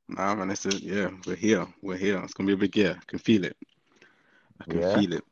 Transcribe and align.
Nah, 0.08 0.36
man, 0.36 0.52
it's 0.52 0.66
a, 0.66 0.76
yeah, 0.82 1.10
we're 1.26 1.36
here. 1.36 1.67
We're 1.82 1.98
here. 1.98 2.22
It's 2.23 2.34
gonna 2.34 2.48
be 2.48 2.54
a 2.54 2.58
big 2.58 2.76
year. 2.76 2.98
I 3.00 3.06
can 3.06 3.20
feel 3.20 3.45
it. 3.45 3.56
I 4.62 4.66
can 4.66 4.82
Yeah. 4.82 4.82
feel 4.82 5.14
it. 5.14 5.23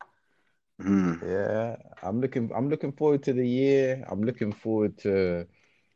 Mm. 0.81 1.21
Yeah, 1.21 1.77
I'm 2.03 2.21
looking 2.21 2.51
I'm 2.55 2.69
looking 2.69 2.91
forward 2.91 3.23
to 3.23 3.33
the 3.33 3.47
year. 3.47 4.03
I'm 4.09 4.21
looking 4.23 4.51
forward 4.53 4.97
to 4.99 5.47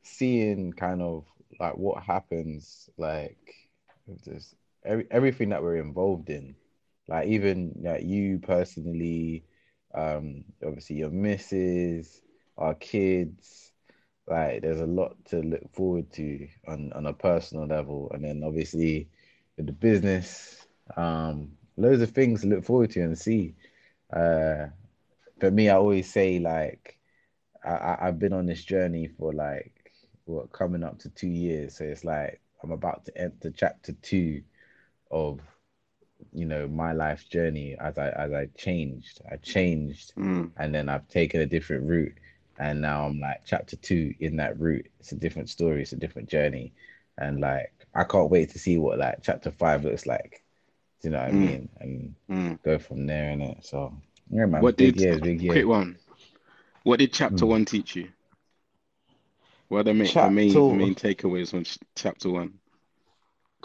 seeing 0.04 0.74
kind 0.74 1.02
of 1.02 1.26
like 1.60 1.78
what 1.78 2.04
happens 2.04 2.90
like 2.98 3.38
with 4.08 4.24
this 4.26 4.56
every 4.84 5.08
everything 5.12 5.50
that 5.50 5.62
we're 5.62 5.78
involved 5.78 6.30
in. 6.30 6.56
Like 7.08 7.28
even 7.28 7.74
like 7.84 8.04
you 8.04 8.40
personally, 8.40 9.46
um, 9.94 10.44
obviously 10.66 10.98
your 10.98 11.10
missus, 11.10 12.22
our 12.58 12.74
kids, 12.76 13.72
like 14.28 14.62
there's 14.62 14.80
a 14.82 14.86
lot 14.86 15.16
to 15.26 15.42
look 15.42 15.74
forward 15.74 16.12
to 16.14 16.48
on 16.68 16.92
on 16.94 17.06
a 17.08 17.14
personal 17.14 17.66
level. 17.66 18.12
And 18.14 18.24
then 18.24 18.44
obviously 18.44 19.10
the 19.58 19.72
business, 19.72 20.66
um, 20.96 21.52
loads 21.78 22.02
of 22.02 22.12
things 22.12 22.42
to 22.42 22.48
look 22.48 22.64
forward 22.64 22.92
to 22.92 23.02
and 23.02 23.18
see. 23.18 23.56
Uh, 24.12 24.68
for 25.40 25.52
me, 25.52 25.70
I 25.70 25.76
always 25.76 26.12
say 26.12 26.40
like 26.40 26.98
I 27.64 27.98
I've 28.02 28.20
been 28.20 28.34
on 28.34 28.46
this 28.46 28.64
journey 28.64 29.08
for 29.08 29.34
like 29.34 29.92
what 30.26 30.52
coming 30.52 30.84
up 30.84 31.00
to 31.00 31.10
two 31.10 31.28
years. 31.28 31.78
So 31.78 31.84
it's 31.86 32.04
like 32.04 32.42
I'm 32.64 32.72
about 32.72 33.06
to 33.06 33.18
enter 33.18 33.52
chapter 33.52 33.94
two 34.02 34.44
of 35.10 35.40
you 36.34 36.46
know 36.46 36.68
my 36.68 36.94
life's 36.94 37.26
journey 37.26 37.76
as 37.80 37.98
I 37.98 38.10
as 38.10 38.32
I 38.34 38.48
changed. 38.58 39.22
I 39.32 39.38
changed 39.38 40.14
Mm. 40.16 40.52
and 40.58 40.74
then 40.74 40.90
I've 40.90 41.08
taken 41.08 41.42
a 41.42 41.46
different 41.46 41.88
route. 41.88 42.14
And 42.60 42.82
now 42.82 43.06
I'm 43.06 43.20
like 43.20 43.42
chapter 43.46 43.76
two 43.76 44.14
in 44.20 44.38
that 44.38 44.60
route. 44.60 44.88
It's 45.00 45.12
a 45.12 45.16
different 45.16 45.50
story, 45.50 45.82
it's 45.82 45.94
a 45.94 45.98
different 45.98 46.30
journey. 46.30 46.74
And 47.18 47.40
like 47.40 47.72
I 47.94 48.04
can't 48.04 48.30
wait 48.30 48.52
to 48.52 48.60
see 48.60 48.78
what 48.78 49.00
like 49.00 49.20
chapter 49.24 49.52
five 49.52 49.84
looks 49.84 50.06
like. 50.06 50.44
Do 51.02 51.08
you 51.08 51.12
know 51.14 51.20
what 51.20 51.30
I 51.30 51.32
Mm. 51.32 51.40
mean? 51.40 51.70
And 51.80 52.16
Mm. 52.30 52.60
go 52.64 52.78
from 52.80 53.08
there 53.08 53.32
in 53.32 53.42
it. 53.42 53.66
So 53.66 53.94
yeah, 54.30 54.46
man, 54.46 54.62
What 54.62 54.78
big 54.78 54.96
did 54.96 55.02
years, 55.02 55.22
big 55.22 55.50
quick 55.50 55.66
one? 55.66 55.98
What 56.84 57.00
did 57.00 57.14
chapter 57.14 57.46
Mm. 57.46 57.50
one 57.50 57.66
teach 57.66 57.96
you? 57.96 58.10
What 59.70 59.80
are 59.80 59.84
the 59.84 59.94
main 59.94 60.14
the 60.14 60.30
main 60.30 60.54
the 60.54 60.74
main 60.74 60.96
takeaways 60.96 61.50
from 61.50 61.64
ch- 61.64 61.78
chapter 61.96 62.30
one? 62.30 62.61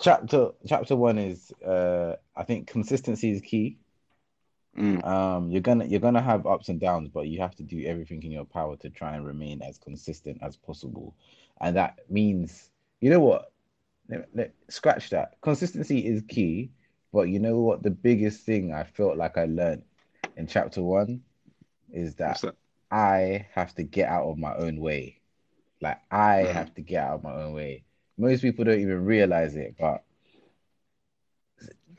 Chapter 0.00 0.50
chapter 0.66 0.96
one 0.96 1.18
is 1.18 1.52
uh 1.64 2.16
I 2.36 2.44
think 2.44 2.68
consistency 2.68 3.30
is 3.30 3.40
key. 3.40 3.78
Mm. 4.76 5.04
Um 5.04 5.50
you're 5.50 5.60
gonna 5.62 5.84
you're 5.86 6.00
gonna 6.00 6.22
have 6.22 6.46
ups 6.46 6.68
and 6.68 6.80
downs, 6.80 7.08
but 7.08 7.28
you 7.28 7.40
have 7.40 7.54
to 7.56 7.62
do 7.62 7.84
everything 7.86 8.22
in 8.22 8.32
your 8.32 8.44
power 8.44 8.76
to 8.78 8.90
try 8.90 9.14
and 9.16 9.26
remain 9.26 9.62
as 9.62 9.78
consistent 9.78 10.38
as 10.42 10.56
possible. 10.56 11.14
And 11.60 11.76
that 11.76 11.98
means 12.10 12.70
you 13.00 13.10
know 13.10 13.20
what? 13.20 13.52
Let, 14.08 14.28
let- 14.34 14.54
scratch 14.68 15.10
that. 15.10 15.40
Consistency 15.42 16.06
is 16.06 16.22
key, 16.28 16.72
but 17.12 17.22
you 17.28 17.38
know 17.40 17.58
what 17.60 17.82
the 17.82 17.90
biggest 17.90 18.44
thing 18.44 18.72
I 18.72 18.84
felt 18.84 19.16
like 19.16 19.38
I 19.38 19.46
learned 19.46 19.84
in 20.36 20.46
chapter 20.46 20.82
one 20.82 21.22
is 21.92 22.16
that 22.16 22.42
that? 22.42 22.56
I 22.90 23.46
have 23.54 23.74
to 23.76 23.84
get 23.84 24.08
out 24.08 24.28
of 24.28 24.38
my 24.38 24.54
own 24.56 24.80
way. 24.80 25.20
Like 25.80 26.00
I 26.10 26.42
Mm. 26.42 26.52
have 26.52 26.74
to 26.74 26.82
get 26.82 27.04
out 27.04 27.16
of 27.16 27.24
my 27.24 27.34
own 27.34 27.54
way. 27.54 27.85
Most 28.18 28.42
people 28.42 28.64
don't 28.64 28.80
even 28.80 29.04
realize 29.04 29.56
it, 29.56 29.76
but 29.78 30.04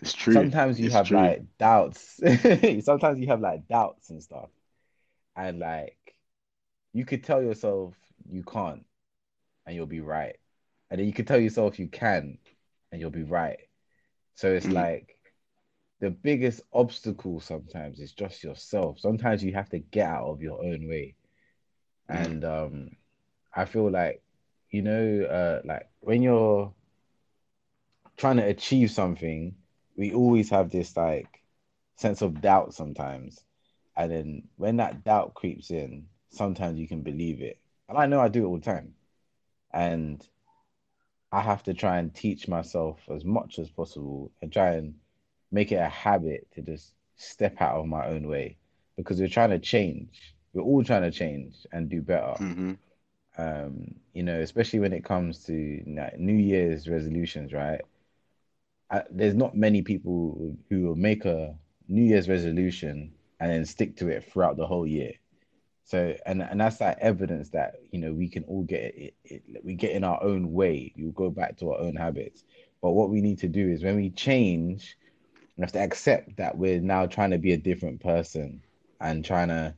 It's 0.01 0.13
true. 0.13 0.33
sometimes 0.33 0.79
you 0.79 0.89
It's 0.89 0.94
have 0.94 1.07
true. 1.07 1.17
like 1.17 1.44
doubts. 1.57 2.19
Sometimes 2.81 3.19
you 3.19 3.28
have 3.28 3.41
like 3.41 3.67
doubts 3.67 4.09
and 4.09 4.22
stuff. 4.22 4.50
And 5.35 5.59
like 5.59 5.97
you 6.94 7.05
could 7.05 7.23
tell 7.23 7.41
yourself 7.41 7.95
you 8.29 8.44
can't 8.44 8.85
and 9.66 9.75
you'll 9.75 9.85
be 9.85 10.01
right. 10.01 10.38
And 10.89 11.00
then 11.00 11.07
you 11.07 11.13
could 11.13 11.28
tell 11.28 11.39
yourself 11.39 11.79
you 11.79 11.88
can 11.88 12.38
and 12.91 13.01
you'll 13.01 13.09
be 13.11 13.23
right. 13.23 13.59
So 14.35 14.53
it's 14.53 14.67
Mm. 14.67 14.72
like 14.72 15.17
the 15.99 16.09
biggest 16.11 16.61
obstacle 16.73 17.39
sometimes 17.39 17.99
is 17.99 18.13
just 18.13 18.44
yourself. 18.44 18.99
Sometimes 18.99 19.44
you 19.44 19.53
have 19.53 19.69
to 19.69 19.79
get 19.79 20.07
out 20.09 20.28
of 20.28 20.41
your 20.41 20.63
own 20.63 20.88
way. 20.88 21.16
Mm. 22.09 22.34
And 22.34 22.44
um 22.45 22.89
I 23.55 23.66
feel 23.66 23.89
like, 23.91 24.22
you 24.69 24.81
know, 24.81 25.23
uh 25.23 25.61
like 25.66 25.89
when 26.01 26.22
you're 26.22 26.73
trying 28.17 28.38
to 28.38 28.45
achieve 28.45 28.91
something, 28.91 29.55
we 29.95 30.13
always 30.13 30.50
have 30.50 30.69
this 30.69 30.95
like 30.95 31.44
sense 31.95 32.22
of 32.22 32.41
doubt 32.41 32.73
sometimes. 32.73 33.44
And 33.95 34.11
then 34.11 34.47
when 34.57 34.78
that 34.78 35.03
doubt 35.03 35.33
creeps 35.33 35.72
in, 35.72 36.07
sometimes 36.29 36.79
you 36.79 36.88
can 36.88 37.01
believe 37.01 37.41
it. 37.41 37.59
And 37.89 37.97
I 37.97 38.05
know 38.05 38.19
I 38.19 38.28
do 38.29 38.44
it 38.44 38.47
all 38.47 38.57
the 38.57 38.66
time. 38.66 38.94
And 39.73 40.25
I 41.31 41.41
have 41.41 41.63
to 41.63 41.73
try 41.73 41.97
and 41.99 42.13
teach 42.13 42.47
myself 42.47 42.99
as 43.09 43.23
much 43.25 43.59
as 43.59 43.69
possible 43.69 44.31
and 44.41 44.51
try 44.51 44.72
and 44.75 44.95
make 45.51 45.72
it 45.72 45.75
a 45.75 45.88
habit 45.89 46.47
to 46.53 46.61
just 46.61 46.94
step 47.16 47.61
out 47.61 47.78
of 47.78 47.88
my 47.88 48.07
own 48.07 48.28
way 48.28 48.57
because 48.95 49.19
we're 49.19 49.28
trying 49.28 49.49
to 49.51 49.59
change. 49.59 50.35
We're 50.53 50.63
all 50.63 50.84
trying 50.84 51.03
to 51.03 51.11
change 51.11 51.66
and 51.72 51.89
do 51.89 52.01
better. 52.01 52.38
hmm 52.38 52.73
Um, 53.38 53.95
you 54.17 54.23
know, 54.23 54.39
especially 54.39 54.79
when 54.79 54.94
it 54.94 55.05
comes 55.05 55.44
to 55.44 55.53
New 56.17 56.33
Year's 56.33 56.89
resolutions, 56.89 57.53
right? 57.53 57.81
I, 58.89 59.03
there's 59.11 59.35
not 59.35 59.55
many 59.55 59.83
people 59.83 60.57
who 60.72 60.81
will 60.81 60.95
make 60.95 61.23
a 61.25 61.55
New 61.88 62.01
Year's 62.01 62.28
resolution 62.28 63.13
and 63.39 63.51
then 63.51 63.63
stick 63.63 63.95
to 63.97 64.07
it 64.07 64.23
throughout 64.23 64.57
the 64.57 64.66
whole 64.66 64.88
year. 64.88 65.11
So, 65.83 66.16
and 66.25 66.41
and 66.41 66.59
that's 66.59 66.78
that 66.78 66.97
evidence 66.97 67.51
that 67.51 67.75
you 67.91 68.00
know 68.00 68.11
we 68.11 68.28
can 68.28 68.44
all 68.45 68.63
get 68.63 68.95
it, 68.95 69.13
it, 69.23 69.44
we 69.63 69.75
get 69.75 69.91
in 69.91 70.03
our 70.03 70.22
own 70.23 70.51
way. 70.51 70.91
You 70.95 71.11
go 71.11 71.29
back 71.29 71.55
to 71.57 71.73
our 71.73 71.79
own 71.79 71.95
habits. 71.95 72.44
But 72.81 72.94
what 72.94 73.11
we 73.11 73.22
need 73.22 73.38
to 73.41 73.47
do 73.47 73.69
is 73.69 73.84
when 73.84 73.97
we 73.97 74.09
change, 74.09 74.97
we 75.57 75.61
have 75.61 75.73
to 75.73 75.79
accept 75.79 76.38
that 76.38 76.57
we're 76.57 76.81
now 76.81 77.05
trying 77.05 77.29
to 77.31 77.38
be 77.38 77.53
a 77.53 77.57
different 77.57 78.01
person 78.01 78.63
and 78.99 79.23
trying 79.23 79.49
to 79.49 79.75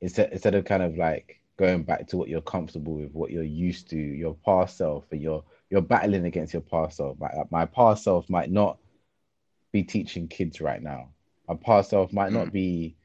instead 0.00 0.32
instead 0.32 0.56
of 0.56 0.64
kind 0.64 0.82
of 0.82 0.96
like 0.96 1.39
going 1.60 1.84
back 1.84 2.08
to 2.08 2.18
what 2.18 2.30
you're 2.30 2.42
comfortable 2.42 2.96
with, 2.96 3.12
what 3.14 3.32
you're 3.32 3.44
used 3.44 3.90
to, 3.90 3.98
your 3.98 4.36
past 4.46 4.78
self, 4.78 5.04
and 5.12 5.22
you're 5.22 5.44
you're 5.70 5.82
battling 5.82 6.26
against 6.26 6.54
your 6.54 6.62
past 6.62 6.98
self. 6.98 7.18
My, 7.20 7.30
my 7.50 7.66
past 7.66 8.04
self 8.04 8.30
might 8.30 8.50
not 8.52 8.78
be 9.72 9.82
teaching 9.84 10.28
kids 10.28 10.60
right 10.60 10.82
now. 10.82 11.10
My 11.48 11.56
past 11.56 11.90
self 11.90 12.12
might 12.12 12.32
not 12.32 12.52
Mm. 12.52 12.52
be 12.52 12.96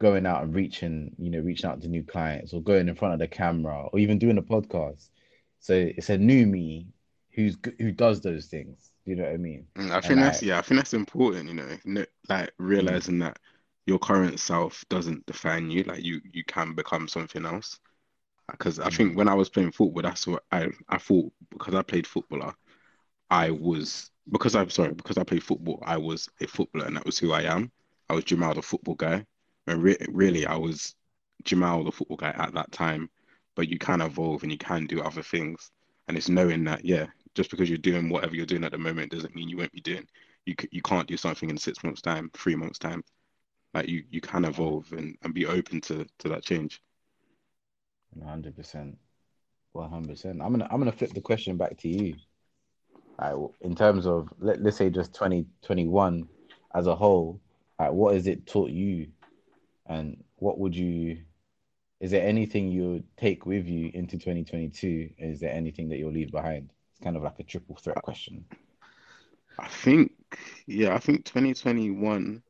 going 0.00 0.26
out 0.26 0.42
and 0.44 0.54
reaching, 0.54 1.14
you 1.18 1.30
know, 1.30 1.40
reaching 1.40 1.70
out 1.70 1.82
to 1.82 1.88
new 1.88 2.04
clients 2.04 2.54
or 2.54 2.62
going 2.62 2.88
in 2.88 2.96
front 2.96 3.14
of 3.14 3.20
the 3.20 3.28
camera 3.28 3.86
or 3.92 3.98
even 4.00 4.18
doing 4.18 4.38
a 4.38 4.42
podcast. 4.42 5.10
So 5.60 5.74
it's 5.74 6.10
a 6.10 6.18
new 6.18 6.46
me 6.46 6.88
who's 7.32 7.56
who 7.78 7.92
does 7.92 8.20
those 8.22 8.46
things. 8.46 8.92
You 9.04 9.16
know 9.16 9.24
what 9.24 9.34
I 9.34 9.38
mean? 9.38 9.66
Mm, 9.78 9.90
I 9.92 10.00
And 10.04 10.16
think 10.16 10.20
that's 10.20 10.42
like, 10.42 10.42
yeah, 10.42 10.58
I 10.58 10.62
think 10.62 10.78
that's 10.78 10.94
important, 10.94 11.48
you 11.48 11.54
know, 11.54 11.78
no- 11.84 12.06
like 12.28 12.52
mm, 12.80 12.98
realizing 12.98 13.18
that 13.20 13.38
your 13.86 13.98
current 13.98 14.40
self 14.40 14.84
doesn't 14.90 15.26
define 15.26 15.70
you, 15.70 15.84
like 15.84 16.02
you 16.04 16.20
you 16.32 16.44
can 16.44 16.74
become 16.74 17.08
something 17.08 17.46
else. 17.46 17.78
Because 18.50 18.78
I 18.78 18.88
mm, 18.88 18.90
think 18.90 19.16
when 19.16 19.28
I 19.28 19.34
was 19.34 19.48
playing 19.50 19.72
football, 19.72 20.02
that's 20.02 20.26
what 20.26 20.44
I 20.52 20.68
I 20.88 20.98
thought 20.98 21.32
because 21.50 21.74
I 21.74 21.82
played 21.82 22.06
footballer, 22.06 22.54
I 23.30 23.50
was 23.50 24.10
because 24.30 24.56
I'm 24.56 24.70
sorry, 24.70 24.94
because 24.94 25.18
I 25.18 25.24
played 25.24 25.42
football, 25.44 25.82
I 25.86 25.96
was 25.98 26.28
a 26.40 26.46
footballer 26.46 26.86
and 26.86 26.96
that 26.96 27.06
was 27.06 27.18
who 27.18 27.32
I 27.32 27.42
am. 27.42 27.72
I 28.10 28.14
was 28.14 28.24
Jamal 28.24 28.54
the 28.54 28.62
football 28.62 28.94
guy. 28.94 29.26
And 29.66 29.82
re 29.82 29.96
really 30.08 30.46
I 30.46 30.56
was 30.56 30.94
Jamal 31.44 31.84
the 31.84 31.92
football 31.92 32.16
guy 32.18 32.30
at 32.30 32.54
that 32.54 32.72
time, 32.72 33.10
but 33.56 33.68
you 33.68 33.78
can 33.78 34.00
evolve 34.00 34.42
and 34.42 34.52
you 34.52 34.58
can 34.58 34.86
do 34.86 35.02
other 35.02 35.22
things. 35.22 35.70
And 36.08 36.16
it's 36.16 36.28
knowing 36.28 36.64
that, 36.64 36.84
yeah, 36.84 37.06
just 37.34 37.50
because 37.50 37.68
you're 37.68 37.78
doing 37.78 38.08
whatever 38.10 38.34
you're 38.36 38.46
doing 38.46 38.64
at 38.64 38.72
the 38.72 38.78
moment 38.78 39.12
doesn't 39.12 39.34
mean 39.34 39.48
you 39.48 39.58
won't 39.58 39.72
be 39.72 39.80
doing. 39.80 40.06
You 40.46 40.54
c- 40.60 40.68
you 40.72 40.82
can't 40.82 41.08
do 41.08 41.16
something 41.16 41.50
in 41.50 41.58
six 41.58 41.82
months' 41.84 42.02
time, 42.02 42.30
three 42.34 42.56
months' 42.56 42.78
time. 42.78 43.02
Like 43.74 43.88
you 43.88 44.04
you 44.10 44.20
can 44.20 44.44
evolve 44.44 44.92
and, 44.92 45.16
and 45.22 45.34
be 45.34 45.46
open 45.46 45.80
to 45.82 46.06
to 46.20 46.28
that 46.30 46.44
change. 46.44 46.82
100%. 48.16 48.96
100%. 49.74 50.26
I'm 50.30 50.38
gonna 50.38 50.68
I'm 50.70 50.78
gonna 50.78 50.92
flip 50.92 51.12
the 51.14 51.20
question 51.20 51.56
back 51.56 51.76
to 51.78 51.88
you. 51.88 52.14
Like, 53.20 53.34
in 53.60 53.74
terms 53.76 54.06
of 54.06 54.28
let, 54.38 54.62
let's 54.62 54.76
say 54.76 54.90
just 54.90 55.14
2021 55.14 56.28
as 56.74 56.86
a 56.86 56.94
whole, 56.94 57.40
like, 57.78 57.92
what 57.92 58.14
has 58.14 58.26
it 58.26 58.46
taught 58.46 58.70
you 58.70 59.08
And 59.86 60.22
what 60.36 60.58
would 60.58 60.76
you? 60.76 61.18
Is 62.00 62.10
there 62.12 62.26
anything 62.26 62.70
you 62.70 63.02
take 63.16 63.46
with 63.46 63.66
you 63.66 63.90
into 63.94 64.18
2022? 64.18 65.10
Is 65.18 65.40
there 65.40 65.52
anything 65.52 65.88
that 65.88 65.98
you'll 65.98 66.12
leave 66.12 66.30
behind? 66.30 66.70
It's 66.92 67.00
kind 67.02 67.16
of 67.16 67.22
like 67.24 67.40
a 67.40 67.44
triple 67.44 67.76
threat 67.76 68.02
question. 68.02 68.44
I 69.58 69.68
think, 69.68 70.12
yeah, 70.66 70.94
I 70.94 70.98
think 70.98 71.24
2021 71.24 72.42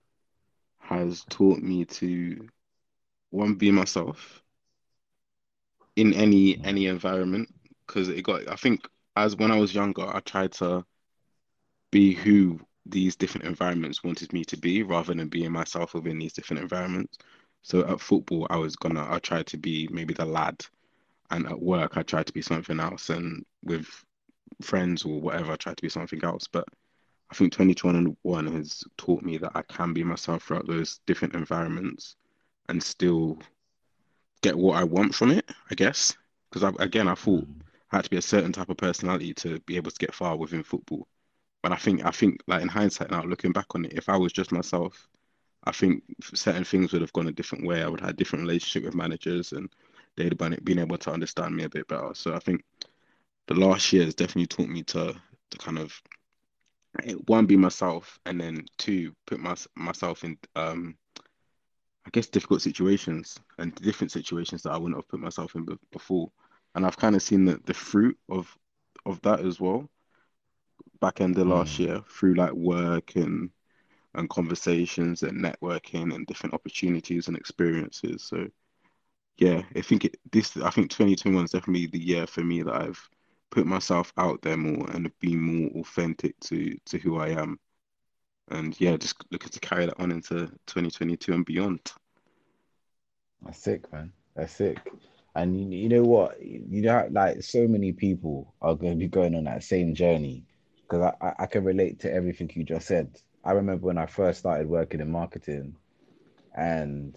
has 0.81 1.25
taught 1.31 1.61
me 1.61 1.87
to 1.87 2.49
one 3.31 3.55
be 3.55 3.71
myself 3.71 4.43
in 5.99 6.15
any 6.15 6.57
any 6.63 6.87
environment 6.87 7.53
because 7.87 8.09
it 8.09 8.23
got 8.23 8.49
I 8.49 8.55
think 8.55 8.87
as 9.17 9.35
when 9.35 9.51
I 9.51 9.59
was 9.59 9.75
younger 9.75 10.07
I 10.07 10.21
tried 10.21 10.53
to 10.53 10.85
be 11.91 12.15
who 12.15 12.61
these 12.87 13.17
different 13.17 13.47
environments 13.47 14.05
wanted 14.05 14.33
me 14.33 14.45
to 14.45 14.57
be 14.57 14.85
rather 14.85 15.13
than 15.13 15.29
being 15.29 15.51
myself 15.51 15.95
within 15.95 16.21
these 16.21 16.33
different 16.33 16.63
environments. 16.63 17.19
So 17.63 17.85
at 17.85 18.01
football 18.01 18.47
I 18.49 18.59
was 18.59 18.77
gonna 18.77 19.05
I 19.11 19.19
tried 19.19 19.49
to 19.49 19.59
be 19.59 19.89
maybe 19.91 20.15
the 20.15 20.25
lad 20.25 20.65
and 21.33 21.47
at 21.47 21.61
work 21.61 21.97
I 21.97 22.05
tried 22.05 22.29
to 22.29 22.33
be 22.33 22.43
something 22.43 22.79
else 22.79 23.11
and 23.11 23.45
with 23.65 23.89
friends 24.63 25.05
or 25.05 25.21
whatever 25.21 25.51
I 25.53 25.57
tried 25.57 25.79
to 25.79 25.83
be 25.83 25.89
something 25.89 26.23
else. 26.23 26.47
But 26.47 26.65
I 27.33 27.35
think 27.35 27.53
2021 27.53 28.47
has 28.55 28.85
taught 28.97 29.23
me 29.23 29.37
that 29.39 29.53
I 29.57 29.63
can 29.63 29.93
be 29.93 30.05
myself 30.05 30.45
throughout 30.45 30.69
those 30.69 31.01
different 31.09 31.35
environments 31.35 32.15
and 32.69 32.81
still 32.81 33.41
get 34.43 34.57
what 34.57 34.77
I 34.77 34.85
want 34.85 35.15
from 35.15 35.31
it, 35.31 35.51
I 35.71 35.75
guess. 35.75 36.17
Because 36.51 36.75
again, 36.79 37.09
I 37.09 37.15
thought 37.15 37.45
Mm. 37.45 37.63
I 37.91 37.97
had 37.97 38.05
to 38.05 38.11
be 38.11 38.17
a 38.19 38.23
certain 38.23 38.53
type 38.53 38.69
of 38.69 38.77
personality 38.77 39.33
to 39.35 39.61
be 39.61 39.77
able 39.77 39.91
to 39.91 39.99
get 39.99 40.15
far 40.15 40.37
within 40.37 40.63
football. 40.63 41.09
But 41.63 41.73
I 41.73 41.77
think 41.77 42.05
I 42.05 42.11
think 42.11 42.43
like 42.47 42.63
in 42.63 42.69
hindsight 42.69 43.11
now, 43.11 43.23
looking 43.23 43.53
back 43.53 43.75
on 43.75 43.85
it, 43.85 43.95
if 43.95 44.09
I 44.09 44.17
was 44.17 44.33
just 44.33 44.53
myself, 44.53 45.09
I 45.65 45.73
think 45.73 46.03
certain 46.35 46.65
things 46.65 46.93
would 46.93 47.03
have 47.03 47.13
gone 47.13 47.29
a 47.29 47.33
different 47.33 47.67
way. 47.67 47.83
I 47.83 47.89
would 47.89 48.01
have 48.01 48.09
had 48.09 48.15
a 48.15 48.19
different 48.19 48.43
relationship 48.45 48.85
with 48.85 48.95
managers 48.95 49.53
and 49.53 49.71
they'd 50.17 50.33
have 50.39 50.65
been, 50.65 50.79
able 50.79 50.99
to 50.99 51.13
understand 51.13 51.57
me 51.57 51.65
a 51.65 51.69
bit 51.69 51.89
better. 51.89 52.11
So 52.15 52.35
I 52.35 52.39
think 52.39 52.65
the 53.47 53.55
last 53.55 53.93
year 53.93 54.05
has 54.05 54.15
definitely 54.15 54.47
taught 54.47 54.69
me 54.69 54.83
to 54.85 55.15
to 55.51 55.59
kind 55.59 55.79
of 55.79 56.01
eh, 57.05 57.15
one 57.27 57.47
be 57.47 57.57
myself 57.57 58.19
and 58.27 58.41
then 58.41 58.67
two 58.77 59.15
put 59.27 59.41
my, 59.41 59.57
myself 59.77 60.25
in 60.25 60.39
um 60.57 60.97
I 62.09 62.11
guess 62.11 62.27
difficult 62.27 62.63
situations 62.63 63.39
and 63.59 63.75
different 63.77 64.13
situations 64.13 64.63
that 64.63 64.73
I 64.73 64.79
wouldn't 64.79 64.97
have 64.97 65.09
put 65.09 65.21
myself 65.21 65.55
in 65.55 65.67
before. 65.93 66.33
And 66.75 66.87
I've 66.87 66.97
kind 66.97 67.15
of 67.15 67.23
seen 67.23 67.45
the, 67.45 67.61
the 67.67 67.75
fruit 67.75 68.19
of 68.31 68.57
of 69.07 69.21
that 69.23 69.41
as 69.41 69.61
well 69.61 69.91
back 71.01 71.21
end 71.21 71.39
of 71.39 71.47
last 71.47 71.79
Mm. 71.79 71.79
year 71.79 72.03
through 72.09 72.35
like 72.35 72.53
work 72.53 73.17
and 73.17 73.51
and 74.15 74.31
conversations 74.31 75.23
and 75.25 75.45
networking 75.45 76.15
and 76.15 76.27
different 76.27 76.55
opportunities 76.55 77.29
and 77.29 77.37
experiences. 77.37 78.25
So 78.25 78.49
yeah, 79.39 79.63
I 79.77 79.83
think 79.83 80.05
it 80.07 80.17
this 80.33 80.57
I 80.59 80.71
think 80.71 80.91
2021 80.91 81.47
is 81.47 81.53
definitely 81.53 81.87
the 81.89 82.05
year 82.05 82.27
for 82.27 82.43
me 82.45 82.63
that 82.63 82.75
I've 82.75 83.09
put 83.51 83.67
myself 83.67 84.13
out 84.19 84.43
there 84.43 84.57
more 84.59 84.91
and 84.93 85.11
been 85.21 85.41
more 85.41 85.71
authentic 85.83 86.39
to 86.43 86.77
to 86.87 86.99
who 86.99 87.19
I 87.19 87.31
am. 87.31 87.59
And 88.51 88.79
yeah, 88.81 88.97
just 88.97 89.23
looking 89.31 89.51
to 89.51 89.61
carry 89.61 89.87
that 89.87 90.01
on 90.01 90.11
into 90.11 90.47
2022 90.67 91.33
and 91.33 91.45
beyond. 91.45 91.81
That's 93.43 93.59
sick, 93.59 93.93
man. 93.93 94.13
That's 94.35 94.55
sick. 94.55 94.79
And 95.35 95.59
you, 95.59 95.79
you 95.79 95.89
know 95.89 96.03
what? 96.03 96.43
You 96.43 96.83
know, 96.83 97.09
like 97.11 97.43
so 97.43 97.69
many 97.69 97.93
people 97.93 98.55
are 98.61 98.75
going 98.75 98.93
to 98.93 98.99
be 98.99 99.09
going 99.09 99.35
on 99.35 99.45
that 99.45 99.63
same 99.63 99.95
journey 99.95 100.45
because 100.83 101.13
I, 101.21 101.27
I, 101.27 101.35
I 101.41 101.47
can 101.47 101.65
relate 101.65 102.01
to 102.01 102.13
everything 102.13 102.51
you 102.55 102.65
just 102.65 102.87
said. 102.87 103.21
I 103.45 103.53
remember 103.53 103.87
when 103.87 103.99
I 103.99 104.07
first 104.07 104.41
started 104.41 104.69
working 104.69 105.01
in 105.01 105.11
marketing 105.11 105.77
and 106.57 107.17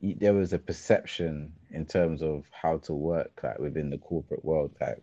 there 0.00 0.34
was 0.34 0.52
a 0.52 0.58
perception 0.58 1.52
in 1.70 1.86
terms 1.86 2.22
of 2.22 2.44
how 2.50 2.78
to 2.78 2.92
work 2.92 3.40
like 3.42 3.58
within 3.58 3.90
the 3.90 3.98
corporate 3.98 4.44
world, 4.44 4.70
like, 4.80 5.02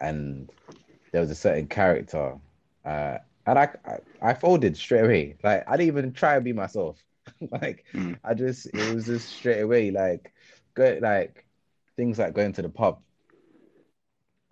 and 0.00 0.50
there 1.12 1.20
was 1.20 1.30
a 1.30 1.34
certain 1.34 1.66
character, 1.66 2.36
uh, 2.84 3.18
and 3.48 3.58
I, 3.58 3.70
I 3.86 4.30
I 4.30 4.34
folded 4.34 4.76
straight 4.76 5.04
away. 5.04 5.36
Like 5.44 5.64
I 5.68 5.78
didn't 5.78 5.88
even 5.98 6.12
try 6.14 6.36
to 6.36 6.42
be 6.42 6.54
myself. 6.54 7.02
like 7.62 7.86
Mm, 7.94 8.14
I 8.24 8.34
just 8.34 8.66
it 8.74 8.84
was 8.84 9.06
just 9.06 9.30
straight 9.32 9.62
away. 9.62 9.90
Like 9.92 10.32
go 10.74 10.98
like 11.02 11.46
things 11.96 12.18
like 12.18 12.34
going 12.34 12.54
to 12.54 12.62
the 12.62 12.70
pub. 12.70 13.02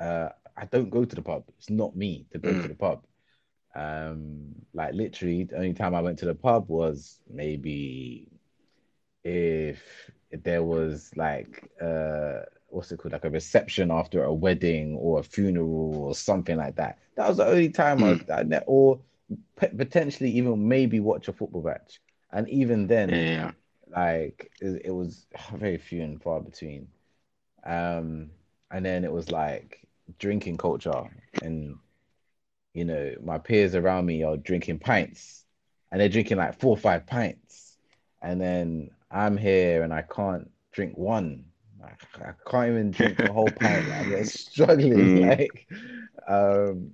Uh, 0.01 0.31
I 0.57 0.67
don't 0.67 0.91
go 0.91 1.05
to 1.05 1.17
the 1.17 1.23
pub. 1.23 1.45
It's 1.59 1.71
not 1.71 1.97
me 1.97 2.27
to 2.33 2.39
go 2.39 2.55
to 2.55 2.69
mm, 2.69 2.69
the 2.69 2.75
pub. 2.75 3.05
Um, 3.75 4.55
like 4.75 4.95
literally, 4.95 5.45
the 5.45 5.57
only 5.57 5.75
time 5.75 5.95
I 5.95 6.03
went 6.03 6.19
to 6.21 6.27
the 6.27 6.35
pub 6.35 6.69
was 6.69 7.21
maybe 7.29 8.29
if 9.25 10.11
there 10.33 10.63
was 10.65 11.11
like 11.17 11.71
uh 11.83 12.41
what's 12.69 12.93
it 12.93 12.99
called 12.99 13.13
like 13.13 13.25
a 13.25 13.31
reception 13.31 13.91
after 13.91 14.25
a 14.25 14.33
wedding 14.33 14.97
or 14.97 15.21
a 15.21 15.23
funeral 15.23 15.95
or 15.97 16.15
something 16.15 16.57
like 16.57 16.77
that. 16.77 16.99
That 17.17 17.29
was 17.29 17.39
the 17.39 17.47
only 17.47 17.71
time 17.71 18.03
I, 18.05 18.15
mm. 18.15 18.39
I 18.39 18.43
ne- 18.43 18.61
or 18.67 19.01
p- 19.59 19.69
potentially 19.69 20.31
even 20.31 20.69
maybe 20.69 21.01
watch 21.01 21.29
a 21.29 21.33
football 21.33 21.63
match. 21.63 22.01
And 22.33 22.49
even 22.49 22.87
then 22.87 23.11
yeah, 23.11 23.53
like 23.89 24.51
it, 24.61 24.83
it 24.87 24.91
was 24.91 25.27
very 25.55 25.79
few 25.79 26.03
and 26.03 26.23
far 26.23 26.41
between. 26.41 26.89
Um 27.65 28.31
and 28.71 28.85
then 28.85 29.05
it 29.05 29.13
was 29.13 29.31
like 29.31 29.87
drinking 30.19 30.57
culture 30.57 31.05
and 31.43 31.77
you 32.75 32.85
know 32.85 33.15
my 33.23 33.39
peers 33.39 33.75
around 33.75 34.07
me 34.07 34.23
are 34.23 34.37
drinking 34.37 34.79
pints 34.79 35.45
and 35.91 36.01
they're 36.01 36.09
drinking 36.09 36.37
like 36.37 36.61
four 36.61 36.71
or 36.71 36.77
five 36.77 37.07
pints. 37.07 37.79
And 38.23 38.41
then 38.41 38.91
I'm 39.11 39.37
here 39.37 39.83
and 39.83 39.95
I 39.95 40.03
can't 40.03 40.51
drink 40.73 40.97
one. 40.99 41.46
Like, 41.87 42.01
I 42.21 42.51
can't 42.51 42.71
even 42.71 42.91
drink 42.93 43.21
a 43.21 43.33
whole 43.33 43.53
pint. 43.53 43.89
Like, 43.89 44.11
I'm 44.13 44.29
struggling. 44.29 45.15
Mm. 45.15 45.21
Like, 45.21 45.69
um, 46.29 46.93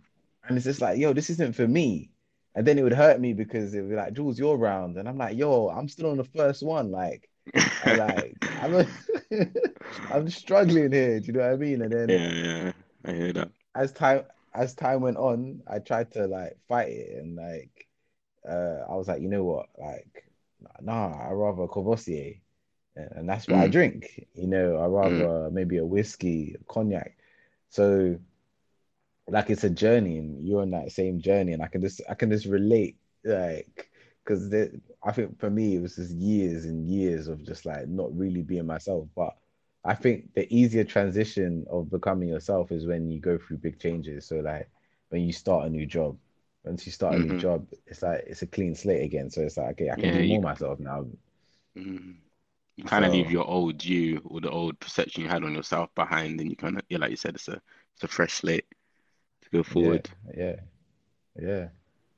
and 0.49 0.57
it's 0.57 0.65
just 0.65 0.81
like, 0.81 0.99
yo, 0.99 1.13
this 1.13 1.31
isn't 1.31 1.57
for 1.57 1.67
me. 1.69 2.11
And 2.55 2.67
then 2.67 2.79
it 2.79 2.83
would 2.83 2.93
hurt 2.93 3.21
me 3.21 3.33
because 3.33 3.75
it 3.75 3.81
would 3.81 3.91
be 3.91 3.97
like, 3.97 4.13
Jules, 4.15 4.39
you're 4.39 4.57
round, 4.57 4.99
and 4.99 5.09
I'm 5.09 5.17
like, 5.19 5.37
yo, 5.39 5.69
I'm 5.69 5.89
still 5.89 6.11
on 6.11 6.19
the 6.19 6.25
first 6.25 6.63
one. 6.63 6.91
Like, 6.91 7.29
I 7.83 7.93
like, 7.95 8.39
I'm, 8.59 8.87
I'm 10.11 10.29
struggling 10.31 10.93
here. 10.93 11.21
Do 11.21 11.27
you 11.29 11.33
know 11.35 11.41
what 11.41 11.53
I 11.53 11.57
mean? 11.57 11.83
And 11.83 11.93
then 11.93 12.09
Yeah, 12.09 12.31
yeah, 12.33 12.73
I 13.05 13.13
hear 13.13 13.33
that. 13.33 13.51
as 13.75 13.93
time 13.93 14.25
as 14.55 14.75
time 14.75 15.01
went 15.01 15.17
on, 15.17 15.63
I 15.67 15.79
tried 15.79 16.13
to 16.13 16.27
like 16.27 16.59
fight 16.69 16.91
it, 16.91 17.19
and 17.19 17.37
like, 17.37 17.89
uh, 18.49 18.85
I 18.91 18.97
was 18.97 19.09
like, 19.09 19.23
you 19.23 19.29
know 19.29 19.45
what, 19.45 19.69
like, 19.79 20.25
nah, 20.83 21.09
I 21.29 21.33
rather 21.33 21.67
Courvoisier 21.69 22.35
and 22.97 23.29
that's 23.29 23.49
what 23.49 23.61
I 23.61 23.67
Mm, 23.67 23.69
drink. 23.69 24.27
You 24.35 24.47
know, 24.49 24.77
I 24.77 24.87
mm, 25.03 25.27
rather 25.27 25.51
maybe 25.51 25.79
a 25.79 25.85
whiskey, 25.85 26.57
a 26.61 26.65
cognac. 26.73 27.17
So 27.69 28.19
like 29.29 29.51
it's 29.51 29.65
a 29.65 29.71
journey, 29.71 30.19
and 30.19 30.47
you're 30.47 30.63
on 30.63 30.71
that 30.71 30.91
same 30.93 31.21
journey, 31.21 31.53
and 31.53 31.63
I 31.63 31.67
can 31.69 31.81
just 31.83 32.01
I 32.09 32.15
can 32.15 32.31
just 32.31 32.47
relate, 32.47 32.97
like, 33.25 33.89
because 34.25 34.53
I 35.03 35.13
think 35.13 35.39
for 35.39 35.51
me 35.51 35.77
it 35.77 35.83
was 35.83 35.97
just 35.97 36.13
years 36.13 36.65
and 36.65 36.87
years 36.89 37.29
of 37.29 37.45
just 37.45 37.65
like 37.67 37.89
not 37.89 38.17
really 38.17 38.43
being 38.43 38.67
myself. 38.67 39.09
But 39.17 39.35
I 39.85 39.95
think 39.95 40.35
the 40.35 40.53
easier 40.55 40.85
transition 40.85 41.67
of 41.71 41.91
becoming 41.91 42.29
yourself 42.29 42.71
is 42.73 42.87
when 42.87 43.11
you 43.11 43.21
go 43.21 43.39
through 43.39 43.59
big 43.59 43.79
changes. 43.79 44.27
So 44.27 44.37
like 44.37 44.69
when 45.11 45.23
you 45.23 45.33
start 45.33 45.67
a 45.67 45.71
new 45.71 45.87
job. 45.87 46.17
Once 46.65 46.87
you 46.87 46.93
start 46.93 47.17
a 47.17 47.21
new 47.21 47.35
hmm 47.35 47.37
job, 47.37 47.67
it's 47.87 48.03
like 48.03 48.23
it's 48.27 48.43
a 48.43 48.47
clean 48.47 48.75
slate 48.75 49.03
again. 49.05 49.31
So 49.31 49.41
it's 49.43 49.57
like, 49.57 49.71
okay, 49.73 49.91
I 49.91 49.97
can 49.97 50.13
Yeah, 50.13 50.23
you 50.23 50.25
more 50.25 50.43
myself 50.43 50.79
now. 50.81 51.07
mm, 51.77 52.17
you 52.83 52.89
kind 52.91 53.05
of 53.05 53.13
leave 53.13 53.31
your 53.31 53.47
old 53.47 53.85
you 53.85 54.21
or 54.27 54.41
the 54.41 54.51
old 54.51 54.79
perception 54.81 55.23
you 55.23 55.29
had 55.29 55.45
on 55.45 55.55
yourself 55.55 55.95
behind, 55.95 56.41
and 56.41 56.51
you 56.51 56.57
kind 56.57 56.79
of, 56.79 56.85
yeah, 56.89 56.99
like 56.99 57.11
you 57.11 57.17
said, 57.17 57.35
it's 57.37 57.49
a 57.49 57.61
it's 57.95 58.05
a 58.05 58.09
fresh 58.09 58.35
slate 58.35 58.67
to 59.43 59.51
go 59.51 59.63
forward. 59.63 60.11
yeah, 60.37 60.57
yeah. 61.41 61.69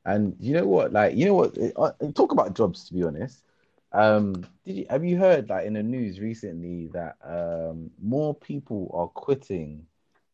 And 0.04 0.36
you 0.40 0.54
know 0.54 0.66
what? 0.66 0.92
Like, 0.92 1.16
you 1.16 1.26
know 1.26 1.34
what? 1.34 1.58
uh, 1.58 1.92
uh, 2.06 2.12
Talk 2.12 2.32
about 2.32 2.54
jobs, 2.56 2.86
to 2.86 2.94
be 2.94 3.04
honest. 3.04 3.44
Um, 3.92 4.46
did 4.64 4.76
you 4.78 4.86
have 4.90 5.04
you 5.04 5.18
heard 5.18 5.48
like 5.50 5.66
in 5.66 5.74
the 5.74 5.82
news 5.82 6.20
recently 6.20 6.88
that 6.88 7.16
um 7.24 7.90
more 8.02 8.34
people 8.34 8.90
are 8.94 9.08
quitting 9.08 9.86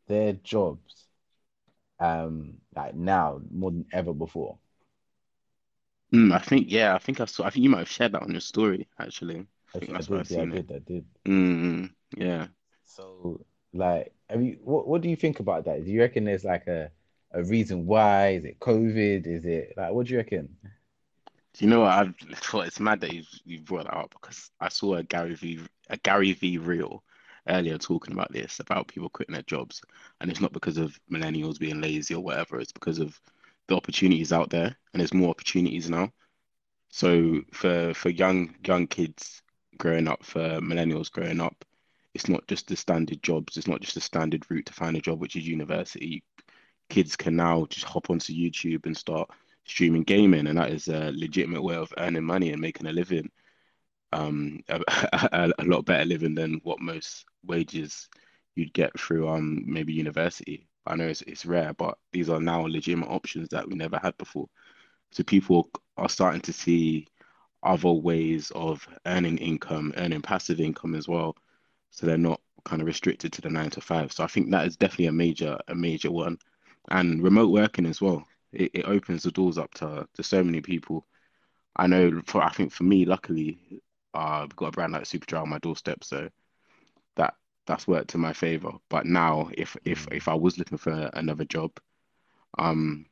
their 0.08 0.34
jobs 0.34 1.06
um 2.00 2.54
like 2.76 2.94
now 2.94 3.40
more 3.52 3.70
than 3.72 3.87
ever 3.92 4.14
before? 4.14 4.58
Mm, 6.14 6.32
I 6.32 6.38
think, 6.38 6.70
yeah, 6.70 6.94
I 6.94 6.99
think 6.99 7.20
I 7.20 7.25
saw. 7.25 7.44
I 7.44 7.50
think 7.50 7.64
you 7.64 7.70
might 7.70 7.78
have 7.80 7.90
shared 7.90 8.12
that 8.12 8.22
on 8.22 8.30
your 8.32 8.40
story, 8.40 8.88
actually. 8.99 9.46
I 9.75 9.79
I 9.83 9.87
that's 9.93 10.11
I 10.11 10.23
did, 10.23 10.31
yeah, 10.31 10.43
I 10.43 10.45
did, 10.47 10.73
I 10.73 10.79
did. 10.79 11.05
Mm, 11.27 11.91
yeah. 12.17 12.47
So 12.85 13.45
like, 13.73 14.12
have 14.29 14.43
you 14.43 14.59
what 14.62 14.87
what 14.89 15.00
do 15.00 15.09
you 15.09 15.17
think 15.17 15.41
about 15.41 15.65
that? 15.65 15.85
Do 15.85 15.91
you 15.91 16.00
reckon 16.00 16.25
there's 16.25 16.45
like 16.45 16.67
a 16.67 16.91
a 17.33 17.45
reason 17.45 17.87
why? 17.87 18.31
Is 18.31 18.45
it 18.45 18.59
COVID? 18.61 19.27
Is 19.27 19.45
it 19.45 19.75
like 19.77 19.93
what 19.93 20.07
do 20.07 20.12
you 20.12 20.19
reckon? 20.19 20.57
Do 21.55 21.65
you 21.65 21.71
know 21.71 21.81
what? 21.81 21.93
I've 21.93 22.15
thought 22.35 22.67
it's 22.67 22.81
mad 22.81 23.00
that 23.00 23.12
you 23.12 23.23
you 23.45 23.61
brought 23.61 23.85
that 23.85 23.97
up 23.97 24.11
because 24.11 24.50
I 24.61 24.69
saw 24.69 24.97
a 24.97 25.03
Gary 25.03 25.35
V 25.35 25.61
a 25.89 25.97
Gary 25.99 26.33
V 26.33 26.59
reel 26.59 27.03
earlier 27.49 27.79
talking 27.79 28.12
about 28.12 28.33
this 28.33 28.61
about 28.61 28.89
people 28.89 29.09
quitting 29.09 29.35
their 29.35 29.43
jobs, 29.43 29.81
and 30.21 30.31
it's 30.31 30.41
not 30.41 30.53
because 30.53 30.79
of 30.79 30.99
millennials 31.11 31.59
being 31.59 31.81
lazy 31.81 32.15
or 32.15 32.23
whatever. 32.23 32.61
It's 32.61 32.73
because 32.73 32.99
of 32.99 33.21
the 33.69 33.77
opportunities 33.77 34.33
out 34.33 34.50
there, 34.50 34.77
and 34.93 35.00
there's 35.00 35.15
more 35.15 35.31
opportunities 35.31 35.89
now. 35.89 36.11
So 36.91 37.43
for 37.53 37.95
for 37.95 38.11
young 38.11 38.55
young 38.65 38.87
kids 38.89 39.43
growing 39.80 40.06
up, 40.06 40.22
for 40.22 40.60
millennials 40.60 41.10
growing 41.10 41.40
up, 41.40 41.64
it's 42.14 42.28
not 42.28 42.46
just 42.46 42.68
the 42.68 42.76
standard 42.76 43.22
jobs. 43.22 43.56
It's 43.56 43.66
not 43.66 43.80
just 43.80 43.94
the 43.94 44.00
standard 44.00 44.44
route 44.49 44.66
to 44.66 44.72
find 44.72 44.96
a 44.96 45.00
job, 45.00 45.20
which 45.20 45.37
is 45.37 45.49
university. 45.49 46.22
Kids 46.88 47.16
can 47.16 47.34
now 47.34 47.66
just 47.70 47.87
hop 47.87 48.10
onto 48.10 48.32
YouTube 48.32 48.87
and 48.87 48.96
start 48.96 49.30
streaming 49.64 50.02
gaming, 50.02 50.46
and 50.46 50.58
that 50.58 50.70
is 50.70 50.88
a 50.88 51.12
legitimate 51.14 51.62
way 51.62 51.76
of 51.76 51.92
earning 51.99 52.25
money 52.25 52.52
and 52.52 52.60
making 52.60 52.87
a 52.87 52.92
living. 52.92 53.30
Um, 54.12 54.60
a, 54.68 55.52
a, 55.58 55.64
lot 55.64 55.84
better 55.84 56.04
living 56.04 56.34
than 56.34 56.60
what 56.64 56.80
most 56.80 57.25
wages 57.44 58.08
you'd 58.56 58.72
get 58.72 58.99
through 58.99 59.28
um 59.28 59.62
maybe 59.66 59.92
university. 59.92 60.68
I 60.84 60.96
know 60.96 61.06
it's 61.06 61.22
it's 61.22 61.46
rare, 61.46 61.72
but 61.75 61.96
these 62.12 62.28
are 62.28 62.40
now 62.40 62.62
legitimate 62.62 63.08
options 63.08 63.49
that 63.50 63.68
we 63.68 63.76
never 63.76 63.99
had 64.02 64.18
before. 64.18 64.49
So 65.12 65.22
people 65.22 65.70
are 65.96 66.08
starting 66.08 66.40
to 66.42 66.52
see 66.52 67.06
other 67.62 67.90
ways 67.93 68.50
of 68.55 68.87
earning 69.07 69.38
income, 69.38 69.93
earning 69.97 70.23
passive 70.23 70.61
income 70.61 70.95
as 70.95 71.09
well. 71.09 71.37
So 71.90 72.07
they're 72.07 72.19
not 72.19 72.40
kind 72.64 72.83
of 72.83 72.87
restricted 72.87 73.33
to 73.33 73.43
the 73.43 73.50
nine 73.50 73.71
to 73.71 73.81
five. 73.81 74.12
So 74.12 74.25
I 74.25 74.26
think 74.26 74.50
that 74.50 74.67
is 74.67 74.76
definitely 74.76 75.07
a 75.07 75.12
major 75.12 75.59
a 75.69 75.75
major 75.75 76.11
one. 76.11 76.38
And 76.90 77.23
remote 77.23 77.50
working 77.50 77.87
as 77.87 78.00
well. 78.00 78.26
It, 78.52 78.71
it 78.75 78.85
opens 78.85 79.23
the 79.23 79.31
doors 79.31 79.59
up 79.59 79.73
to 79.75 80.07
to 80.14 80.23
so 80.23 80.43
many 80.43 80.61
people. 80.61 81.07
I 81.76 81.87
know 81.87 82.23
for 82.26 82.43
I 82.43 82.50
think 82.50 82.73
for 82.73 82.85
me, 82.85 83.05
luckily, 83.05 83.81
uh, 84.14 84.43
I've 84.45 84.57
got 84.57 84.67
a 84.69 84.73
brand 84.73 84.93
like 84.93 85.05
Superdry 85.05 85.40
on 85.40 85.49
my 85.49 85.59
doorstep, 85.59 86.05
so 86.05 86.29
that 87.17 87.35
that's 87.67 87.87
worked 87.87 88.11
to 88.11 88.19
my 88.19 88.33
favor. 88.33 88.73
But 88.88 89.07
now, 89.07 89.50
if 89.55 89.76
if 89.85 90.09
if 90.11 90.29
I 90.29 90.35
was 90.35 90.59
looking 90.59 90.79
for 90.79 91.11
another 91.14 91.45
job, 91.45 91.73
um, 92.59 93.07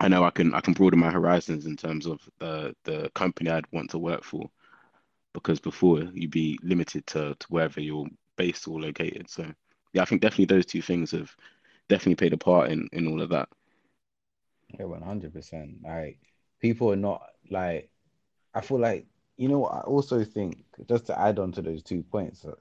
I 0.00 0.08
know 0.08 0.24
I 0.24 0.30
can 0.30 0.54
I 0.54 0.60
can 0.60 0.74
broaden 0.74 1.00
my 1.00 1.10
horizons 1.10 1.66
in 1.66 1.76
terms 1.76 2.06
of 2.06 2.20
the 2.38 2.74
the 2.84 3.10
company 3.14 3.50
I'd 3.50 3.70
want 3.72 3.90
to 3.90 3.98
work 3.98 4.24
for, 4.24 4.50
because 5.32 5.60
before 5.60 6.00
you'd 6.14 6.30
be 6.30 6.58
limited 6.62 7.06
to 7.08 7.34
to 7.38 7.46
wherever 7.48 7.80
you're 7.80 8.06
based 8.36 8.68
or 8.68 8.80
located. 8.80 9.30
So 9.30 9.50
yeah, 9.92 10.02
I 10.02 10.04
think 10.04 10.22
definitely 10.22 10.46
those 10.46 10.66
two 10.66 10.82
things 10.82 11.12
have 11.12 11.34
definitely 11.88 12.16
played 12.16 12.34
a 12.34 12.38
part 12.38 12.70
in 12.70 12.88
in 12.92 13.06
all 13.08 13.22
of 13.22 13.30
that. 13.30 13.48
Yeah, 14.78 14.86
one 14.86 15.02
hundred 15.02 15.32
percent. 15.32 15.78
Like 15.82 16.18
people 16.60 16.92
are 16.92 16.96
not 16.96 17.22
like 17.50 17.90
I 18.54 18.60
feel 18.60 18.78
like 18.78 19.06
you 19.36 19.48
know 19.48 19.64
I 19.66 19.80
also 19.80 20.24
think 20.24 20.64
just 20.88 21.06
to 21.06 21.18
add 21.18 21.38
on 21.38 21.52
to 21.52 21.62
those 21.62 21.82
two 21.82 22.02
points, 22.02 22.44
uh, 22.44 22.54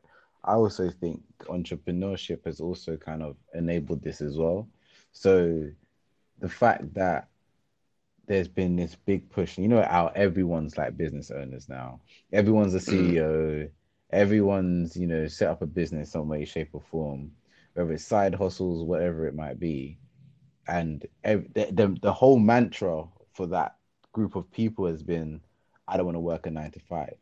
I 0.43 0.53
also 0.53 0.89
think 0.89 1.23
entrepreneurship 1.47 2.45
has 2.45 2.59
also 2.59 2.97
kind 2.97 3.23
of 3.23 3.37
enabled 3.53 4.03
this 4.03 4.21
as 4.21 4.37
well. 4.37 4.67
So 5.11 5.69
the 6.39 6.49
fact 6.49 6.93
that 6.95 7.29
there's 8.27 8.47
been 8.47 8.75
this 8.75 8.95
big 8.95 9.29
push, 9.29 9.57
you 9.57 9.67
know 9.67 9.81
how 9.83 10.07
everyone's 10.15 10.77
like 10.77 10.97
business 10.97 11.31
owners 11.31 11.69
now. 11.69 11.99
Everyone's 12.33 12.73
a 12.73 12.79
CEO, 12.79 13.69
everyone's, 14.11 14.95
you 14.97 15.07
know, 15.07 15.27
set 15.27 15.49
up 15.49 15.61
a 15.61 15.67
business 15.67 16.11
some 16.11 16.27
way, 16.27 16.45
shape, 16.45 16.69
or 16.73 16.81
form, 16.81 17.31
whether 17.73 17.91
it's 17.93 18.05
side 18.05 18.33
hustles, 18.35 18.83
whatever 18.83 19.27
it 19.27 19.35
might 19.35 19.59
be. 19.59 19.99
And 20.67 21.05
the, 21.23 21.45
the, 21.71 21.97
the 22.01 22.13
whole 22.13 22.39
mantra 22.39 23.05
for 23.33 23.47
that 23.47 23.75
group 24.13 24.35
of 24.35 24.51
people 24.51 24.87
has 24.87 25.03
been, 25.03 25.41
I 25.87 25.97
don't 25.97 26.05
want 26.05 26.15
to 26.15 26.21
work 26.21 26.47
a 26.47 26.51
nine 26.51 26.71
to 26.71 26.79
five. 26.79 27.15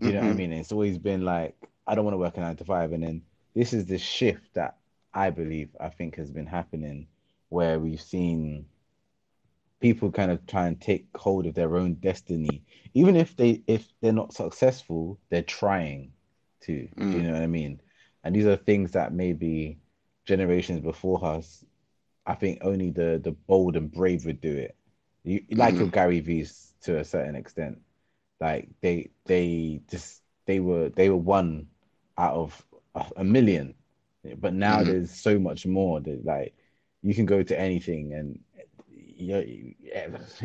Do 0.00 0.08
you 0.10 0.14
know 0.14 0.22
what 0.22 0.30
I 0.30 0.32
hmm 0.32 0.36
mean? 0.36 0.52
It's 0.52 0.72
always 0.72 0.98
been 0.98 1.22
like, 1.24 1.56
I 1.86 1.94
don't 1.94 2.04
want 2.04 2.14
to 2.14 2.18
work 2.18 2.36
a 2.36 2.40
nine 2.40 2.56
to 2.56 2.64
five. 2.64 2.92
And 2.92 3.02
then 3.02 3.22
this 3.54 3.72
is 3.72 3.86
the 3.86 3.98
shift 3.98 4.54
that 4.54 4.76
I 5.12 5.30
believe, 5.30 5.74
I 5.80 5.88
think 5.88 6.16
has 6.16 6.30
been 6.30 6.46
happening 6.46 7.06
where 7.54 7.78
we've 7.80 8.00
seen 8.02 8.66
people 9.80 10.10
kind 10.10 10.30
of 10.30 10.46
try 10.46 10.66
and 10.66 10.80
take 10.80 11.06
hold 11.16 11.46
of 11.46 11.54
their 11.54 11.76
own 11.76 11.94
destiny. 11.94 12.64
Even 12.94 13.16
if 13.16 13.36
they 13.36 13.62
if 13.66 13.88
they're 14.00 14.12
not 14.12 14.32
successful, 14.32 15.18
they're 15.30 15.42
trying 15.42 16.12
to. 16.62 16.88
Do 17.10 17.18
you 17.18 17.22
mm 17.22 17.26
know 17.26 17.34
what 17.34 17.42
I 17.42 17.46
mean? 17.46 17.80
And 18.24 18.34
these 18.34 18.46
are 18.46 18.56
things 18.56 18.92
that 18.92 19.12
maybe 19.12 19.78
generations 20.26 20.80
before 20.80 21.24
us, 21.24 21.64
I 22.26 22.34
think 22.34 22.60
only 22.62 22.90
the 22.90 23.20
the 23.22 23.32
bold 23.32 23.76
and 23.76 23.90
brave 23.92 24.24
would 24.26 24.40
do 24.40 24.56
it. 24.56 24.76
You 25.24 25.42
like 25.56 25.78
your 25.78 25.88
mm 25.88 25.90
Gary 25.90 26.20
V's 26.20 26.74
to 26.82 26.98
a 26.98 27.04
certain 27.04 27.36
extent. 27.36 27.78
Like 28.40 28.68
they 28.82 29.10
they 29.26 29.82
just 29.90 30.22
they 30.46 30.60
were 30.60 30.90
they 30.90 31.10
were 31.10 31.16
one 31.16 31.68
out 32.18 32.34
of 32.34 32.66
a, 32.94 33.06
a 33.18 33.24
million, 33.24 33.74
but 34.38 34.54
now 34.54 34.82
mm 34.82 34.84
there's 34.84 35.10
so 35.10 35.38
much 35.38 35.66
more 35.66 36.00
that 36.00 36.24
like 36.24 36.54
you 37.04 37.14
can 37.14 37.26
go 37.26 37.42
to 37.42 37.60
anything 37.60 38.14
and 38.14 38.40
you 38.88 39.74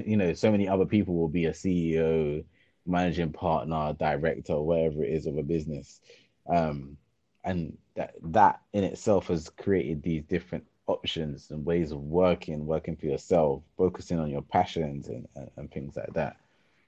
you 0.06 0.18
know 0.18 0.34
so 0.34 0.52
many 0.52 0.68
other 0.68 0.86
people 0.86 1.16
will 1.16 1.30
be 1.30 1.46
a 1.46 1.52
CEO, 1.52 2.44
managing 2.86 3.32
partner, 3.32 3.96
director, 3.98 4.60
whatever 4.60 5.04
it 5.04 5.12
is 5.12 5.26
of 5.26 5.38
a 5.38 5.44
business, 5.44 6.02
um, 6.48 6.98
and 7.46 7.78
that 7.96 8.14
that 8.22 8.60
in 8.74 8.84
itself 8.84 9.28
has 9.28 9.50
created 9.50 10.04
these 10.04 10.24
different 10.24 10.66
options 10.88 11.52
and 11.52 11.66
ways 11.66 11.92
of 11.92 12.00
working, 12.00 12.66
working 12.66 12.96
for 12.98 13.06
yourself, 13.06 13.64
focusing 13.78 14.20
on 14.20 14.30
your 14.30 14.42
passions 14.42 15.08
and 15.08 15.28
and, 15.36 15.50
and 15.56 15.72
things 15.72 15.96
like 15.96 16.14
that. 16.14 16.36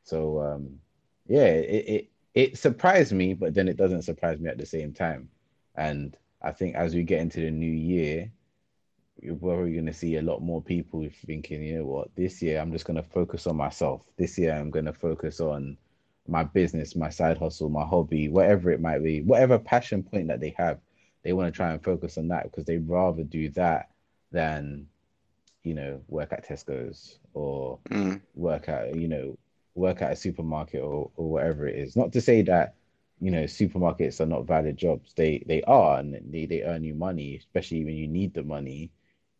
So 0.03 0.41
um, 0.41 0.79
yeah, 1.27 1.45
it, 1.47 1.85
it 1.87 2.09
it 2.33 2.57
surprised 2.57 3.13
me, 3.13 3.33
but 3.33 3.53
then 3.53 3.69
it 3.69 3.77
doesn't 3.77 4.03
surprise 4.03 4.39
me 4.39 4.49
at 4.49 4.57
the 4.57 4.65
same 4.65 4.91
time. 4.93 5.29
And 5.75 6.17
I 6.41 6.51
think 6.51 6.75
as 6.75 6.93
we 6.93 7.03
get 7.03 7.21
into 7.21 7.39
the 7.39 7.51
new 7.51 7.71
year, 7.71 8.31
you're 9.21 9.35
probably 9.35 9.73
going 9.73 9.85
to 9.85 9.93
see 9.93 10.17
a 10.17 10.21
lot 10.21 10.41
more 10.41 10.61
people 10.61 11.07
thinking, 11.25 11.63
you 11.63 11.79
know 11.79 11.85
what, 11.85 12.15
this 12.15 12.41
year 12.41 12.59
I'm 12.59 12.71
just 12.71 12.85
going 12.85 13.01
to 13.01 13.09
focus 13.09 13.47
on 13.47 13.55
myself. 13.55 14.01
This 14.17 14.37
year 14.37 14.53
I'm 14.53 14.71
going 14.71 14.85
to 14.85 14.93
focus 14.93 15.39
on 15.39 15.77
my 16.27 16.43
business, 16.43 16.95
my 16.95 17.09
side 17.09 17.37
hustle, 17.37 17.69
my 17.69 17.85
hobby, 17.85 18.29
whatever 18.29 18.71
it 18.71 18.81
might 18.81 19.03
be, 19.03 19.21
whatever 19.21 19.59
passion 19.59 20.03
point 20.03 20.27
that 20.27 20.39
they 20.39 20.55
have, 20.57 20.79
they 21.23 21.33
want 21.33 21.53
to 21.53 21.55
try 21.55 21.71
and 21.71 21.83
focus 21.83 22.17
on 22.17 22.29
that 22.29 22.43
because 22.43 22.65
they'd 22.65 22.87
rather 22.87 23.23
do 23.23 23.49
that 23.51 23.89
than 24.31 24.87
you 25.63 25.73
know, 25.73 26.01
work 26.07 26.33
at 26.33 26.47
Tesco's 26.47 27.19
or 27.33 27.79
mm 27.89 28.19
work 28.33 28.69
at, 28.69 28.95
you 28.95 29.09
know, 29.09 29.37
work 29.75 30.01
at 30.01 30.13
a 30.13 30.15
supermarket 30.15 30.81
or, 30.81 31.11
or 31.17 31.29
whatever 31.29 31.67
it 31.67 31.75
is. 31.75 31.95
Not 31.95 32.13
to 32.13 32.21
say 32.21 32.41
that, 32.43 32.75
you 33.19 33.29
know, 33.29 33.43
supermarkets 33.43 34.21
are 34.21 34.25
not 34.25 34.47
valid 34.47 34.77
jobs. 34.77 35.13
They 35.13 35.43
they 35.45 35.61
are 35.63 35.99
and 35.99 36.17
they, 36.31 36.45
they 36.45 36.63
earn 36.63 36.83
you 36.83 36.93
money, 36.95 37.35
especially 37.35 37.83
when 37.83 37.95
you 37.95 38.07
need 38.07 38.33
the 38.33 38.43
money. 38.43 38.89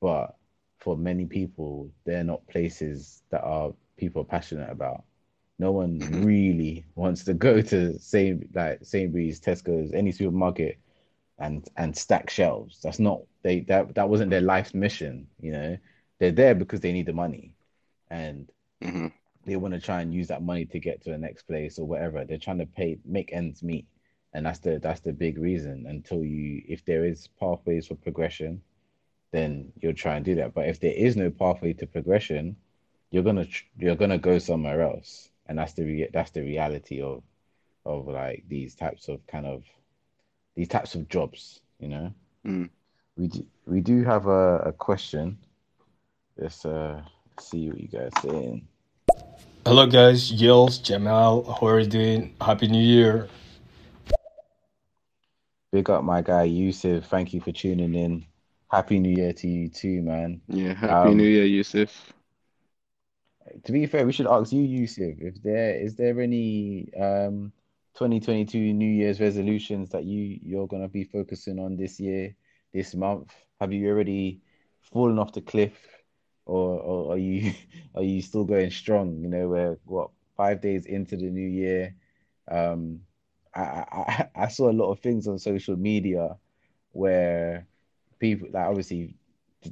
But 0.02 0.36
for 0.80 0.98
many 0.98 1.26
people, 1.26 1.92
they're 2.06 2.24
not 2.26 2.48
places 2.48 3.24
that 3.32 3.44
are 3.44 3.74
people 3.98 4.24
are 4.24 4.26
passionate 4.26 4.72
about. 4.72 5.04
No 5.60 5.72
one 5.72 6.00
really 6.26 6.86
wants 6.96 7.24
to 7.26 7.34
go 7.36 7.62
to 7.62 8.00
same 8.00 8.50
like 8.54 8.80
Sainsbury's, 8.86 9.40
Tesco's, 9.42 9.94
any 9.94 10.12
supermarket 10.12 10.80
and 11.40 11.68
and 11.78 11.96
stack 11.98 12.30
shelves. 12.30 12.82
That's 12.82 13.00
not 13.00 13.22
they 13.44 13.62
that 13.62 13.96
that 13.96 14.10
wasn't 14.10 14.32
their 14.32 14.42
life's 14.42 14.74
mission, 14.74 15.28
you 15.42 15.52
know. 15.54 15.78
They're 16.20 16.32
there 16.32 16.56
because 16.56 16.82
they 16.82 16.94
need 16.94 17.08
the 17.08 17.14
money 17.14 17.54
and 18.10 18.52
mm 18.82 19.12
they 19.46 19.56
want 19.56 19.74
to 19.74 19.80
try 19.80 20.02
and 20.02 20.14
use 20.14 20.28
that 20.28 20.44
money 20.44 20.66
to 20.66 20.80
get 20.80 21.02
to 21.02 21.10
the 21.12 21.18
next 21.18 21.44
place 21.44 21.80
or 21.80 21.88
whatever. 21.88 22.26
They're 22.26 22.38
trying 22.38 22.60
to 22.60 22.66
pay 22.66 23.00
make 23.06 23.34
ends 23.34 23.64
meet. 23.64 23.88
And 24.34 24.46
that's 24.46 24.60
the 24.60 24.80
that's 24.80 25.02
the 25.02 25.14
big 25.14 25.38
reason 25.38 25.86
until 25.88 26.24
you 26.24 26.62
if 26.68 26.86
there 26.86 27.06
is 27.06 27.28
pathways 27.40 27.88
for 27.88 27.96
progression, 27.96 28.62
then 29.32 29.72
you'll 29.82 29.94
try 29.94 30.16
and 30.16 30.26
do 30.26 30.36
that. 30.36 30.54
But 30.54 30.68
if 30.68 30.80
there 30.80 30.94
is 30.94 31.16
no 31.16 31.30
pathway 31.30 31.74
to 31.74 31.88
progression, 31.88 32.56
you're 33.12 33.24
gonna 33.24 33.46
tr- 33.46 33.66
you're 33.78 33.96
gonna 33.96 34.18
go 34.18 34.40
somewhere 34.40 34.82
else. 34.82 35.30
And 35.48 35.58
that's 35.58 35.74
the 35.74 35.84
rea- 35.84 36.10
that's 36.14 36.32
the 36.32 36.42
reality 36.42 37.02
of 37.02 37.24
of 37.86 38.08
like 38.08 38.44
these 38.48 38.76
types 38.76 39.08
of 39.08 39.26
kind 39.28 39.46
of 39.46 39.64
these 40.56 40.68
types 40.68 40.96
of 40.96 41.08
jobs, 41.10 41.62
you 41.80 41.88
know. 41.88 42.14
mm 42.46 42.70
We 43.18 43.28
do, 43.28 43.46
we 43.66 43.82
do 43.82 44.04
have 44.04 44.28
a, 44.28 44.58
a 44.60 44.72
question. 44.74 45.38
Let's 46.38 46.66
uh 46.66 47.02
see 47.40 47.70
what 47.70 47.80
you 47.80 47.88
guys 47.88 48.12
are 48.18 48.30
saying. 48.30 48.68
Hello 49.66 49.86
guys, 49.86 50.32
Yils, 50.32 50.82
Jamal, 50.82 51.44
how 51.44 51.68
are 51.68 51.80
you 51.80 51.88
doing? 51.88 52.36
Happy 52.42 52.68
New 52.68 52.82
Year. 52.84 53.30
Big 55.72 55.90
up 55.90 56.04
my 56.04 56.22
guy 56.22 56.44
Yusuf. 56.44 57.06
Thank 57.06 57.34
you 57.34 57.40
for 57.40 57.52
tuning 57.52 57.96
in. 57.96 58.26
Happy 58.72 59.00
New 59.00 59.14
Year 59.16 59.34
to 59.34 59.48
you 59.48 59.70
too, 59.70 60.02
man. 60.02 60.42
Yeah, 60.48 60.74
Happy 60.74 61.14
New 61.14 61.24
Um, 61.24 61.28
Year, 61.28 61.46
Yusuf. 61.46 62.14
to 63.66 63.72
be 63.72 63.86
fair, 63.86 64.06
we 64.06 64.14
should 64.14 64.28
ask 64.28 64.52
you, 64.54 64.62
Yusuf, 64.62 65.16
if 65.20 65.42
there 65.44 65.76
is 65.76 65.96
there 65.96 66.20
any 66.22 66.90
um 66.96 67.52
2022 67.96 68.74
New 68.74 68.90
Year's 68.90 69.20
resolutions 69.20 69.90
that 69.90 70.06
you 70.06 70.40
you're 70.42 70.68
gonna 70.68 70.88
be 70.88 71.04
focusing 71.04 71.60
on 71.60 71.76
this 71.76 72.00
year, 72.00 72.34
this 72.74 72.96
month? 72.96 73.34
Have 73.60 73.74
you 73.74 73.90
already 73.90 74.42
fallen 74.82 75.20
off 75.20 75.34
the 75.34 75.42
cliff, 75.42 75.74
or, 76.46 76.80
or 76.80 77.14
are 77.14 77.18
you 77.18 77.54
are 77.96 78.04
you 78.04 78.22
still 78.22 78.46
going 78.46 78.72
strong? 78.72 79.20
You 79.22 79.28
know, 79.30 79.50
we're 79.50 79.78
what 79.86 80.12
five 80.38 80.62
days 80.62 80.86
into 80.86 81.18
the 81.18 81.30
new 81.30 81.48
year. 81.48 81.94
Um, 82.50 83.02
I, 83.54 83.62
I 83.92 84.30
I 84.36 84.48
saw 84.56 84.72
a 84.72 84.80
lot 84.82 84.92
of 84.92 85.00
things 85.02 85.28
on 85.28 85.38
social 85.40 85.76
media 85.76 86.38
where 86.94 87.68
people 88.22 88.48
like 88.54 88.68
obviously 88.68 89.16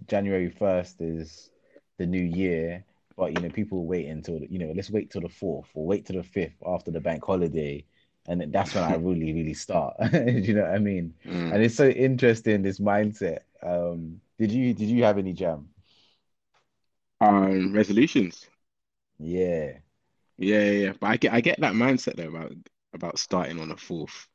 January 0.07 0.49
1st 0.49 1.01
is 1.01 1.51
the 1.97 2.05
new 2.07 2.21
year, 2.23 2.83
but 3.17 3.33
you 3.33 3.41
know, 3.41 3.49
people 3.49 3.85
wait 3.85 4.07
until 4.07 4.39
you 4.49 4.59
know, 4.59 4.73
let's 4.75 4.91
wait 4.91 5.11
till 5.11 5.21
the 5.21 5.29
fourth 5.29 5.69
or 5.75 5.85
wait 5.85 6.05
till 6.05 6.17
the 6.17 6.23
fifth 6.23 6.57
after 6.65 6.91
the 6.91 7.01
bank 7.01 7.23
holiday, 7.25 7.85
and 8.27 8.51
that's 8.53 8.75
when 8.75 8.83
I 8.83 8.95
really, 8.97 9.33
really 9.33 9.53
start. 9.55 9.95
you 10.13 10.55
know 10.55 10.63
what 10.63 10.73
I 10.75 10.79
mean? 10.79 11.15
Mm. 11.25 11.53
And 11.53 11.63
it's 11.63 11.75
so 11.75 11.87
interesting 11.89 12.63
this 12.63 12.79
mindset. 12.79 13.41
Um, 13.63 14.21
did 14.39 14.51
you 14.51 14.73
did 14.73 14.89
you 14.89 15.03
have 15.05 15.17
any 15.19 15.33
jam? 15.33 15.69
Um, 17.21 17.73
resolutions. 17.73 18.49
Yeah, 19.19 19.79
Yeah, 20.37 20.63
yeah, 20.63 20.71
yeah. 20.71 20.93
But 20.99 21.07
I 21.07 21.17
get 21.17 21.33
I 21.33 21.41
get 21.41 21.59
that 21.61 21.73
mindset 21.73 22.15
though 22.15 22.29
about 22.29 22.53
about 22.93 23.19
starting 23.19 23.59
on 23.59 23.71
a 23.71 23.77
fourth 23.77 24.27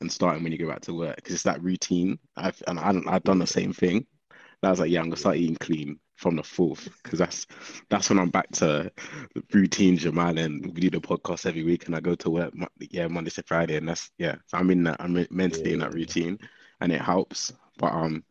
and 0.00 0.10
starting 0.10 0.42
when 0.42 0.52
you 0.52 0.58
go 0.58 0.68
back 0.68 0.80
to 0.82 0.94
work 0.94 1.16
because 1.16 1.34
it's 1.34 1.42
that 1.44 1.62
routine. 1.62 2.18
I've 2.36 2.62
and 2.66 2.78
I 2.78 2.94
I've 3.06 3.24
done 3.24 3.38
the 3.38 3.46
same 3.46 3.72
thing. 3.72 3.96
And 3.98 4.68
I 4.68 4.70
was 4.70 4.80
like, 4.80 4.90
yeah, 4.90 5.00
I'm 5.00 5.06
gonna 5.06 5.16
start 5.16 5.36
eating 5.36 5.56
clean 5.56 5.98
from 6.16 6.36
the 6.36 6.42
fourth 6.42 6.88
because 7.02 7.18
that's 7.18 7.46
that's 7.88 8.10
when 8.10 8.18
I'm 8.18 8.28
back 8.28 8.50
to 8.52 8.90
the 9.34 9.42
routine, 9.52 9.96
Jamal, 9.96 10.38
and 10.38 10.64
we 10.66 10.80
do 10.80 10.90
the 10.90 11.00
podcast 11.00 11.46
every 11.46 11.64
week, 11.64 11.86
and 11.86 11.96
I 11.96 12.00
go 12.00 12.14
to 12.16 12.30
work, 12.30 12.52
yeah, 12.78 13.08
Monday 13.08 13.30
to 13.30 13.42
Friday, 13.44 13.76
and 13.76 13.88
that's 13.88 14.10
yeah. 14.18 14.36
So 14.46 14.58
I'm 14.58 14.70
in 14.70 14.84
that. 14.84 14.96
I'm 15.00 15.26
meant 15.30 15.54
to 15.54 15.62
be 15.62 15.72
in 15.72 15.80
that 15.80 15.94
routine, 15.94 16.38
and 16.80 16.92
it 16.92 17.00
helps. 17.00 17.52
But 17.78 17.92
um, 17.92 18.22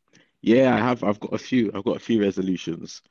yeah, 0.42 0.76
I 0.76 0.78
have. 0.78 1.04
I've 1.04 1.20
got 1.20 1.34
a 1.34 1.40
few. 1.40 1.72
I've 1.74 1.84
got 1.84 1.98
a 1.98 2.00
few 2.00 2.22
resolutions. 2.22 3.02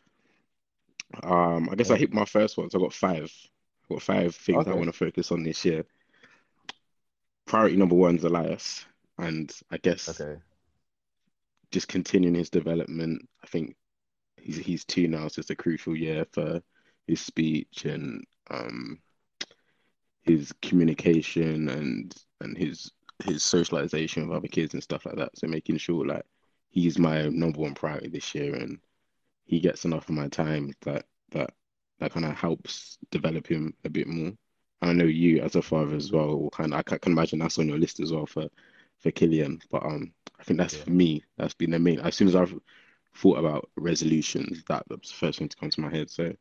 Um, 1.22 1.68
I 1.70 1.74
guess 1.74 1.90
I 1.90 1.96
hit 1.96 2.12
my 2.12 2.24
first 2.24 2.56
one, 2.56 2.70
so 2.70 2.78
I 2.78 2.82
got 2.82 2.92
five. 2.92 3.32
I've 3.84 3.88
got 3.88 4.02
five 4.02 4.34
things 4.36 4.66
I 4.66 4.74
want 4.74 4.86
to 4.86 4.92
focus 4.92 5.32
on 5.32 5.42
this 5.42 5.64
year. 5.64 5.84
Priority 7.48 7.76
number 7.76 7.94
one 7.94 8.16
is 8.18 8.24
Elias, 8.24 8.84
and 9.16 9.50
I 9.70 9.78
guess 9.78 10.20
okay. 10.20 10.38
just 11.70 11.88
continuing 11.88 12.34
his 12.34 12.50
development. 12.50 13.26
I 13.42 13.46
think 13.46 13.74
he's 14.36 14.58
he's 14.58 14.84
two 14.84 15.08
now, 15.08 15.28
so 15.28 15.40
it's 15.40 15.48
a 15.48 15.56
crucial 15.56 15.96
year 15.96 16.26
for 16.30 16.62
his 17.06 17.22
speech 17.22 17.86
and 17.86 18.22
um 18.50 18.98
his 20.20 20.52
communication 20.60 21.70
and 21.70 22.14
and 22.42 22.56
his 22.58 22.92
his 23.24 23.42
socialization 23.42 24.28
with 24.28 24.36
other 24.36 24.48
kids 24.48 24.74
and 24.74 24.82
stuff 24.82 25.06
like 25.06 25.16
that. 25.16 25.36
So 25.38 25.46
making 25.46 25.78
sure 25.78 26.04
like 26.06 26.26
he's 26.68 26.98
my 26.98 27.30
number 27.30 27.60
one 27.60 27.74
priority 27.74 28.10
this 28.10 28.34
year 28.34 28.56
and 28.56 28.78
he 29.46 29.58
gets 29.58 29.86
enough 29.86 30.10
of 30.10 30.14
my 30.14 30.28
time 30.28 30.74
that 30.82 31.06
that 31.30 31.54
that 31.98 32.12
kind 32.12 32.26
of 32.26 32.34
helps 32.34 32.98
develop 33.10 33.46
him 33.46 33.72
a 33.86 33.88
bit 33.88 34.06
more. 34.06 34.32
And 34.82 34.90
I 34.90 34.94
know 34.94 35.04
you 35.04 35.40
as 35.42 35.56
a 35.56 35.62
father 35.62 35.96
as 35.96 36.12
well 36.12 36.50
kind 36.52 36.72
of 36.74 36.78
I 36.80 36.82
can 36.98 37.12
imagine 37.12 37.38
that's 37.40 37.58
on 37.58 37.68
your 37.68 37.78
list 37.78 38.00
as 38.00 38.12
well 38.12 38.26
for 38.26 38.48
for 38.98 39.10
Killian. 39.10 39.60
But 39.70 39.84
um 39.84 40.12
I 40.38 40.44
think 40.44 40.58
that's 40.58 40.74
Yeah, 40.74 40.84
for 40.84 40.90
me, 40.90 41.24
that's 41.36 41.54
been 41.54 41.70
the 41.72 41.78
main 41.78 42.00
as 42.00 42.14
soon 42.16 42.28
as 42.28 42.36
I've 42.36 42.58
thought 43.16 43.38
about 43.38 43.70
resolutions, 43.76 44.64
that 44.68 44.88
was 44.90 45.00
the 45.10 45.14
first 45.16 45.38
thing 45.40 45.48
to 45.48 45.56
come 45.56 45.70
to 45.70 45.80
my 45.80 45.90
head. 45.90 46.10
So 46.10 46.24
I 46.26 46.34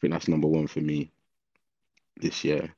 think 0.00 0.12
that's 0.12 0.28
number 0.28 0.48
one 0.48 0.66
for 0.68 0.80
me 0.80 1.12
this 2.16 2.44
year. 2.44 2.74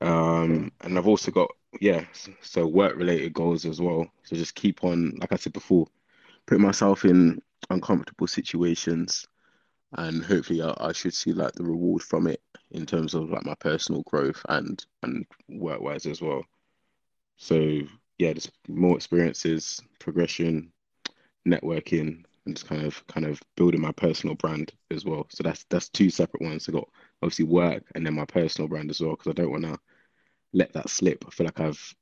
Um, 0.00 0.72
and 0.80 0.96
I've 0.98 1.06
also 1.06 1.30
got, 1.30 1.50
yeah, 1.80 2.04
so 2.42 2.66
work 2.66 2.96
related 2.96 3.32
goals 3.34 3.66
as 3.66 3.80
well. 3.80 4.10
So 4.22 4.36
just 4.36 4.54
keep 4.54 4.82
on, 4.84 5.12
like 5.20 5.32
I 5.32 5.36
said 5.36 5.52
before, 5.52 5.86
put 6.46 6.60
myself 6.60 7.04
in 7.04 7.42
uncomfortable 7.70 8.26
situations 8.26 9.26
and 9.94 10.24
hopefully 10.24 10.62
I, 10.62 10.74
I 10.80 10.92
should 10.92 11.14
see 11.14 11.32
like 11.32 11.52
the 11.54 11.64
reward 11.64 12.02
from 12.02 12.26
it 12.28 12.42
in 12.72 12.86
terms 12.86 13.14
of 13.14 13.30
like 13.30 13.44
my 13.44 13.54
personal 13.56 14.02
growth 14.02 14.40
and 14.48 14.84
and 15.02 15.26
work 15.48 15.80
wise 15.80 16.06
as 16.06 16.22
well. 16.22 16.44
So 17.36 17.80
yeah, 18.18 18.32
just 18.34 18.50
more 18.68 18.96
experiences, 18.96 19.80
progression, 19.98 20.72
networking, 21.48 22.24
and 22.46 22.56
just 22.56 22.68
kind 22.68 22.84
of 22.86 23.06
kind 23.08 23.26
of 23.26 23.40
building 23.56 23.80
my 23.80 23.92
personal 23.92 24.36
brand 24.36 24.72
as 24.90 25.04
well. 25.04 25.26
So 25.30 25.42
that's 25.44 25.64
that's 25.70 25.88
two 25.90 26.10
separate 26.10 26.42
ones. 26.42 26.68
I 26.68 26.72
got 26.72 26.88
obviously 27.22 27.46
work 27.46 27.84
and 27.94 28.06
then 28.06 28.14
my 28.14 28.26
personal 28.26 28.68
brand 28.68 28.90
as 28.90 29.00
well 29.00 29.12
because 29.12 29.30
I 29.30 29.34
don't 29.34 29.52
want 29.52 29.64
to 29.64 29.78
let 30.52 30.72
that 30.74 30.90
slip. 30.90 31.24
I 31.26 31.30
feel 31.30 31.46
like 31.46 31.60
I've 31.60 31.94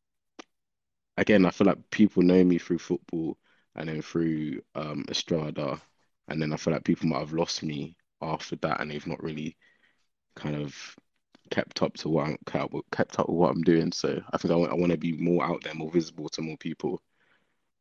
again, 1.17 1.45
I 1.47 1.51
feel 1.51 1.67
like 1.67 1.91
people 1.91 2.23
know 2.23 2.43
me 2.45 2.59
through 2.59 2.79
football 2.79 3.39
and 3.75 3.89
then 3.89 4.03
through 4.03 4.63
um 4.75 5.05
Estrada, 5.09 5.81
and 6.29 6.41
then 6.41 6.53
I 6.53 6.57
feel 6.57 6.73
like 6.75 6.85
people 6.85 7.09
might 7.09 7.21
have 7.21 7.33
lost 7.33 7.63
me 7.63 7.97
after 8.23 8.57
that, 8.57 8.81
and 8.81 8.91
they've 8.91 9.07
not 9.07 9.23
really 9.23 9.57
kind 10.39 10.57
of 10.57 10.75
kept 11.51 11.83
up 11.83 11.95
to 11.99 12.09
what 12.11 12.29
I'm 12.29 12.39
kept, 12.93 13.19
up 13.21 13.29
with 13.29 13.39
what 13.39 13.51
I'm 13.53 13.63
doing. 13.63 13.93
So 13.93 14.23
I 14.33 14.39
think 14.39 14.53
I 14.53 14.57
want 14.57 14.73
I 14.73 14.77
want 14.77 14.93
to 14.93 14.99
be 14.99 15.13
more 15.15 15.45
out 15.45 15.63
there, 15.65 15.75
more 15.75 15.91
visible 15.93 16.29
to 16.31 16.43
more 16.43 16.57
people, 16.59 17.03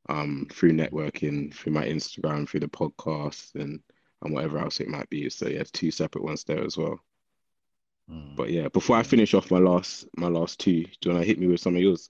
um, 0.09 0.47
through 0.51 0.73
networking, 0.73 1.53
through 1.53 1.73
my 1.73 1.85
Instagram, 1.85 2.49
through 2.49 2.61
the 2.61 2.69
podcast, 2.69 3.55
and 3.55 3.81
and 4.23 4.33
whatever 4.33 4.59
else 4.59 4.79
it 4.81 4.89
might 4.89 5.09
be. 5.09 5.29
So 5.29 5.47
yeah, 5.49 5.63
two 5.73 5.91
separate 5.91 6.23
ones 6.25 6.43
there 6.45 6.63
as 6.65 6.77
well. 6.77 6.99
Mm, 8.09 8.37
But 8.37 8.51
yeah, 8.51 8.69
before 8.69 8.95
I 8.95 9.03
finish 9.03 9.33
off 9.33 9.51
my 9.51 9.57
last 9.59 10.07
my 10.15 10.29
last 10.29 10.61
two, 10.61 10.83
do 10.83 10.89
you 11.03 11.11
want 11.11 11.23
to 11.23 11.27
hit 11.27 11.39
me 11.39 11.47
with 11.47 11.59
some 11.59 11.75
of 11.75 11.81
yours? 11.81 12.09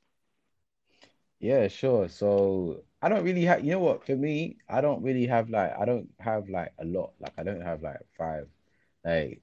Yeah, 1.39 1.67
sure. 1.67 2.09
So 2.09 2.83
I 3.01 3.09
don't 3.09 3.23
really 3.23 3.43
have, 3.45 3.63
you 3.63 3.71
know 3.71 3.79
what, 3.79 4.05
for 4.05 4.15
me, 4.15 4.57
I 4.69 4.81
don't 4.81 5.03
really 5.03 5.27
have 5.27 5.49
like, 5.49 5.71
I 5.77 5.85
don't 5.85 6.09
have 6.19 6.49
like 6.49 6.73
a 6.79 6.85
lot. 6.85 7.13
Like, 7.19 7.33
I 7.37 7.43
don't 7.43 7.61
have 7.61 7.81
like 7.83 7.99
five. 8.17 8.47
Like, 9.05 9.41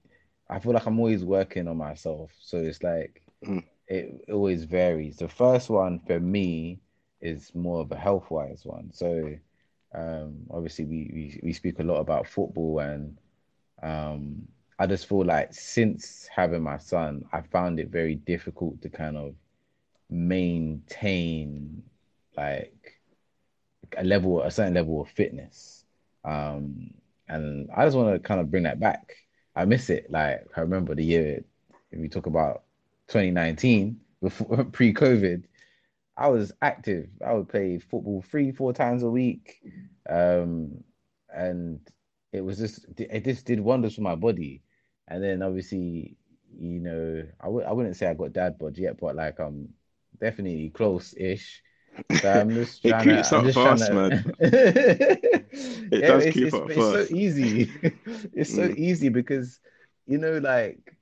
I 0.48 0.59
feel 0.61 0.72
like 0.72 0.87
I'm 0.87 0.98
always 0.98 1.24
working 1.24 1.68
on 1.68 1.76
myself. 1.78 2.33
So 2.40 2.59
it's 2.59 2.83
like, 2.83 3.22
Mm, 3.42 3.62
it, 3.88 4.24
it 4.28 4.33
always 4.33 4.64
varies. 4.64 5.18
The 5.18 5.28
first 5.28 5.70
one 5.70 6.00
for 6.00 6.20
me 6.20 6.80
is 7.20 7.54
more 7.54 7.80
of 7.80 7.92
a 7.92 7.96
health 7.96 8.30
wise 8.30 8.62
one. 8.64 8.92
So, 8.92 9.37
um, 9.94 10.46
obviously 10.50 10.85
we, 10.87 11.11
we 11.14 11.40
we 11.44 11.52
speak 11.52 11.78
a 11.78 11.83
lot 11.85 12.00
about 12.00 12.26
football 12.28 12.80
and 12.80 13.18
um, 13.83 14.48
I 14.78 14.87
just 14.87 15.09
feel 15.09 15.24
like 15.24 15.54
since 15.54 16.28
having 16.35 16.62
my 16.62 16.78
son, 16.78 17.24
I 17.33 17.42
found 17.42 17.80
it 17.80 17.88
very 17.90 18.16
difficult 18.16 18.83
to 18.83 18.90
kind 18.90 19.16
of 19.16 19.35
maintain 20.11 21.83
like 22.37 23.00
a 23.96 24.04
level, 24.04 24.42
a 24.42 24.50
certain 24.50 24.74
level 24.74 25.00
of 25.00 25.09
fitness. 25.09 25.85
Um, 26.24 26.92
and 27.28 27.70
I 27.74 27.85
just 27.85 27.96
want 27.96 28.14
to 28.14 28.26
kind 28.26 28.40
of 28.40 28.50
bring 28.50 28.64
that 28.64 28.80
back. 28.80 29.14
I 29.56 29.64
miss 29.64 29.90
it. 29.90 30.10
Like 30.10 30.46
I 30.56 30.60
remember 30.62 30.94
the 30.94 31.04
year 31.04 31.44
if 31.90 31.98
we 32.00 32.08
talk 32.08 32.26
about 32.26 32.64
2019 33.08 34.00
before 34.22 34.64
pre-COVID, 34.72 35.44
I 36.16 36.28
was 36.28 36.52
active. 36.62 37.08
I 37.26 37.34
would 37.34 37.50
play 37.50 37.80
football 37.80 38.22
three, 38.22 38.52
four 38.52 38.74
times 38.74 39.04
a 39.04 39.10
week. 39.10 39.60
Um, 40.10 40.84
and 41.34 41.80
it 42.32 42.42
was 42.42 42.58
just 42.58 42.86
it 42.98 43.24
just 43.24 43.46
did 43.46 43.60
wonders 43.60 43.96
for 43.96 44.02
my 44.02 44.16
body. 44.16 44.62
And 45.08 45.24
then 45.24 45.42
obviously, 45.42 46.18
you 46.58 46.80
know, 46.80 47.24
I 47.40 47.46
w 47.46 47.64
I 47.66 47.72
wouldn't 47.72 47.96
say 47.96 48.08
I 48.08 48.14
got 48.14 48.34
dad 48.34 48.58
bod 48.58 48.78
yet, 48.78 48.98
but 49.00 49.16
like 49.16 49.40
I'm 49.40 49.70
definitely 50.20 50.70
close-ish. 50.70 51.63
So. 52.11 52.28
I'm 52.30 52.54
just 52.54 52.85
It 52.85 52.98
trying 52.98 53.09
to, 53.09 53.14
creeps 53.14 53.33
I'm 53.33 53.33
up 53.33 53.50
fast, 53.50 53.90
to, 53.90 53.92
man. 53.92 54.26
It 55.90 56.04
yeah, 56.04 56.07
does 56.07 56.26
it's 56.26 56.38
creep 56.38 56.52
it's 56.54 56.54
up 56.54 56.76
it's 56.76 56.87
so 56.88 57.07
easy. 57.11 57.70
It's 58.33 58.50
so 58.52 58.64
Mm, 58.64 58.76
easy 58.76 59.09
because 59.09 59.61
you 60.07 60.18
know, 60.18 60.38
like 60.38 60.96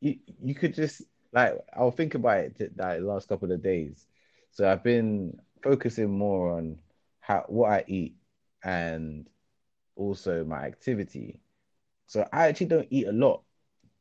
you 0.00 0.16
you 0.42 0.54
could 0.54 0.74
just 0.74 1.02
like 1.32 1.54
I'll 1.76 1.90
think 1.90 2.14
about 2.14 2.38
it 2.38 2.58
th- 2.58 2.72
like 2.76 3.00
last 3.00 3.28
couple 3.28 3.52
of 3.52 3.62
days. 3.62 4.06
So 4.52 4.70
I've 4.70 4.82
been 4.82 5.38
focusing 5.62 6.10
more 6.16 6.52
on 6.56 6.78
how 7.20 7.44
what 7.48 7.70
I 7.72 7.84
eat 7.88 8.16
and 8.64 9.28
also 9.96 10.44
my 10.44 10.64
activity. 10.64 11.40
So 12.06 12.28
I 12.32 12.48
actually 12.48 12.66
don't 12.68 12.88
eat 12.90 13.06
a 13.08 13.12
lot, 13.12 13.42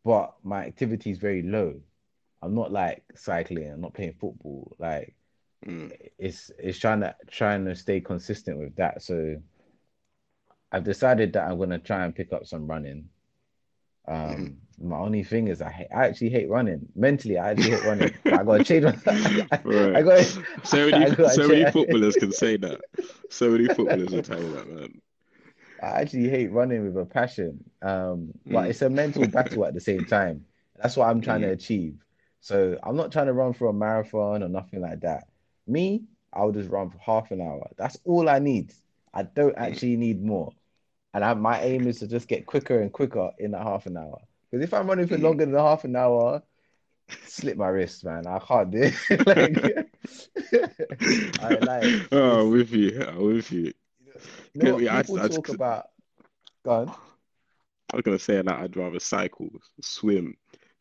but 0.05 0.35
my 0.43 0.65
activity 0.65 1.11
is 1.11 1.17
very 1.19 1.41
low. 1.43 1.81
I'm 2.41 2.55
not 2.55 2.71
like 2.71 3.03
cycling, 3.15 3.71
I'm 3.71 3.81
not 3.81 3.93
playing 3.93 4.13
football. 4.13 4.75
Like 4.79 5.15
mm, 5.65 5.91
it's 6.17 6.51
it's 6.59 6.79
trying 6.79 7.01
to 7.01 7.15
trying 7.29 7.65
to 7.65 7.75
stay 7.75 8.01
consistent 8.01 8.57
with 8.59 8.75
that. 8.75 9.01
So 9.01 9.37
I've 10.71 10.83
decided 10.83 11.33
that 11.33 11.49
I'm 11.49 11.57
gonna 11.57 11.79
try 11.79 12.05
and 12.05 12.15
pick 12.15 12.31
up 12.33 12.45
some 12.45 12.67
running. 12.67 13.09
Um, 14.07 14.57
my 14.79 14.97
only 14.97 15.23
thing 15.23 15.47
is 15.47 15.61
I 15.61 15.69
hate, 15.71 15.87
I 15.95 16.07
actually 16.07 16.29
hate 16.29 16.49
running. 16.49 16.87
Mentally, 16.95 17.37
I 17.37 17.51
actually 17.51 17.71
hate 17.71 17.83
running, 17.83 18.11
I 18.31 18.43
gotta 18.43 18.61
change 18.61 18.85
I 19.93 20.01
Right. 20.03 20.03
got 20.03 20.27
So 20.63 20.85
many 20.85 21.05
gotta 21.17 21.27
so 21.27 21.47
many 21.47 21.65
footballers 21.65 22.17
can 22.17 22.31
say 22.31 22.57
that. 22.57 22.81
So 23.29 23.49
many 23.49 23.67
footballers 23.69 24.13
will 24.13 24.21
tell 24.21 24.41
you 24.41 24.53
that, 24.53 24.67
man. 24.67 25.01
I 25.81 26.01
actually 26.01 26.29
hate 26.29 26.51
running 26.51 26.85
with 26.85 26.97
a 26.97 27.05
passion. 27.05 27.63
Um, 27.81 28.31
but 28.49 28.69
Mm, 28.69 28.69
it's 28.69 28.81
a 28.81 28.89
mental 28.89 29.27
battle 29.27 29.65
at 29.65 29.73
the 29.73 29.81
same 29.81 30.05
time. 30.05 30.45
That's 30.75 30.97
what 30.97 31.09
I'm 31.09 31.21
trying 31.21 31.41
to 31.41 31.47
mm, 31.47 31.51
achieve. 31.51 31.95
So 32.39 32.77
I'm 32.83 32.95
not 32.95 33.11
trying 33.11 33.27
to 33.27 33.33
run 33.33 33.53
for 33.53 33.67
a 33.67 33.73
marathon 33.73 34.43
or 34.43 34.49
nothing 34.49 34.81
like 34.81 35.01
that. 35.01 35.25
Me, 35.67 36.03
I'll 36.33 36.51
just 36.51 36.69
run 36.69 36.89
for 36.89 36.97
half 36.99 37.31
an 37.31 37.41
hour. 37.41 37.69
That's 37.77 37.97
all 38.05 38.29
I 38.29 38.39
need. 38.39 38.73
I 39.13 39.23
don't 39.23 39.57
actually 39.57 39.95
need 39.95 40.23
more. 40.23 40.51
And 41.13 41.23
I, 41.23 41.33
my 41.33 41.61
aim 41.61 41.87
is 41.87 41.99
to 41.99 42.07
just 42.07 42.27
get 42.27 42.45
quicker 42.45 42.81
and 42.81 42.91
quicker 42.91 43.31
in 43.39 43.51
that 43.51 43.63
half 43.63 43.85
an 43.85 43.97
hour. 43.97 44.19
Because 44.51 44.63
if 44.63 44.73
I'm 44.73 44.87
running 44.87 45.07
for 45.07 45.17
mm. 45.17 45.23
longer 45.23 45.45
than 45.45 45.55
half 45.55 45.85
an 45.85 45.95
hour, 45.95 46.43
slip 47.25 47.57
my 47.57 47.67
wrist, 47.67 48.03
man. 48.03 48.27
I 48.27 48.39
can't 48.39 48.71
do 48.71 48.91
it. 48.91 48.93
like, 49.25 49.87
I 51.41 51.49
like 51.65 52.07
Oh, 52.11 52.41
I'm 52.41 52.51
with 52.51 52.71
you. 52.71 53.01
I'm 53.07 53.23
with 53.23 53.51
you. 53.51 53.73
you 54.53 54.63
know 54.63 54.73
what 54.73 54.81
me. 54.81 54.89
I, 54.89 55.01
people 55.01 55.21
I, 55.21 55.27
talk 55.29 55.49
about. 55.49 55.87
Go 56.63 56.71
on. 56.71 56.89
I 57.93 57.95
was 57.95 58.03
gonna 58.03 58.19
say 58.19 58.41
that 58.41 58.47
I'd 58.47 58.75
rather 58.75 58.99
cycle, 58.99 59.49
swim, 59.81 60.35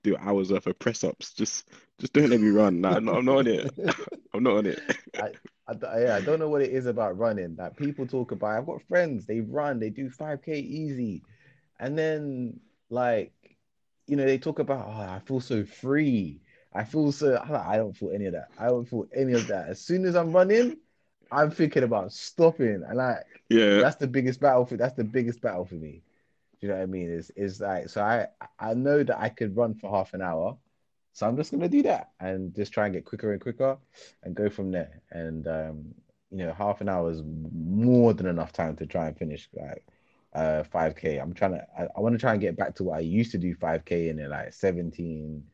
do 0.04 0.16
hours 0.18 0.52
worth 0.52 0.68
of 0.68 0.78
press 0.78 1.02
ups. 1.02 1.32
Just 1.32 1.68
just 1.98 2.12
don't 2.12 2.30
let 2.30 2.40
me 2.40 2.50
run. 2.50 2.80
Nah, 2.80 2.96
I'm 2.96 3.04
not, 3.04 3.16
I'm 3.16 3.24
not 3.24 3.38
on 3.38 3.46
it. 3.48 3.70
I'm 4.34 4.42
not 4.44 4.56
on 4.58 4.66
it. 4.66 4.80
I, 5.18 5.30
I, 5.66 6.00
yeah, 6.00 6.16
I 6.16 6.20
don't 6.20 6.38
know 6.38 6.48
what 6.48 6.62
it 6.62 6.70
is 6.70 6.86
about 6.86 7.18
running. 7.18 7.56
That 7.56 7.76
people 7.76 8.06
talk 8.06 8.30
about. 8.32 8.58
I've 8.58 8.66
got 8.66 8.82
friends. 8.82 9.26
They 9.26 9.40
run. 9.40 9.80
They 9.80 9.90
do 9.90 10.10
5k 10.10 10.60
easy, 10.60 11.22
and 11.80 11.98
then 11.98 12.60
like, 12.90 13.32
you 14.06 14.16
know, 14.16 14.24
they 14.24 14.38
talk 14.38 14.58
about. 14.58 14.86
Oh, 14.86 15.00
I 15.00 15.20
feel 15.26 15.40
so 15.40 15.64
free. 15.64 16.40
I 16.72 16.84
feel 16.84 17.12
so. 17.12 17.36
I 17.38 17.76
don't 17.76 17.96
feel 17.96 18.10
any 18.12 18.26
of 18.26 18.32
that. 18.34 18.48
I 18.58 18.66
don't 18.66 18.88
feel 18.88 19.06
any 19.14 19.32
of 19.32 19.46
that. 19.48 19.68
As 19.68 19.80
soon 19.80 20.04
as 20.04 20.16
I'm 20.16 20.32
running, 20.32 20.76
I'm 21.30 21.50
thinking 21.50 21.84
about 21.84 22.12
stopping, 22.12 22.82
and 22.86 22.96
like, 22.96 23.18
Yeah. 23.48 23.80
that's 23.80 23.96
the 23.96 24.06
biggest 24.08 24.40
battle 24.40 24.66
for. 24.66 24.76
That's 24.76 24.96
the 24.96 25.04
biggest 25.04 25.40
battle 25.40 25.64
for 25.64 25.76
me. 25.76 26.02
You 26.64 26.70
know 26.70 26.76
what 26.76 26.82
I 26.84 26.86
mean? 26.86 27.10
Is 27.10 27.30
is 27.36 27.60
like 27.60 27.90
so 27.90 28.02
I 28.02 28.28
I 28.58 28.72
know 28.72 29.02
that 29.04 29.20
I 29.20 29.28
could 29.28 29.54
run 29.54 29.74
for 29.74 29.90
half 29.90 30.14
an 30.14 30.22
hour, 30.22 30.56
so 31.12 31.28
I'm 31.28 31.36
just 31.36 31.50
gonna 31.50 31.68
do 31.68 31.82
that 31.82 32.12
and 32.20 32.54
just 32.54 32.72
try 32.72 32.86
and 32.86 32.94
get 32.94 33.04
quicker 33.04 33.32
and 33.32 33.40
quicker, 33.42 33.76
and 34.22 34.34
go 34.34 34.48
from 34.48 34.70
there. 34.72 35.02
And 35.10 35.46
um, 35.46 35.94
you 36.30 36.38
know, 36.38 36.54
half 36.54 36.80
an 36.80 36.88
hour 36.88 37.10
is 37.10 37.22
more 37.52 38.14
than 38.14 38.26
enough 38.26 38.52
time 38.52 38.76
to 38.76 38.86
try 38.86 39.08
and 39.08 39.18
finish 39.18 39.46
like 39.52 39.86
uh 40.32 40.62
5k. 40.64 41.18
I'm 41.18 41.34
trying 41.34 41.52
to 41.52 41.66
I, 41.78 41.88
I 41.96 42.00
want 42.00 42.14
to 42.14 42.18
try 42.18 42.32
and 42.32 42.40
get 42.40 42.56
back 42.56 42.74
to 42.76 42.84
what 42.84 42.96
I 42.96 43.00
used 43.00 43.32
to 43.32 43.38
do 43.38 43.54
5k 43.54 44.08
in 44.08 44.26
like 44.30 44.54
17, 44.54 45.44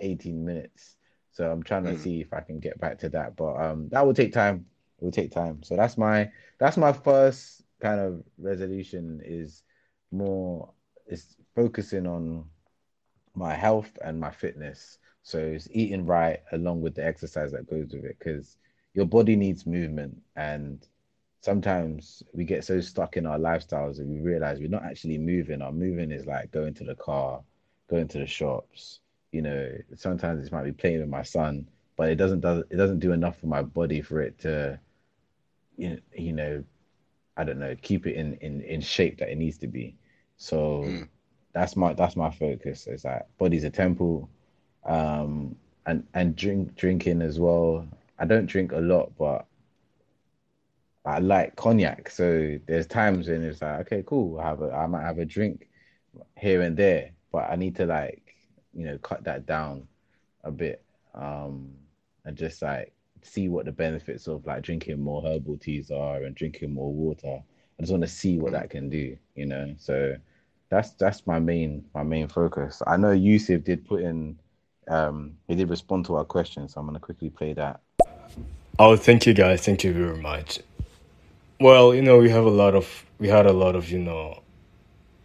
18 0.00 0.44
minutes. 0.44 0.96
So 1.32 1.50
I'm 1.50 1.62
trying 1.62 1.84
to 1.84 1.94
Mm. 1.94 1.98
see 1.98 2.20
if 2.20 2.34
I 2.34 2.40
can 2.42 2.58
get 2.60 2.78
back 2.78 2.98
to 2.98 3.08
that, 3.10 3.36
but 3.36 3.54
um, 3.56 3.88
that 3.90 4.06
will 4.06 4.14
take 4.14 4.34
time. 4.34 4.66
It 5.00 5.04
will 5.04 5.12
take 5.12 5.32
time. 5.32 5.62
So 5.62 5.76
that's 5.76 5.96
my 5.96 6.30
that's 6.58 6.76
my 6.76 6.92
first 6.92 7.62
kind 7.80 8.00
of 8.00 8.22
resolution 8.38 9.20
is 9.24 9.62
more 10.10 10.70
is 11.06 11.36
focusing 11.54 12.06
on 12.06 12.44
my 13.34 13.54
health 13.54 13.96
and 14.04 14.18
my 14.18 14.30
fitness. 14.30 14.98
So 15.22 15.38
it's 15.38 15.68
eating 15.70 16.06
right 16.06 16.40
along 16.52 16.82
with 16.82 16.94
the 16.94 17.04
exercise 17.04 17.52
that 17.52 17.68
goes 17.68 17.92
with 17.92 18.04
it 18.04 18.16
because 18.18 18.58
your 18.94 19.06
body 19.06 19.36
needs 19.36 19.66
movement 19.66 20.16
and 20.36 20.86
sometimes 21.40 22.22
we 22.32 22.44
get 22.44 22.64
so 22.64 22.80
stuck 22.80 23.16
in 23.16 23.26
our 23.26 23.38
lifestyles 23.38 23.96
that 23.96 24.06
we 24.06 24.20
realize 24.20 24.58
we're 24.58 24.68
not 24.68 24.84
actually 24.84 25.18
moving. 25.18 25.62
Our 25.62 25.72
moving 25.72 26.10
is 26.10 26.26
like 26.26 26.50
going 26.50 26.74
to 26.74 26.84
the 26.84 26.94
car, 26.96 27.40
going 27.88 28.08
to 28.08 28.18
the 28.18 28.26
shops. 28.26 29.00
You 29.32 29.42
know, 29.42 29.72
sometimes 29.94 30.44
it 30.46 30.52
might 30.52 30.64
be 30.64 30.72
playing 30.72 31.00
with 31.00 31.08
my 31.08 31.22
son, 31.22 31.68
but 31.96 32.10
it 32.10 32.16
doesn't 32.16 32.40
does 32.40 32.64
it 32.70 32.76
doesn't 32.76 33.00
do 33.00 33.12
enough 33.12 33.38
for 33.38 33.46
my 33.46 33.62
body 33.62 34.00
for 34.00 34.20
it 34.20 34.38
to 34.40 34.78
you 35.76 36.00
you 36.16 36.32
know 36.32 36.64
I 37.36 37.44
don't 37.44 37.58
know, 37.58 37.74
keep 37.82 38.06
it 38.06 38.16
in 38.16 38.34
in 38.34 38.60
in 38.62 38.80
shape 38.80 39.18
that 39.18 39.30
it 39.30 39.36
needs 39.38 39.58
to 39.58 39.68
be. 39.68 39.96
So 40.36 40.94
Mm. 40.94 41.08
that's 41.52 41.76
my 41.76 41.92
that's 41.94 42.16
my 42.16 42.30
focus. 42.30 42.86
Is 42.86 43.02
that 43.02 43.28
body's 43.38 43.64
a 43.64 43.70
temple, 43.70 44.28
um, 44.84 45.56
and 45.86 46.04
and 46.14 46.36
drink 46.36 46.74
drinking 46.76 47.22
as 47.22 47.38
well. 47.40 47.86
I 48.18 48.26
don't 48.26 48.46
drink 48.46 48.72
a 48.72 48.78
lot, 48.80 49.12
but 49.18 49.46
I 51.04 51.18
like 51.20 51.56
cognac. 51.56 52.10
So 52.10 52.58
there's 52.66 52.86
times 52.86 53.28
when 53.28 53.42
it's 53.44 53.62
like, 53.62 53.80
okay, 53.82 54.02
cool. 54.06 54.38
I 54.40 54.44
have 54.44 54.62
a 54.62 54.72
I 54.72 54.86
might 54.86 55.02
have 55.02 55.18
a 55.18 55.24
drink 55.26 55.68
here 56.36 56.62
and 56.62 56.76
there, 56.76 57.12
but 57.32 57.50
I 57.50 57.56
need 57.56 57.76
to 57.76 57.86
like 57.86 58.34
you 58.74 58.86
know 58.86 58.98
cut 58.98 59.24
that 59.24 59.46
down 59.46 59.88
a 60.44 60.52
bit, 60.52 60.84
um, 61.14 61.74
and 62.24 62.36
just 62.36 62.62
like 62.62 62.92
see 63.26 63.48
what 63.48 63.64
the 63.64 63.72
benefits 63.72 64.26
of 64.26 64.46
like 64.46 64.62
drinking 64.62 65.00
more 65.00 65.22
herbal 65.22 65.58
teas 65.58 65.90
are 65.90 66.22
and 66.22 66.34
drinking 66.34 66.72
more 66.72 66.92
water. 66.92 67.42
I 67.78 67.82
just 67.82 67.92
want 67.92 68.04
to 68.04 68.08
see 68.08 68.38
what 68.38 68.52
that 68.52 68.70
can 68.70 68.88
do, 68.88 69.16
you 69.34 69.46
know. 69.46 69.74
So 69.78 70.16
that's 70.68 70.90
that's 70.92 71.26
my 71.26 71.38
main 71.38 71.84
my 71.94 72.02
main 72.02 72.28
focus. 72.28 72.82
I 72.86 72.96
know 72.96 73.12
Yusuf 73.12 73.64
did 73.64 73.86
put 73.86 74.02
in 74.02 74.38
um 74.88 75.36
he 75.48 75.54
did 75.54 75.68
respond 75.68 76.06
to 76.06 76.16
our 76.16 76.24
question, 76.24 76.68
so 76.68 76.80
I'm 76.80 76.86
gonna 76.86 77.00
quickly 77.00 77.30
play 77.30 77.52
that. 77.54 77.80
Oh, 78.78 78.96
thank 78.96 79.26
you 79.26 79.32
guys. 79.32 79.64
Thank 79.64 79.84
you 79.84 79.92
very 79.92 80.20
much. 80.20 80.58
Well, 81.58 81.94
you 81.94 82.02
know, 82.02 82.18
we 82.18 82.28
have 82.28 82.44
a 82.44 82.50
lot 82.50 82.74
of 82.74 83.06
we 83.18 83.28
had 83.28 83.46
a 83.46 83.52
lot 83.52 83.74
of, 83.74 83.90
you 83.90 83.98
know, 83.98 84.42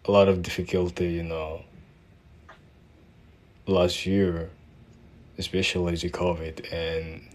a 0.06 0.12
lot 0.12 0.30
of 0.30 0.42
difficulty, 0.42 1.12
you 1.12 1.24
know, 1.24 1.64
last 3.68 4.06
year, 4.06 4.50
especially 5.38 5.96
the 5.96 6.10
COVID, 6.10 6.72
and 6.72 7.28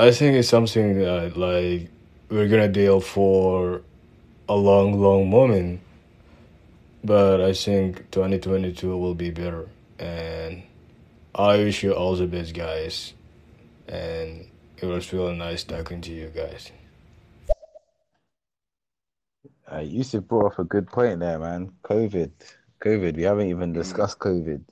I 0.00 0.12
think 0.12 0.34
it's 0.34 0.48
something 0.48 0.98
that 0.98 1.36
like 1.36 1.90
we're 2.30 2.48
gonna 2.48 2.68
deal 2.68 3.02
for 3.02 3.82
a 4.48 4.56
long, 4.56 4.98
long 4.98 5.28
moment. 5.28 5.80
But 7.04 7.42
I 7.42 7.52
think 7.52 8.10
2022 8.10 8.96
will 8.96 9.14
be 9.14 9.30
better, 9.30 9.68
and 9.98 10.62
I 11.34 11.58
wish 11.58 11.82
you 11.82 11.92
all 11.92 12.16
the 12.16 12.26
best, 12.26 12.54
guys. 12.54 13.12
And 13.88 14.46
it 14.78 14.86
was 14.86 15.12
really 15.12 15.36
nice 15.36 15.64
talking 15.64 16.00
to 16.00 16.12
you 16.12 16.32
guys. 16.34 16.72
Uh, 19.70 19.80
Yusuf 19.80 20.24
brought 20.24 20.52
up 20.54 20.58
a 20.60 20.64
good 20.64 20.86
point 20.86 21.20
there, 21.20 21.38
man. 21.38 21.72
COVID, 21.84 22.30
COVID. 22.80 23.16
We 23.16 23.22
haven't 23.24 23.48
even 23.48 23.74
discussed 23.74 24.18
COVID. 24.18 24.62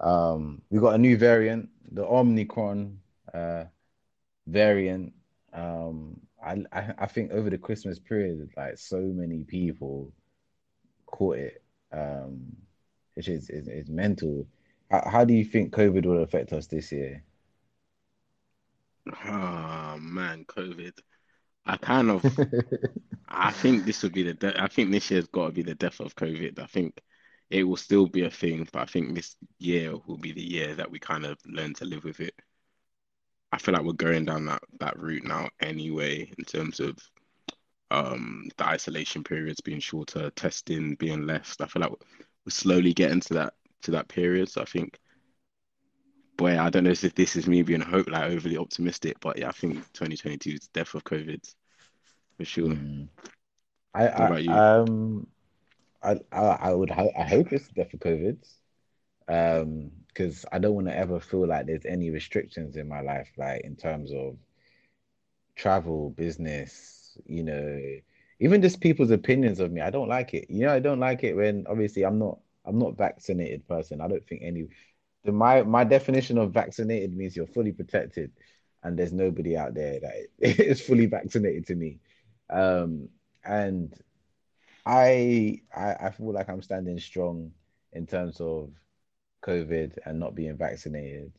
Um, 0.00 0.60
we 0.70 0.80
got 0.80 0.96
a 0.96 0.98
new 0.98 1.16
variant, 1.16 1.68
the 1.92 2.04
Omicron 2.04 2.98
uh, 3.32 3.64
variant. 4.46 5.12
Um, 5.52 6.20
I, 6.44 6.64
I 6.72 6.94
I 6.98 7.06
think 7.06 7.32
over 7.32 7.50
the 7.50 7.58
Christmas 7.58 7.98
period, 7.98 8.50
like 8.56 8.78
so 8.78 9.00
many 9.00 9.44
people 9.44 10.12
caught 11.06 11.38
it, 11.38 11.62
um, 11.92 12.56
which 13.14 13.28
is 13.28 13.50
is, 13.50 13.68
is 13.68 13.88
mental. 13.88 14.46
How, 14.90 15.08
how 15.10 15.24
do 15.24 15.34
you 15.34 15.44
think 15.44 15.72
COVID 15.74 16.04
will 16.04 16.22
affect 16.22 16.52
us 16.52 16.66
this 16.66 16.92
year? 16.92 17.24
Ah 19.24 19.96
man, 20.00 20.44
COVID. 20.44 20.92
I 21.64 21.76
kind 21.76 22.10
of 22.10 22.24
I 23.28 23.50
think 23.50 23.84
this 23.84 24.02
would 24.02 24.12
be 24.12 24.22
the 24.22 24.34
de 24.34 24.62
I 24.62 24.68
think 24.68 24.90
this 24.90 25.10
year's 25.10 25.26
got 25.26 25.46
to 25.46 25.52
be 25.52 25.62
the 25.62 25.74
death 25.74 26.00
of 26.00 26.14
COVID. 26.14 26.58
I 26.58 26.66
think 26.66 27.00
it 27.50 27.64
will 27.64 27.76
still 27.76 28.06
be 28.06 28.24
a 28.24 28.30
thing, 28.30 28.68
but 28.72 28.82
I 28.82 28.86
think 28.86 29.14
this 29.14 29.36
year 29.58 29.96
will 30.06 30.18
be 30.18 30.32
the 30.32 30.42
year 30.42 30.74
that 30.74 30.90
we 30.90 30.98
kind 30.98 31.24
of 31.24 31.38
learn 31.46 31.74
to 31.74 31.84
live 31.84 32.04
with 32.04 32.20
it. 32.20 32.34
I 33.52 33.58
feel 33.58 33.74
like 33.74 33.84
we're 33.84 33.92
going 33.92 34.24
down 34.24 34.46
that 34.46 34.62
that 34.80 34.98
route 34.98 35.24
now 35.24 35.48
anyway, 35.60 36.30
in 36.38 36.44
terms 36.44 36.80
of 36.80 36.96
um 37.90 38.48
the 38.56 38.66
isolation 38.66 39.24
periods 39.24 39.60
being 39.60 39.80
shorter, 39.80 40.30
testing 40.30 40.94
being 40.96 41.26
less. 41.26 41.56
I 41.60 41.66
feel 41.66 41.82
like 41.82 41.92
we're 41.92 42.50
slowly 42.50 42.92
getting 42.94 43.20
to 43.20 43.34
that 43.34 43.54
to 43.82 43.92
that 43.92 44.08
period. 44.08 44.48
So 44.50 44.62
I 44.62 44.64
think, 44.64 44.98
boy, 46.36 46.58
I 46.58 46.70
don't 46.70 46.84
know 46.84 46.90
if 46.90 47.14
this 47.14 47.36
is 47.36 47.46
me 47.46 47.62
being 47.62 47.80
hope 47.80 48.08
like 48.08 48.30
overly 48.30 48.56
optimistic, 48.58 49.16
but 49.20 49.38
yeah, 49.38 49.48
I 49.48 49.52
think 49.52 49.92
2022 49.92 50.50
is 50.50 50.60
the 50.60 50.68
death 50.80 50.94
of 50.94 51.04
COVID 51.04 51.54
for 52.38 52.44
sure. 52.44 52.74
Mm. 52.74 53.08
I, 53.94 54.08
What 54.14 54.24
about 54.24 54.44
I 54.44 54.44
you? 54.44 54.62
um 54.82 55.26
I 56.02 56.20
I, 56.32 56.40
I 56.40 56.72
would 56.74 56.90
ho 56.90 57.10
I 57.16 57.24
hope 57.24 57.52
it's 57.52 57.68
death 57.68 57.94
of 57.94 58.00
COVID. 58.00 58.38
Um, 59.28 59.90
because 60.16 60.46
I 60.50 60.58
don't 60.58 60.74
want 60.74 60.86
to 60.86 60.96
ever 60.96 61.20
feel 61.20 61.46
like 61.46 61.66
there's 61.66 61.84
any 61.84 62.10
restrictions 62.10 62.76
in 62.76 62.88
my 62.88 63.00
life, 63.00 63.30
like 63.36 63.62
in 63.62 63.76
terms 63.76 64.12
of 64.12 64.36
travel, 65.56 66.10
business, 66.10 67.18
you 67.26 67.42
know, 67.42 67.80
even 68.40 68.62
just 68.62 68.80
people's 68.80 69.10
opinions 69.10 69.60
of 69.60 69.72
me. 69.72 69.80
I 69.80 69.90
don't 69.90 70.08
like 70.08 70.32
it. 70.32 70.46
You 70.48 70.66
know, 70.66 70.72
I 70.72 70.78
don't 70.78 71.00
like 71.00 71.22
it 71.22 71.34
when 71.34 71.66
obviously 71.68 72.04
I'm 72.04 72.18
not 72.18 72.38
I'm 72.64 72.78
not 72.78 72.96
vaccinated 72.96 73.68
person. 73.68 74.00
I 74.00 74.08
don't 74.08 74.26
think 74.26 74.42
any 74.42 74.68
my 75.24 75.62
my 75.62 75.84
definition 75.84 76.38
of 76.38 76.52
vaccinated 76.52 77.14
means 77.14 77.36
you're 77.36 77.46
fully 77.46 77.72
protected 77.72 78.32
and 78.82 78.98
there's 78.98 79.12
nobody 79.12 79.56
out 79.56 79.74
there 79.74 80.00
that 80.00 80.14
is 80.38 80.80
fully 80.80 81.06
vaccinated 81.06 81.66
to 81.66 81.74
me. 81.74 81.98
Um, 82.48 83.08
and 83.44 83.92
I, 84.86 85.60
I 85.74 85.94
I 85.94 86.10
feel 86.10 86.32
like 86.32 86.48
I'm 86.48 86.62
standing 86.62 86.98
strong 87.00 87.52
in 87.92 88.06
terms 88.06 88.40
of 88.40 88.70
COVID 89.46 89.98
and 90.06 90.18
not 90.20 90.34
being 90.34 90.56
vaccinated. 90.56 91.32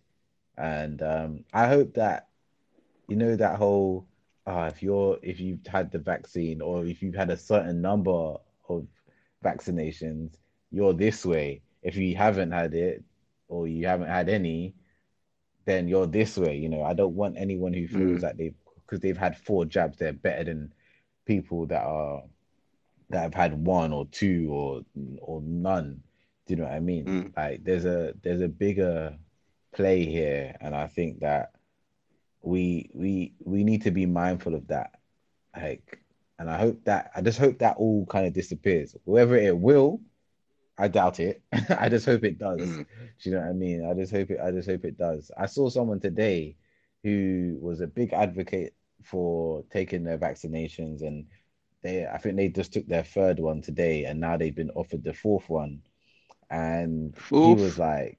And 0.58 1.02
um, 1.02 1.46
I 1.54 1.68
hope 1.68 1.94
that 1.96 2.28
you 3.08 3.16
know 3.16 3.36
that 3.36 3.58
whole 3.58 4.08
uh, 4.48 4.72
if 4.74 4.82
you're 4.84 5.20
if 5.24 5.40
you've 5.40 5.66
had 5.68 5.92
the 5.92 6.00
vaccine 6.00 6.62
or 6.62 6.86
if 6.86 7.02
you've 7.02 7.16
had 7.16 7.30
a 7.30 7.38
certain 7.38 7.82
number 7.82 8.36
of 8.70 8.88
vaccinations, 9.44 10.36
you're 10.72 10.94
this 10.94 11.26
way. 11.26 11.62
If 11.84 11.96
you 11.98 12.16
haven't 12.16 12.52
had 12.52 12.74
it 12.74 13.04
or 13.48 13.68
you 13.68 13.88
haven't 13.88 14.10
had 14.10 14.30
any, 14.30 14.76
then 15.66 15.88
you're 15.88 16.08
this 16.08 16.38
way. 16.38 16.58
You 16.58 16.70
know, 16.70 16.84
I 16.84 16.94
don't 16.94 17.16
want 17.16 17.38
anyone 17.38 17.74
who 17.74 17.88
feels 17.88 18.20
Mm, 18.20 18.22
that 18.22 18.38
they've 18.38 18.56
because 18.86 19.02
they've 19.02 19.18
had 19.18 19.38
four 19.38 19.66
jabs, 19.66 19.98
they're 19.98 20.14
better 20.14 20.46
than 20.46 20.74
people 21.26 21.66
that 21.68 21.84
are 21.84 22.24
that 23.10 23.22
have 23.24 23.34
had 23.34 23.54
one 23.66 23.94
or 23.94 24.06
two 24.08 24.50
or 24.52 24.82
or 25.20 25.42
none. 25.42 26.02
Do 26.48 26.54
you 26.54 26.58
know 26.58 26.66
what 26.66 26.74
I 26.74 26.80
mean? 26.80 27.06
mm, 27.06 27.34
Like 27.36 27.64
there's 27.64 27.86
a 27.86 28.14
there's 28.24 28.42
a 28.42 28.48
bigger 28.50 29.18
play 29.74 30.06
here, 30.06 30.56
and 30.62 30.76
I 30.76 30.88
think 30.88 31.20
that 31.22 31.54
we 32.42 32.90
we 32.94 33.34
we 33.44 33.64
need 33.64 33.84
to 33.84 33.92
be 33.92 34.06
mindful 34.06 34.56
of 34.56 34.68
that. 34.68 34.92
Like 35.56 36.02
and 36.40 36.50
I 36.50 36.58
hope 36.60 36.84
that 36.86 37.12
I 37.16 37.22
just 37.22 37.40
hope 37.40 37.60
that 37.60 37.78
all 37.78 38.06
kind 38.08 38.28
of 38.28 38.34
disappears. 38.34 38.96
Whether 39.06 39.36
it 39.38 39.58
will, 39.58 40.02
I 40.78 40.88
doubt 40.88 41.20
it. 41.20 41.42
I 41.70 41.90
just 41.90 42.06
hope 42.06 42.24
it 42.24 42.40
does. 42.40 42.62
Mm. 42.62 42.86
Do 43.22 43.30
you 43.30 43.36
know 43.36 43.42
what 43.42 43.50
I 43.50 43.54
mean? 43.54 43.86
I 43.86 43.94
just 43.94 44.12
hope 44.14 44.32
it. 44.32 44.40
I 44.44 44.52
just 44.52 44.70
hope 44.70 44.86
it 44.86 44.98
does. 44.98 45.32
I 45.38 45.48
saw 45.48 45.70
someone 45.70 46.00
today 46.00 46.56
who 47.04 47.58
was 47.62 47.82
a 47.82 47.88
big 47.88 48.14
advocate 48.14 48.76
for 49.04 49.64
taking 49.72 50.04
their 50.04 50.18
vaccinations, 50.18 51.02
and 51.02 51.26
they 51.82 52.06
I 52.08 52.18
think 52.20 52.38
they 52.38 52.50
just 52.50 52.74
took 52.74 52.88
their 52.88 53.04
third 53.04 53.40
one 53.40 53.62
today, 53.62 54.06
and 54.06 54.20
now 54.20 54.38
they've 54.38 54.56
been 54.56 54.72
offered 54.72 55.04
the 55.04 55.14
fourth 55.14 55.50
one, 55.50 55.82
and 56.50 57.16
Fourth? 57.16 57.40
he 57.40 57.56
was 57.56 57.78
like, 57.78 58.18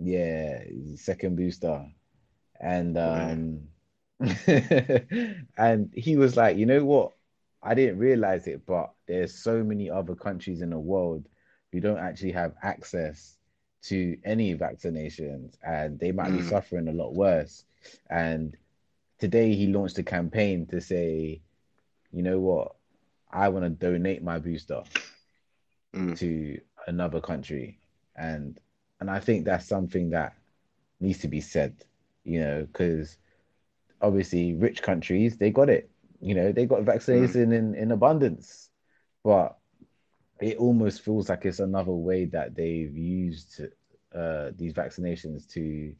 "Yeah, 0.00 0.62
second 0.96 1.36
booster," 1.36 1.86
and 2.60 2.96
um, 2.98 3.68
and 5.58 5.90
he 5.94 6.16
was 6.16 6.36
like, 6.36 6.56
"You 6.56 6.66
know 6.66 6.84
what? 6.84 7.12
I 7.62 7.74
didn't 7.74 7.98
realize 7.98 8.46
it, 8.46 8.66
but 8.66 8.92
there's 9.06 9.34
so 9.34 9.62
many 9.62 9.90
other 9.90 10.14
countries 10.14 10.60
in 10.62 10.70
the 10.70 10.78
world 10.78 11.28
who 11.72 11.80
don't 11.80 11.98
actually 11.98 12.32
have 12.32 12.54
access 12.62 13.38
to 13.82 14.16
any 14.24 14.54
vaccinations, 14.56 15.56
and 15.66 15.98
they 15.98 16.12
might 16.12 16.32
be 16.32 16.40
Mm. 16.40 16.48
suffering 16.48 16.88
a 16.88 16.92
lot 16.92 17.14
worse." 17.14 17.64
And 18.10 18.56
today 19.18 19.54
he 19.54 19.66
launched 19.68 19.98
a 19.98 20.02
campaign 20.04 20.66
to 20.66 20.80
say, 20.80 21.42
"You 22.12 22.22
know 22.22 22.38
what? 22.40 22.74
I 23.30 23.48
want 23.48 23.64
to 23.64 23.70
donate 23.70 24.22
my 24.22 24.38
booster." 24.38 24.82
Mm. 25.94 26.14
to 26.14 26.60
another 26.88 27.20
country. 27.20 27.78
And 28.16 28.60
and 29.00 29.10
i 29.10 29.20
think 29.20 29.44
that's 29.44 29.66
something 29.66 30.10
that 30.10 30.36
needs 31.00 31.20
to 31.20 31.28
be 31.28 31.40
said 31.40 31.84
you 32.24 32.40
know 32.40 32.66
because 32.66 33.16
obviously 34.00 34.54
rich 34.54 34.82
countries 34.82 35.36
they 35.38 35.50
got 35.50 35.70
it. 35.70 35.90
You 36.20 36.34
know 36.34 36.52
they 36.52 36.66
got 36.66 36.82
vaccination 36.82 37.52
in 37.52 37.74
in 37.74 37.92
abundance. 37.92 38.70
But 39.24 39.56
it 40.40 40.58
almost 40.58 41.02
feels 41.02 41.28
like 41.28 41.44
it's 41.44 41.60
another 41.60 41.92
way 41.92 42.26
that 42.26 42.54
they've 42.54 42.96
used 42.96 43.62
uh 44.14 44.50
these 44.56 44.72
vaccinations 44.72 45.48
to 45.50 45.94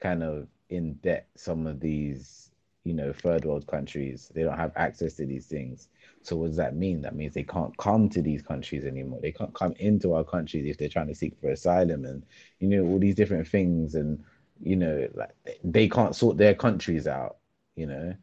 kind 0.00 0.22
of 0.22 0.48
in 0.70 0.94
debt 0.94 1.28
some 1.36 1.66
of 1.66 1.80
these 1.80 2.50
you 2.84 2.94
know 2.94 3.12
third 3.12 3.44
world 3.44 3.66
countries 3.66 4.30
they 4.34 4.42
don't 4.42 4.58
have 4.58 4.72
access 4.76 5.14
to 5.14 5.26
these 5.26 5.46
things. 5.46 5.88
So 6.22 6.36
what 6.36 6.48
does 6.48 6.56
that 6.56 6.76
mean? 6.76 7.02
That 7.02 7.16
means 7.16 7.34
they 7.34 7.42
can't 7.44 7.76
come 7.78 8.08
to 8.10 8.22
these 8.22 8.42
countries 8.42 8.84
anymore. 8.84 9.20
They 9.22 9.32
can't 9.32 9.54
come 9.54 9.74
into 9.78 10.14
our 10.14 10.24
countries 10.24 10.66
if 10.66 10.78
they're 10.78 10.88
trying 10.88 11.08
to 11.08 11.14
seek 11.14 11.36
for 11.40 11.50
asylum 11.50 12.04
and 12.04 12.24
you 12.60 12.68
know 12.68 12.84
all 12.84 12.98
these 12.98 13.14
different 13.16 13.46
things 13.48 13.94
and 13.94 14.22
you 14.62 14.76
know 14.76 15.08
like 15.14 15.30
they 15.64 15.88
can't 15.88 16.14
sort 16.16 16.36
their 16.38 16.54
countries 16.54 17.06
out 17.06 17.36
you 17.76 17.86
know. 17.86 18.14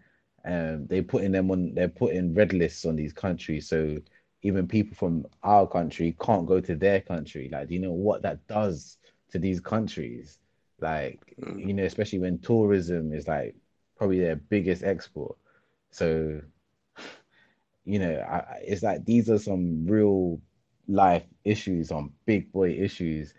Um 0.45 0.87
they're 0.87 1.03
putting 1.03 1.31
them 1.31 1.51
on 1.51 1.73
they're 1.75 1.87
putting 1.89 2.33
red 2.33 2.53
lists 2.53 2.85
on 2.85 2.95
these 2.95 3.13
countries. 3.13 3.67
So 3.67 3.97
even 4.43 4.67
people 4.67 4.95
from 4.95 5.25
our 5.43 5.67
country 5.67 6.15
can't 6.21 6.47
go 6.47 6.59
to 6.61 6.75
their 6.75 7.01
country. 7.01 7.49
Like 7.51 7.67
do 7.67 7.75
you 7.75 7.79
know 7.79 7.91
what 7.93 8.21
that 8.23 8.45
does 8.47 8.97
to 9.31 9.39
these 9.39 9.59
countries? 9.59 10.39
Like 10.79 11.21
Mm. 11.39 11.69
you 11.69 11.73
know 11.73 11.83
especially 11.83 12.19
when 12.19 12.39
tourism 12.39 13.13
is 13.13 13.27
like 13.27 13.55
probably 14.01 14.19
their 14.19 14.35
biggest 14.35 14.83
export. 14.83 15.37
So 15.91 16.41
you 17.85 17.99
know 17.99 18.19
I, 18.19 18.59
it's 18.63 18.83
like 18.83 19.05
these 19.05 19.29
are 19.29 19.39
some 19.39 19.85
real 19.87 20.39
life 20.87 21.23
issues 21.45 21.89
some 21.89 22.11
big 22.25 22.51
boy 22.51 22.71
issues 22.71 23.33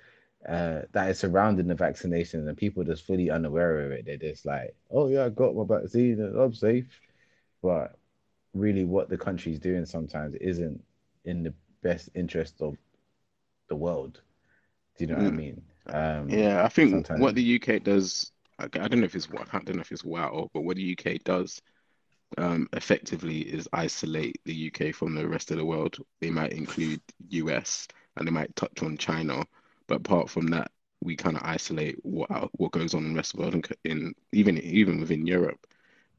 uh 0.48 0.82
that 0.92 1.10
is 1.10 1.18
surrounding 1.18 1.68
the 1.68 1.74
vaccination 1.74 2.48
and 2.48 2.56
people 2.56 2.82
just 2.84 3.04
fully 3.06 3.30
unaware 3.30 3.80
of 3.86 3.92
it. 3.92 4.06
They're 4.06 4.16
just 4.16 4.46
like 4.46 4.74
oh 4.90 5.08
yeah 5.08 5.26
i 5.26 5.28
got 5.30 5.54
my 5.54 5.64
vaccine 5.64 6.20
and 6.20 6.36
i'm 6.38 6.54
safe. 6.54 6.86
But 7.62 7.98
really 8.54 8.84
what 8.84 9.08
the 9.10 9.18
country's 9.18 9.60
doing 9.60 9.86
sometimes 9.86 10.34
isn't 10.36 10.82
in 11.24 11.44
the 11.44 11.54
best 11.82 12.10
interest 12.14 12.62
of 12.62 12.76
the 13.68 13.76
world. 13.76 14.20
Do 14.98 15.04
you 15.04 15.10
know 15.10 15.18
what 15.18 15.26
i 15.26 15.30
Mm. 15.30 15.32
mean? 15.32 15.62
Um 15.92 16.38
Yeah, 16.38 16.64
I 16.64 16.68
think 16.68 17.08
sometimes 17.08 17.14
what 17.14 17.36
the 17.36 17.42
UK 17.42 17.80
does, 17.80 18.31
I 18.62 18.64
I 18.64 18.88
don't 18.88 19.00
know 19.00 19.04
if 19.04 19.14
it's 19.14 19.28
I 19.30 19.58
don't 19.60 19.76
know 19.76 19.82
if 19.82 19.92
it's 19.92 20.04
wow, 20.04 20.48
but 20.54 20.62
what 20.62 20.76
the 20.76 20.96
UK 20.98 21.22
does 21.24 21.60
um, 22.38 22.68
effectively 22.72 23.40
is 23.40 23.68
isolate 23.72 24.40
the 24.44 24.72
UK 24.72 24.94
from 24.94 25.14
the 25.14 25.28
rest 25.28 25.50
of 25.50 25.58
the 25.58 25.64
world. 25.64 25.96
They 26.20 26.30
might 26.30 26.52
include 26.52 27.00
US 27.30 27.88
and 28.16 28.26
they 28.26 28.32
might 28.32 28.54
touch 28.56 28.82
on 28.82 28.96
China, 28.96 29.44
but 29.86 29.98
apart 29.98 30.30
from 30.30 30.46
that, 30.48 30.70
we 31.00 31.16
kind 31.16 31.36
of 31.36 31.42
isolate 31.44 31.98
what 32.02 32.30
what 32.58 32.72
goes 32.72 32.94
on 32.94 33.04
in 33.04 33.12
the 33.12 33.16
rest 33.16 33.34
of 33.34 33.38
the 33.38 33.42
world, 33.42 33.54
in, 33.84 33.90
in 33.90 34.14
even 34.32 34.58
even 34.58 35.00
within 35.00 35.26
Europe. 35.26 35.66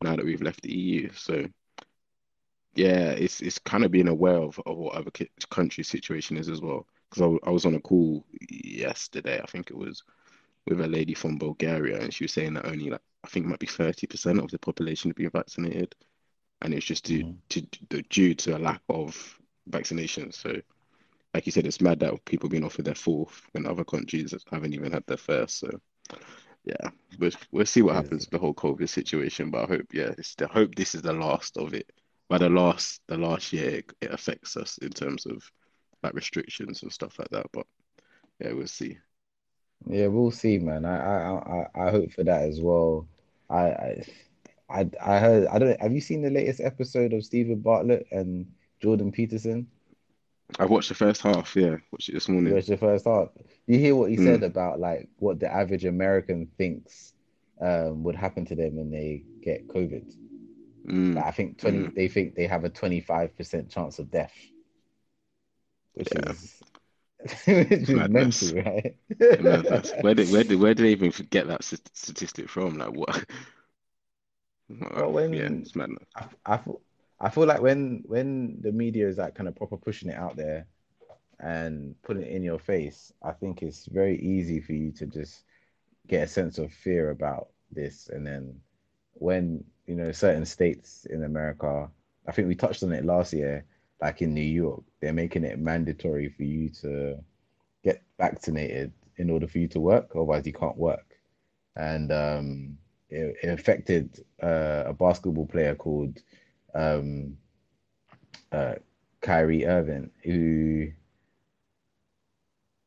Now 0.01 0.15
that 0.17 0.25
we've 0.25 0.41
left 0.41 0.61
the 0.63 0.73
EU, 0.73 1.09
so 1.13 1.45
yeah, 2.75 3.11
it's 3.11 3.41
it's 3.41 3.59
kind 3.59 3.83
of 3.85 3.91
being 3.91 4.07
aware 4.07 4.37
of, 4.37 4.59
of 4.65 4.77
what 4.77 4.95
other 4.95 5.11
country 5.49 5.83
situation 5.83 6.37
is 6.37 6.49
as 6.49 6.61
well. 6.61 6.87
Because 7.09 7.39
I 7.45 7.49
was 7.51 7.65
on 7.65 7.75
a 7.75 7.79
call 7.79 8.25
yesterday, 8.49 9.39
I 9.41 9.45
think 9.45 9.69
it 9.69 9.77
was 9.77 10.03
with 10.67 10.81
a 10.81 10.87
lady 10.87 11.13
from 11.13 11.37
Bulgaria, 11.37 11.99
and 11.99 12.13
she 12.13 12.23
was 12.23 12.33
saying 12.33 12.53
that 12.55 12.65
only 12.65 12.89
like 12.89 13.01
I 13.23 13.29
think 13.29 13.45
it 13.45 13.49
might 13.49 13.59
be 13.59 13.67
30% 13.67 14.43
of 14.43 14.51
the 14.51 14.59
population 14.59 15.09
have 15.09 15.15
been 15.15 15.29
vaccinated, 15.29 15.95
and 16.61 16.73
it's 16.73 16.85
just 16.85 17.05
due 17.05 17.23
Mhm. 17.23 17.37
to, 17.89 18.01
due 18.03 18.35
to 18.35 18.57
a 18.57 18.59
lack 18.59 18.81
of 18.89 19.39
vaccinations. 19.69 20.35
So, 20.35 20.61
like 21.33 21.45
you 21.45 21.51
said, 21.51 21.65
it's 21.65 21.81
mad 21.81 21.99
that 21.99 22.25
people 22.25 22.49
being 22.49 22.65
offered 22.65 22.85
their 22.85 22.95
fourth 22.95 23.41
when 23.53 23.65
other 23.65 23.85
countries 23.85 24.33
haven't 24.51 24.73
even 24.73 24.91
had 24.91 25.05
their 25.07 25.17
first. 25.17 25.59
So, 25.59 25.69
yeah, 26.65 26.89
we'll 27.19 27.31
we'll 27.51 27.65
see 27.65 27.81
what 27.81 27.95
happens 27.95 28.25
with 28.25 28.31
the 28.31 28.39
whole 28.39 28.53
COVID 28.53 28.89
situation. 28.89 29.51
But 29.51 29.65
I 29.65 29.67
hope, 29.75 29.93
yeah, 29.93 30.13
it's 30.17 30.35
I 30.41 30.47
hope 30.47 30.75
this 30.75 30.95
is 30.95 31.01
the 31.01 31.13
last 31.13 31.57
of 31.57 31.73
it. 31.73 31.89
By 32.29 32.37
the 32.37 32.49
last 32.49 33.01
the 33.07 33.17
last 33.17 33.53
year, 33.53 33.69
it, 33.69 33.93
it 34.01 34.11
affects 34.11 34.57
us 34.57 34.77
in 34.79 34.89
terms 34.89 35.25
of 35.25 35.49
like 36.03 36.13
restrictions 36.13 36.83
and 36.83 36.91
stuff 36.91 37.19
like 37.19 37.29
that. 37.29 37.47
But 37.51 37.67
yeah, 38.39 38.53
we'll 38.53 38.67
see. 38.67 38.97
Yeah, 39.87 40.07
we'll 40.07 40.31
see, 40.31 40.59
man. 40.59 40.85
I 40.85 40.97
I 40.97 41.67
I, 41.75 41.87
I 41.87 41.91
hope 41.91 42.11
for 42.13 42.23
that 42.23 42.43
as 42.43 42.61
well. 42.61 43.07
I, 43.49 43.59
I 43.67 44.03
I 44.69 44.89
I 45.01 45.19
heard 45.19 45.47
I 45.47 45.59
don't 45.59 45.79
have 45.81 45.93
you 45.93 46.01
seen 46.01 46.21
the 46.21 46.29
latest 46.29 46.61
episode 46.61 47.13
of 47.13 47.25
Steven 47.25 47.59
Bartlett 47.59 48.07
and 48.11 48.47
Jordan 48.81 49.11
Peterson? 49.11 49.67
I 50.59 50.65
watched 50.65 50.89
the 50.89 50.95
first 50.95 51.21
half. 51.21 51.55
Yeah, 51.55 51.77
watched 51.91 52.09
it 52.09 52.13
this 52.13 52.27
You 52.27 52.35
morning. 52.35 52.53
watched 52.53 52.67
the 52.67 52.77
first 52.77 53.05
half. 53.05 53.29
You 53.67 53.77
hear 53.79 53.95
what 53.95 54.09
he 54.11 54.17
Mm. 54.17 54.23
said 54.23 54.43
about 54.43 54.79
like 54.79 55.09
what 55.17 55.39
the 55.39 55.51
average 55.51 55.85
American 55.85 56.47
thinks 56.57 57.13
um 57.61 58.03
would 58.03 58.15
happen 58.15 58.45
to 58.45 58.55
them 58.55 58.75
when 58.75 58.89
they 58.91 59.23
get 59.41 59.67
COVID. 59.67 60.15
Mm. 60.87 61.15
Like, 61.15 61.25
I 61.25 61.31
think 61.31 61.57
20 61.57 61.79
Mm. 61.79 61.95
they 61.95 62.07
think 62.07 62.35
they 62.35 62.47
have 62.47 62.63
a 62.63 62.69
25% 62.69 63.69
chance 63.69 63.99
of 63.99 64.11
death, 64.11 64.33
which 65.93 66.09
Yeah. 66.13 66.31
is 66.31 66.61
which 67.45 67.89
is 67.89 68.07
Madness. 68.09 68.09
mental, 68.09 68.53
right? 68.53 68.95
Madness. 69.37 69.93
Where 69.99 70.13
did 70.15 70.29
where 70.29 70.43
did 70.43 70.59
where 70.59 70.73
did 70.73 70.83
they 70.85 70.91
even 70.91 71.11
get 71.29 71.47
that 71.47 71.63
statistic 71.63 72.49
from? 72.49 72.77
Like 72.77 72.93
what? 72.93 73.25
Well, 74.95 75.11
when 75.11 75.33
yeah, 75.33 75.49
it's 75.61 75.75
madness. 75.75 76.07
I, 76.15 76.25
I 76.45 76.57
feel 76.57 76.81
I 77.19 77.29
feel 77.29 77.45
like 77.45 77.61
when 77.61 78.03
when 78.05 78.57
the 78.61 78.71
media 78.71 79.07
is 79.07 79.17
like 79.17 79.35
kind 79.35 79.47
of 79.47 79.55
proper 79.55 79.77
pushing 79.77 80.09
it 80.09 80.17
out 80.17 80.35
there 80.35 80.67
and 81.39 81.95
putting 82.03 82.23
it 82.23 82.31
in 82.31 82.43
your 82.43 82.59
face, 82.59 83.13
I 83.23 83.31
think 83.33 83.63
it's 83.63 83.87
very 83.87 84.19
easy 84.19 84.61
for 84.61 84.73
you 84.73 84.91
to 84.93 85.07
just 85.07 85.43
get 86.07 86.23
a 86.23 86.27
sense 86.27 86.57
of 86.59 86.73
fear 86.73 87.11
about 87.11 87.49
this. 87.71 88.09
And 88.09 88.25
then 88.27 88.59
when 89.13 89.63
you 89.87 89.95
know 89.95 90.11
certain 90.11 90.45
states 90.45 91.05
in 91.09 91.23
America, 91.23 91.89
I 92.27 92.31
think 92.31 92.47
we 92.47 92.55
touched 92.55 92.83
on 92.83 92.93
it 92.93 93.05
last 93.05 93.33
year, 93.33 93.65
like 94.03 94.21
in 94.21 94.33
New 94.33 94.41
York, 94.41 94.83
they're 94.99 95.13
making 95.13 95.45
it 95.45 95.57
mandatory 95.57 96.27
for 96.27 96.43
you 96.43 96.67
to 96.81 97.15
get 97.85 98.03
vaccinated 98.19 98.91
in 99.15 99.29
order 99.29 99.47
for 99.47 99.59
you 99.59 99.67
to 99.69 99.79
work, 99.79 100.11
otherwise 100.11 100.45
you 100.45 100.51
can't 100.51 100.77
work. 100.77 101.05
And 101.77 102.11
um, 102.11 102.77
it, 103.09 103.37
it 103.41 103.47
affected 103.47 104.19
uh, 104.41 104.83
a 104.87 104.93
basketball 104.93 105.45
player 105.45 105.73
called 105.73 106.19
um, 106.75 107.37
uh, 108.51 108.75
Kyrie 109.21 109.65
Irving, 109.65 110.11
who 110.23 110.91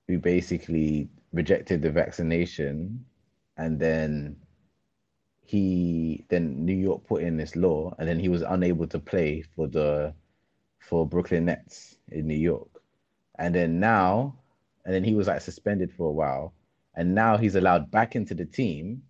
who 0.08 0.18
basically 0.18 1.08
rejected 1.32 1.80
the 1.80 1.90
vaccination, 1.90 3.06
and 3.56 3.80
then 3.80 4.36
he 5.40 6.26
then 6.28 6.62
New 6.66 6.76
York 6.76 7.06
put 7.06 7.22
in 7.22 7.38
this 7.38 7.56
law, 7.56 7.94
and 7.98 8.06
then 8.06 8.18
he 8.18 8.28
was 8.28 8.42
unable 8.42 8.86
to 8.88 8.98
play 8.98 9.42
for 9.54 9.66
the 9.66 10.12
for 10.88 11.06
Brooklyn 11.06 11.46
Nets 11.46 11.96
in 12.12 12.26
New 12.26 12.36
York, 12.36 12.68
and 13.38 13.54
then 13.54 13.80
now, 13.80 14.36
and 14.84 14.94
then 14.94 15.04
he 15.04 15.14
was 15.14 15.26
like 15.26 15.40
suspended 15.40 15.92
for 15.92 16.08
a 16.08 16.12
while, 16.12 16.54
and 16.94 17.14
now 17.14 17.36
he's 17.36 17.56
allowed 17.56 17.90
back 17.90 18.14
into 18.14 18.34
the 18.34 18.44
team, 18.44 19.02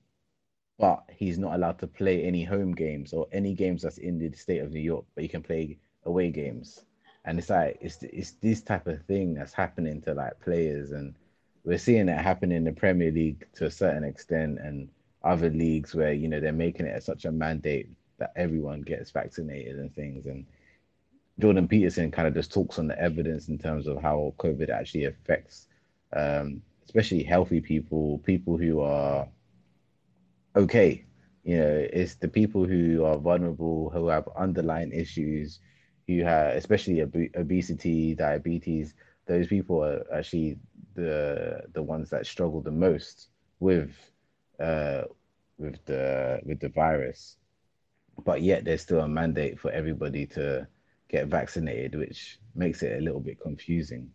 but 0.79 1.05
he's 1.11 1.39
not 1.39 1.55
allowed 1.55 1.79
to 1.79 1.87
play 1.87 2.25
any 2.25 2.45
home 2.45 2.75
games 2.75 3.13
or 3.13 3.27
any 3.33 3.55
games 3.55 3.83
that's 3.83 3.99
in 3.99 4.19
the 4.19 4.33
state 4.37 4.61
of 4.61 4.73
New 4.73 4.81
York, 4.81 5.05
but 5.15 5.23
he 5.23 5.29
can 5.29 5.43
play 5.43 5.79
away 6.05 6.31
games. 6.31 6.85
And 7.25 7.39
it's 7.39 7.51
like 7.51 7.79
it's 7.81 8.03
it's 8.03 8.33
this 8.43 8.63
type 8.63 8.87
of 8.87 9.03
thing 9.05 9.35
that's 9.35 9.53
happening 9.53 10.01
to 10.03 10.15
like 10.15 10.41
players, 10.41 10.93
and 10.93 11.15
we're 11.65 11.79
seeing 11.79 12.09
it 12.09 12.19
happen 12.19 12.53
in 12.53 12.65
the 12.65 12.73
Premier 12.73 13.11
League 13.11 13.47
to 13.55 13.67
a 13.67 13.71
certain 13.71 14.05
extent, 14.05 14.59
and 14.61 14.89
other 15.25 15.51
leagues 15.51 15.95
where 15.95 16.13
you 16.13 16.29
know 16.29 16.41
they're 16.41 16.53
making 16.53 16.87
it 16.87 17.03
such 17.03 17.25
a 17.25 17.33
mandate 17.33 17.89
that 18.19 18.33
everyone 18.37 18.81
gets 18.81 19.11
vaccinated 19.11 19.77
and 19.77 19.95
things, 19.95 20.27
and 20.27 20.47
Jordan 21.39 21.69
Peterson 21.69 22.11
kind 22.11 22.27
of 22.27 22.35
just 22.35 22.53
talks 22.53 22.79
on 22.79 22.87
the 22.87 22.99
evidence 22.99 23.49
in 23.49 23.59
terms 23.59 23.87
of 23.87 24.01
how 24.01 24.35
COVID 24.39 24.71
actually 24.71 25.05
affects, 25.05 25.69
um, 26.15 26.63
especially 26.85 27.23
healthy 27.23 27.61
people, 27.61 28.19
people 28.25 28.57
who 28.57 28.81
are 28.81 29.29
okay. 30.55 31.05
You 31.45 31.59
know, 31.59 31.87
it's 31.93 32.15
the 32.15 32.29
people 32.29 32.65
who 32.65 33.05
are 33.05 33.19
vulnerable, 33.19 33.91
who 33.91 34.09
have 34.09 34.29
underlying 34.37 34.93
issues, 34.93 35.61
who 36.09 36.23
have, 36.25 36.57
especially 36.57 37.03
ob- 37.03 37.37
obesity, 37.37 38.15
diabetes. 38.15 38.95
Those 39.27 39.47
people 39.47 39.85
are 39.85 40.05
actually 40.13 40.59
the 40.95 41.63
the 41.73 41.83
ones 41.83 42.11
that 42.11 42.27
struggle 42.27 42.63
the 42.63 42.71
most 42.71 43.29
with 43.61 43.93
uh, 44.59 45.03
with 45.59 45.85
the 45.85 46.41
with 46.45 46.61
the 46.61 46.71
virus. 46.71 47.37
But 48.25 48.41
yet, 48.41 48.65
there's 48.65 48.83
still 48.83 49.01
a 49.01 49.09
mandate 49.09 49.61
for 49.61 49.71
everybody 49.71 50.27
to 50.29 50.67
get 51.09 51.27
vaccinated, 51.27 51.95
which 51.95 52.39
makes 52.55 52.83
it 52.83 52.99
a 52.99 53.01
little 53.01 53.21
bit 53.21 53.41
confusing. 53.41 54.11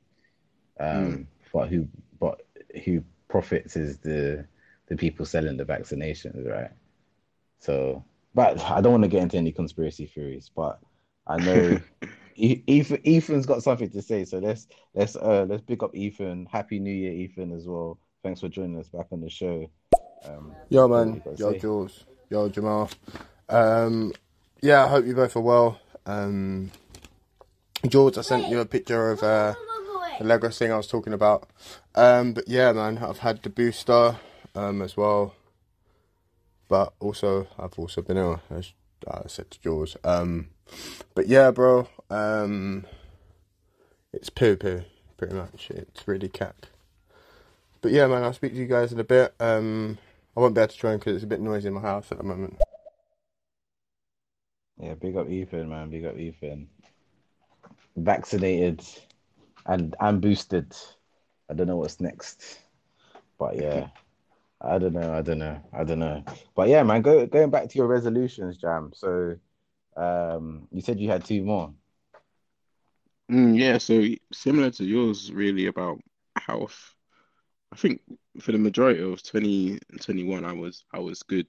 Um, 0.80 0.88
mm. 0.88 1.26
But 1.54 1.70
who 1.70 1.88
but 2.20 2.42
who 2.86 3.04
profits 3.28 3.76
is 3.76 3.98
the 4.00 4.46
the 4.88 4.96
people 4.96 5.26
selling 5.26 5.58
the 5.58 5.66
vaccinations, 5.66 6.48
right? 6.48 6.72
So, 7.60 8.04
but 8.34 8.60
I 8.62 8.82
don't 8.82 8.92
want 8.92 9.04
to 9.04 9.10
get 9.10 9.24
into 9.24 9.38
any 9.38 9.52
conspiracy 9.52 10.06
theories, 10.06 10.50
but 10.56 10.80
I 11.28 11.38
know 11.38 11.80
Ethan 12.36 13.02
Ethan's 13.06 13.46
got 13.46 13.64
something 13.64 13.90
to 13.92 14.02
say, 14.02 14.26
so 14.26 14.40
let's 14.40 14.68
let's 14.94 15.16
uh 15.16 15.46
let's 15.48 15.64
pick 15.64 15.84
up 15.84 15.96
Ethan. 15.96 16.48
Happy 16.52 16.80
New 16.80 16.94
Year, 16.94 17.14
Ethan, 17.14 17.52
as 17.52 17.68
well. 17.68 18.00
Thanks 18.24 18.42
for 18.42 18.50
joining 18.50 18.80
us 18.80 18.90
back 18.90 19.08
on 19.12 19.22
the 19.22 19.30
show. 19.30 19.70
Um, 20.26 20.56
yo, 20.70 20.88
man. 20.88 21.22
Yo, 21.38 21.54
Jules. 21.58 22.06
Yo, 22.30 22.50
Jamal. 22.50 22.90
Um, 23.50 24.14
yeah, 24.62 24.86
I 24.86 24.88
hope 24.88 25.06
you 25.06 25.16
both 25.16 25.36
are 25.36 25.42
well. 25.42 25.80
Um, 26.06 26.72
George, 27.88 28.18
I 28.18 28.22
sent 28.22 28.48
you 28.48 28.60
a 28.60 28.66
picture 28.66 29.10
of 29.10 29.24
uh, 29.24 29.56
the 30.20 30.26
Lego 30.26 30.50
thing 30.50 30.72
I 30.72 30.78
was 30.78 30.88
talking 30.88 31.14
about. 31.14 31.50
Um, 31.96 32.34
but 32.34 32.48
yeah, 32.48 32.72
man, 32.74 33.00
I've 33.00 33.20
had 33.20 33.42
the 33.42 33.50
booster 33.50 34.18
um, 34.56 34.82
as 34.82 34.96
well. 34.96 35.34
But 36.70 36.94
also, 37.00 37.48
I've 37.58 37.78
also 37.78 38.02
been 38.02 38.18
ill, 38.18 38.42
as 38.50 38.74
I 39.10 39.28
said 39.28 39.52
to 39.52 39.62
George. 39.62 39.98
Um, 40.04 40.50
but 41.16 41.28
yeah, 41.28 41.52
bro, 41.52 41.88
um, 42.10 42.86
it's 44.14 44.30
poo 44.30 44.56
poo, 44.56 44.84
pretty 45.18 45.34
much. 45.34 45.70
It's 45.72 46.08
really 46.08 46.30
cack. 46.30 46.70
But 47.82 47.92
yeah, 47.92 48.06
man, 48.06 48.24
I'll 48.24 48.34
speak 48.34 48.54
to 48.54 48.60
you 48.60 48.68
guys 48.68 48.94
in 48.94 49.00
a 49.00 49.04
bit. 49.04 49.34
Um, 49.40 49.98
I 50.38 50.40
won't 50.40 50.54
be 50.54 50.62
able 50.62 50.72
to 50.72 50.78
join 50.78 50.98
because 51.00 51.16
it's 51.16 51.24
a 51.24 51.28
bit 51.28 51.42
noisy 51.42 51.68
in 51.68 51.74
my 51.74 51.82
house 51.82 52.12
at 52.12 52.20
the 52.20 52.24
moment. 52.24 52.62
Yeah, 54.78 54.94
big 54.94 55.18
up 55.18 55.30
Ethan, 55.30 55.68
man. 55.68 55.90
Big 55.90 56.06
up 56.06 56.18
Ethan. 56.18 56.70
Vaccinated 57.96 58.84
and 59.66 59.96
and 60.00 60.22
boosted. 60.22 60.76
I 61.50 61.54
don't 61.54 61.68
know 61.68 61.78
what's 61.78 62.00
next, 62.00 62.60
but 63.38 63.58
yeah, 63.58 63.88
I 64.62 64.78
don't 64.78 64.94
know. 64.94 65.14
I 65.14 65.22
don't 65.22 65.40
know. 65.40 65.60
I 65.74 65.84
don't 65.84 66.00
know. 66.00 66.24
But 66.56 66.70
yeah, 66.70 66.84
man, 66.84 67.02
go 67.02 67.26
going 67.26 67.50
back 67.50 67.70
to 67.70 67.78
your 67.78 67.88
resolutions, 67.88 68.58
Jam. 68.58 68.92
So, 68.94 69.36
um, 69.98 70.68
you 70.72 70.82
said 70.82 71.00
you 71.00 71.10
had 71.10 71.26
two 71.26 71.44
more. 71.44 71.74
Mm, 73.32 73.58
yeah, 73.58 73.78
so 73.78 74.04
similar 74.34 74.72
to 74.72 74.84
yours, 74.84 75.32
really 75.32 75.68
about 75.68 76.00
health. 76.38 76.96
I 77.72 77.78
think 77.78 78.02
for 78.42 78.52
the 78.52 78.58
majority 78.58 79.02
of 79.02 79.22
2021, 79.24 80.44
I 80.44 80.54
was 80.54 80.84
I 80.94 81.00
was 81.00 81.24
good 81.24 81.48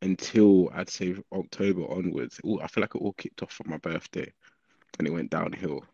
until 0.00 0.70
I'd 0.72 0.88
say 0.88 1.16
October 1.32 1.90
onwards. 1.90 2.40
Ooh, 2.46 2.60
I 2.60 2.68
feel 2.68 2.82
like 2.82 2.94
it 2.94 3.02
all 3.02 3.12
kicked 3.12 3.42
off 3.42 3.60
on 3.64 3.70
my 3.70 3.78
birthday, 3.78 4.32
and 4.98 5.06
it 5.06 5.12
went 5.12 5.30
downhill 5.30 5.84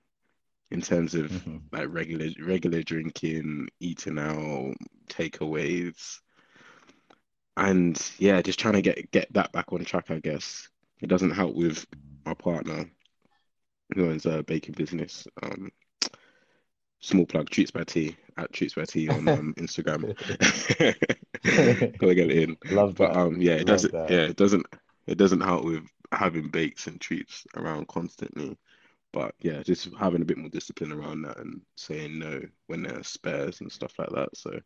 in 0.71 0.81
terms 0.81 1.15
of 1.15 1.31
mm-hmm. 1.31 1.59
like 1.73 1.89
regular 1.89 2.29
regular 2.41 2.83
drinking, 2.83 3.69
eating 3.81 4.19
out, 4.19 4.75
takeaways, 5.09 6.21
and 7.57 8.11
yeah, 8.19 8.43
just 8.43 8.59
trying 8.59 8.75
to 8.75 8.83
get 8.83 9.11
get 9.11 9.33
that 9.33 9.53
back 9.53 9.73
on 9.73 9.85
track. 9.85 10.11
I 10.11 10.19
guess 10.19 10.69
it 11.01 11.09
doesn't 11.09 11.31
help 11.31 11.55
with 11.55 11.87
my 12.25 12.35
partner 12.35 12.91
who 13.95 14.11
owns 14.11 14.27
a 14.27 14.43
baking 14.43 14.75
business. 14.77 15.27
Um, 15.43 15.71
small 17.01 17.27
plug, 17.27 17.51
Treats 17.51 17.71
by 17.71 17.85
T 17.85 18.17
at 18.37 18.53
Treats 18.53 18.75
by 18.75 18.85
T 18.85 19.09
on 19.09 19.29
um, 19.29 19.55
Instagram. 19.57 20.17
Gotta 21.99 22.15
get 22.15 22.31
it 22.31 22.39
in. 22.39 22.57
Love 22.71 22.97
that. 22.97 23.13
But 23.13 23.17
um, 23.17 23.41
yeah, 23.41 23.53
it 23.53 23.59
Love 23.59 23.67
doesn't. 23.67 23.93
That. 23.93 24.11
Yeah, 24.11 24.23
it 24.23 24.37
doesn't. 24.37 24.67
It 25.07 25.19
doesn't 25.19 25.43
help 25.43 25.65
with 25.65 25.85
having 26.11 26.49
bakes 26.49 26.87
and 26.87 27.01
treats 27.01 27.47
around 27.57 27.89
constantly. 27.89 28.57
But 29.15 29.35
yeah, 29.41 29.63
just 29.63 29.89
having 29.99 30.21
a 30.21 30.27
bit 30.27 30.39
more 30.39 30.51
discipline 30.51 30.93
around 30.93 31.23
that 31.23 31.39
and 31.39 31.63
saying 31.77 32.19
no 32.19 32.43
when 32.67 32.83
there's 32.83 33.09
spares 33.09 33.61
and 33.61 33.73
stuff 33.73 33.99
like 33.99 34.11
that. 34.11 34.37
So 34.37 34.51
I 34.53 34.61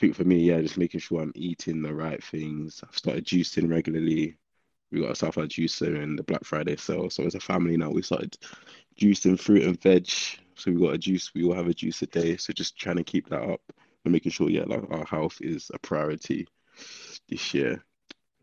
think 0.00 0.14
for 0.14 0.24
me, 0.24 0.38
yeah, 0.38 0.62
just 0.62 0.78
making 0.78 1.00
sure 1.00 1.20
I'm 1.20 1.32
eating 1.34 1.82
the 1.82 1.94
right 1.94 2.22
things. 2.22 2.82
I've 2.88 2.96
started 2.96 3.26
juicing 3.26 3.68
regularly. 3.68 4.38
We 4.90 5.02
got 5.02 5.10
a 5.10 5.16
Southside 5.16 5.50
juicer 5.50 6.02
in 6.02 6.16
the 6.16 6.22
Black 6.22 6.44
Friday 6.44 6.76
sale. 6.76 7.10
So 7.10 7.24
as 7.24 7.34
a 7.34 7.40
family 7.40 7.76
now, 7.76 7.90
we 7.90 8.00
started 8.00 8.38
juicing 8.98 9.38
fruit 9.38 9.64
and 9.64 9.82
veg 9.82 10.08
so 10.58 10.72
we 10.72 10.80
got 10.80 10.94
a 10.94 10.98
juice. 10.98 11.32
We 11.34 11.44
all 11.44 11.54
have 11.54 11.68
a 11.68 11.74
juice 11.74 12.02
a 12.02 12.06
day. 12.06 12.36
So 12.36 12.52
just 12.52 12.76
trying 12.76 12.96
to 12.96 13.04
keep 13.04 13.28
that 13.28 13.42
up 13.42 13.60
and 14.04 14.12
making 14.12 14.32
sure, 14.32 14.50
yeah, 14.50 14.64
like 14.66 14.82
our 14.90 15.04
health 15.04 15.38
is 15.40 15.70
a 15.72 15.78
priority 15.78 16.48
this 17.28 17.54
year. 17.54 17.84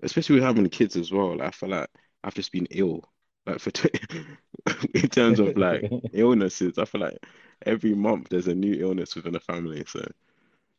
Especially 0.01 0.35
with 0.35 0.43
having 0.43 0.67
kids 0.69 0.95
as 0.95 1.11
well. 1.11 1.37
Like, 1.37 1.49
I 1.49 1.51
feel 1.51 1.69
like 1.69 1.89
I've 2.23 2.33
just 2.33 2.53
been 2.53 2.67
ill. 2.71 3.03
Like 3.45 3.59
for 3.59 3.71
in 4.93 5.09
terms 5.09 5.39
of 5.39 5.57
like 5.57 5.91
illnesses, 6.13 6.77
I 6.77 6.85
feel 6.85 7.01
like 7.01 7.25
every 7.65 7.93
month 7.93 8.29
there's 8.29 8.47
a 8.47 8.55
new 8.55 8.73
illness 8.73 9.15
within 9.15 9.33
the 9.33 9.39
family. 9.39 9.83
So, 9.87 10.05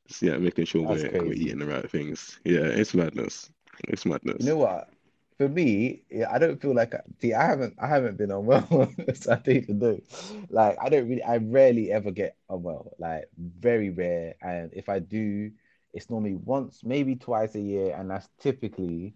so 0.08 0.26
yeah, 0.26 0.36
making 0.36 0.64
sure 0.66 0.82
we're, 0.82 1.10
we're 1.12 1.32
eating 1.32 1.58
the 1.58 1.66
right 1.66 1.90
things. 1.90 2.38
Yeah, 2.44 2.62
it's 2.64 2.94
madness. 2.94 3.50
It's 3.88 4.06
madness. 4.06 4.42
You 4.44 4.50
know 4.50 4.58
what? 4.58 4.88
for 5.36 5.48
me, 5.48 6.02
yeah, 6.10 6.30
I 6.32 6.38
don't 6.38 6.60
feel 6.60 6.74
like 6.74 6.94
I, 6.94 7.00
see, 7.20 7.34
I 7.34 7.44
haven't 7.44 7.74
I 7.80 7.86
haven't 7.86 8.16
been 8.16 8.30
unwell, 8.30 8.90
so 9.14 9.32
I 9.32 9.36
don't 9.36 9.48
even 9.56 9.78
know. 9.78 10.00
Like 10.48 10.78
I 10.80 10.88
don't 10.88 11.08
really 11.08 11.22
I 11.22 11.36
rarely 11.36 11.92
ever 11.92 12.10
get 12.10 12.36
unwell, 12.48 12.92
like 12.98 13.28
very 13.36 13.90
rare. 13.90 14.34
And 14.40 14.72
if 14.72 14.88
I 14.88 14.98
do, 14.98 15.50
it's 15.92 16.08
normally 16.08 16.36
once, 16.36 16.80
maybe 16.84 17.16
twice 17.16 17.54
a 17.54 17.60
year, 17.60 17.94
and 17.96 18.10
that's 18.10 18.28
typically 18.40 19.14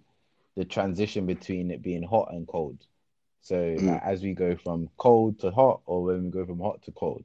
the 0.57 0.65
transition 0.65 1.27
between 1.27 1.71
it 1.71 1.83
being 1.83 2.03
hot 2.03 2.29
and 2.33 2.47
cold. 2.47 2.85
So 3.41 3.57
mm. 3.57 3.83
like, 3.83 4.03
as 4.03 4.23
we 4.23 4.35
go 4.35 4.57
from 4.57 4.89
cold 4.97 5.41
to 5.41 5.51
hot, 5.51 5.81
or 5.87 6.05
when 6.05 6.25
we 6.25 6.31
go 6.31 6.45
from 6.45 6.61
hot 6.61 6.83
to 6.83 6.93
cold, 6.93 7.25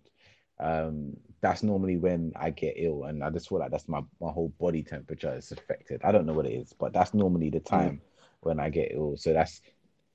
um, 0.59 1.17
that's 1.41 1.63
normally 1.63 1.97
when 1.97 2.31
I 2.35 2.49
get 2.51 2.75
ill, 2.77 3.03
and 3.03 3.23
I 3.23 3.29
just 3.29 3.49
feel 3.49 3.59
like 3.59 3.71
that's 3.71 3.87
my 3.87 4.01
my 4.21 4.31
whole 4.31 4.53
body 4.59 4.83
temperature 4.83 5.35
is 5.35 5.51
affected. 5.51 6.01
I 6.03 6.11
don't 6.11 6.25
know 6.25 6.33
what 6.33 6.45
it 6.45 6.53
is, 6.53 6.73
but 6.73 6.93
that's 6.93 7.13
normally 7.13 7.49
the 7.49 7.59
mm. 7.59 7.65
time. 7.65 7.91
Mm 7.95 7.99
when 8.45 8.59
I 8.59 8.69
get 8.69 8.91
ill. 8.93 9.17
So 9.17 9.33
that's 9.33 9.61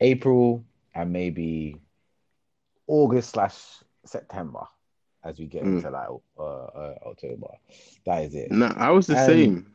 April 0.01 0.65
and 0.95 1.13
maybe 1.13 1.77
August 2.87 3.31
slash 3.31 3.57
September 4.07 4.63
as 5.23 5.39
we 5.39 5.47
get 5.47 5.65
mm. 5.65 5.77
into 5.77 5.91
like 5.91 6.09
uh, 6.39 6.43
uh, 6.43 6.95
October. 7.07 7.49
That 8.07 8.25
is 8.25 8.35
it. 8.35 8.51
No, 8.51 8.73
I 8.77 8.91
was 8.91 9.07
the 9.07 9.17
and, 9.17 9.27
same. 9.27 9.73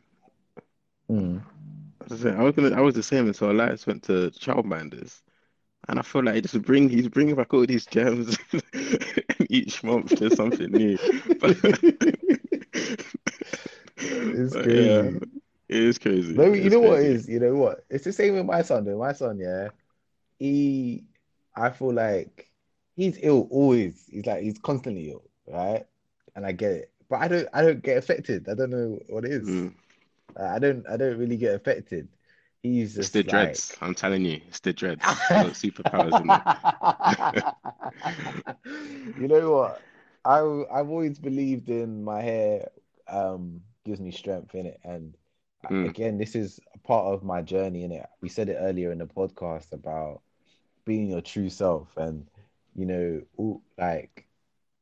Mm. 1.10 1.42
I 2.00 2.12
was, 2.12 2.26
I 2.26 2.42
was 2.42 2.54
gonna, 2.54 2.76
I 2.76 2.80
was 2.80 2.94
the 2.94 3.02
same 3.02 3.28
until 3.28 3.50
Elias 3.50 3.86
went 3.86 4.02
to 4.04 4.30
childminders, 4.30 5.20
and 5.88 5.98
I 5.98 6.02
feel 6.02 6.24
like 6.24 6.34
he 6.34 6.40
just 6.40 6.60
bring 6.62 6.88
he's 6.88 7.08
bringing 7.08 7.34
back 7.34 7.52
all 7.54 7.66
these 7.66 7.86
gems 7.86 8.36
each 9.48 9.82
month. 9.84 10.10
There's 10.10 10.36
something 10.36 10.70
new. 10.70 10.98
But, 11.40 11.50
it's 13.96 14.54
but, 14.54 14.64
crazy. 14.64 14.88
Yeah, 14.88 15.10
it 15.68 15.82
is 15.82 15.98
crazy. 15.98 16.34
No, 16.34 16.52
you 16.52 16.70
know 16.70 16.80
crazy. 16.80 16.88
what 16.88 17.00
is? 17.00 17.28
You 17.28 17.40
know 17.40 17.54
what? 17.54 17.84
It's 17.90 18.04
the 18.04 18.12
same 18.12 18.34
with 18.34 18.46
my 18.46 18.62
son. 18.62 18.84
Though 18.84 18.98
my 18.98 19.12
son, 19.12 19.38
yeah, 19.38 19.68
he, 20.38 21.04
I 21.54 21.70
feel 21.70 21.92
like 21.92 22.50
he's 22.96 23.18
ill 23.22 23.48
always. 23.50 24.04
He's 24.10 24.26
like 24.26 24.42
he's 24.42 24.58
constantly 24.58 25.10
ill, 25.10 25.22
right? 25.46 25.84
And 26.34 26.44
I 26.44 26.52
get 26.52 26.72
it, 26.72 26.90
but 27.08 27.20
I 27.20 27.28
don't. 27.28 27.48
I 27.52 27.62
don't 27.62 27.82
get 27.82 27.96
affected. 27.96 28.48
I 28.48 28.54
don't 28.54 28.70
know 28.70 28.98
what 29.08 29.24
it 29.24 29.32
is. 29.32 29.48
Mm. 29.48 29.74
I 30.38 30.58
don't. 30.58 30.86
I 30.88 30.96
don't 30.96 31.16
really 31.16 31.36
get 31.36 31.54
affected. 31.54 32.08
He's 32.62 32.98
it's 32.98 33.10
the 33.10 33.20
like... 33.20 33.28
dreads. 33.28 33.76
I'm 33.80 33.94
telling 33.94 34.24
you, 34.24 34.40
it's 34.48 34.60
the 34.60 34.72
dreads. 34.72 35.02
superpowers 35.04 36.20
in 36.20 36.26
you 39.22 39.28
know 39.28 39.52
what? 39.52 39.82
I 40.24 40.40
I've 40.72 40.88
always 40.88 41.18
believed 41.18 41.68
in 41.68 42.02
my 42.02 42.20
hair 42.22 42.68
um 43.08 43.60
gives 43.84 44.00
me 44.00 44.10
strength 44.10 44.54
in 44.54 44.66
it 44.66 44.80
and 44.82 45.14
mm. 45.70 45.88
again, 45.88 46.18
this 46.18 46.34
is 46.34 46.60
a 46.74 46.78
part 46.78 47.06
of 47.06 47.22
my 47.22 47.42
journey 47.42 47.84
in 47.84 47.92
it. 47.92 48.06
We 48.20 48.28
said 48.28 48.48
it 48.48 48.58
earlier 48.60 48.92
in 48.92 48.98
the 48.98 49.06
podcast 49.06 49.72
about 49.72 50.20
being 50.84 51.10
your 51.10 51.20
true 51.20 51.50
self, 51.50 51.96
and 51.96 52.26
you 52.74 52.86
know, 52.86 53.60
like 53.78 54.26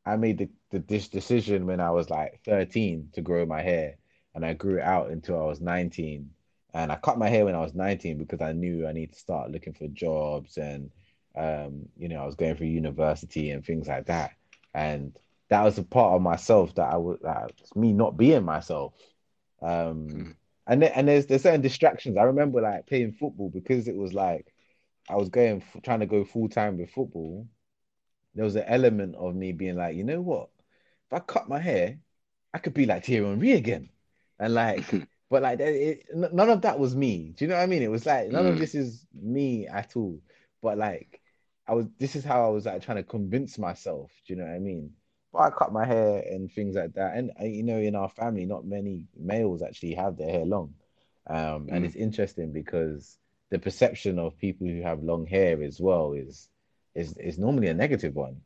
I 0.06 0.16
made 0.16 0.38
the, 0.38 0.48
the 0.70 0.80
this 0.80 1.08
decision 1.08 1.66
when 1.66 1.80
I 1.80 1.90
was 1.90 2.10
like 2.10 2.40
13 2.44 3.10
to 3.14 3.22
grow 3.22 3.46
my 3.46 3.62
hair, 3.62 3.96
and 4.34 4.44
I 4.44 4.52
grew 4.54 4.78
it 4.78 4.84
out 4.84 5.10
until 5.10 5.40
I 5.40 5.44
was 5.44 5.60
19. 5.60 6.30
And 6.74 6.92
I 6.92 6.96
cut 6.96 7.18
my 7.18 7.28
hair 7.30 7.46
when 7.46 7.54
I 7.56 7.60
was 7.60 7.74
19 7.74 8.18
because 8.18 8.42
I 8.42 8.52
knew 8.52 8.86
I 8.86 8.92
need 8.92 9.12
to 9.12 9.18
start 9.18 9.50
looking 9.52 9.74
for 9.74 9.88
jobs 9.88 10.58
and 10.58 10.90
Um, 11.36 11.88
you 11.98 12.08
know, 12.08 12.22
I 12.22 12.26
was 12.26 12.36
going 12.36 12.56
through 12.56 12.68
university 12.68 13.50
and 13.52 13.64
things 13.64 13.88
like 13.88 14.06
that, 14.06 14.32
and 14.74 15.18
that 15.50 15.64
was 15.64 15.78
a 15.78 15.84
part 15.84 16.14
of 16.14 16.22
myself 16.22 16.74
that 16.76 16.92
I 16.94 16.96
was 16.98 17.18
that's 17.22 17.76
me 17.76 17.92
not 17.92 18.16
being 18.16 18.44
myself. 18.44 18.94
Um, 19.62 20.08
mm. 20.08 20.36
and 20.66 20.82
then, 20.82 20.92
and 20.94 21.08
there's 21.08 21.26
there's 21.26 21.42
certain 21.42 21.60
distractions. 21.62 22.16
I 22.16 22.24
remember 22.24 22.60
like 22.62 22.86
playing 22.86 23.12
football 23.14 23.50
because 23.50 23.88
it 23.88 23.96
was 23.96 24.12
like 24.14 24.52
I 25.08 25.16
was 25.16 25.28
going 25.30 25.62
trying 25.84 26.00
to 26.00 26.06
go 26.06 26.24
full 26.24 26.48
time 26.48 26.78
with 26.78 26.90
football. 26.90 27.48
There 28.34 28.44
was 28.44 28.56
an 28.56 28.64
element 28.66 29.16
of 29.16 29.34
me 29.36 29.52
being 29.52 29.76
like, 29.76 29.96
you 29.96 30.04
know 30.04 30.20
what? 30.22 30.50
If 31.08 31.14
I 31.14 31.20
cut 31.20 31.48
my 31.48 31.60
hair, 31.60 31.98
I 32.54 32.58
could 32.58 32.74
be 32.74 32.86
like 32.86 33.04
Thierry 33.06 33.26
Henry 33.28 33.52
again, 33.52 33.90
and 34.38 34.54
like. 34.54 34.92
but 35.34 35.42
like 35.42 35.58
it, 35.58 36.06
none 36.14 36.48
of 36.48 36.60
that 36.60 36.78
was 36.78 36.94
me. 36.94 37.34
Do 37.36 37.44
you 37.44 37.48
know 37.48 37.56
what 37.56 37.64
I 37.64 37.66
mean? 37.66 37.82
It 37.82 37.90
was 37.90 38.06
like 38.06 38.28
none 38.28 38.44
mm. 38.44 38.50
of 38.50 38.58
this 38.60 38.76
is 38.76 39.04
me 39.12 39.66
at 39.66 39.96
all. 39.96 40.20
But 40.62 40.78
like 40.78 41.20
I 41.66 41.74
was, 41.74 41.86
this 41.98 42.14
is 42.14 42.24
how 42.24 42.46
I 42.46 42.50
was 42.50 42.66
like 42.66 42.84
trying 42.84 42.98
to 42.98 43.02
convince 43.02 43.58
myself. 43.58 44.12
Do 44.24 44.32
you 44.32 44.38
know 44.38 44.46
what 44.46 44.54
I 44.54 44.60
mean? 44.60 44.92
But 45.32 45.38
I 45.40 45.50
cut 45.50 45.72
my 45.72 45.84
hair 45.86 46.22
and 46.24 46.52
things 46.52 46.76
like 46.76 46.92
that. 46.92 47.16
And 47.16 47.32
uh, 47.40 47.46
you 47.46 47.64
know, 47.64 47.78
in 47.78 47.96
our 47.96 48.08
family, 48.10 48.46
not 48.46 48.64
many 48.64 49.06
males 49.18 49.60
actually 49.60 49.94
have 49.94 50.16
their 50.16 50.30
hair 50.30 50.44
long. 50.44 50.74
Um, 51.26 51.68
and 51.68 51.82
mm. 51.82 51.86
it's 51.86 51.96
interesting 51.96 52.52
because 52.52 53.18
the 53.50 53.58
perception 53.58 54.20
of 54.20 54.38
people 54.38 54.68
who 54.68 54.82
have 54.82 55.02
long 55.02 55.26
hair 55.26 55.60
as 55.64 55.80
well 55.80 56.12
is 56.12 56.48
is 56.94 57.16
is 57.16 57.40
normally 57.40 57.66
a 57.66 57.74
negative 57.74 58.14
one. 58.14 58.40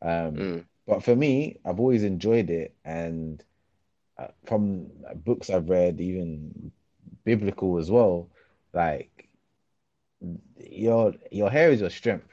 Um, 0.00 0.36
mm. 0.36 0.64
But 0.86 1.04
for 1.04 1.14
me, 1.14 1.60
I've 1.66 1.80
always 1.80 2.02
enjoyed 2.02 2.48
it, 2.48 2.74
and 2.82 3.44
from 4.46 4.90
books 5.24 5.50
I've 5.50 5.68
read, 5.68 6.00
even 6.00 6.72
biblical 7.24 7.78
as 7.78 7.90
well, 7.90 8.28
like 8.72 9.28
your 10.58 11.14
your 11.30 11.50
hair 11.50 11.70
is 11.70 11.80
your 11.80 11.90
strength 11.90 12.26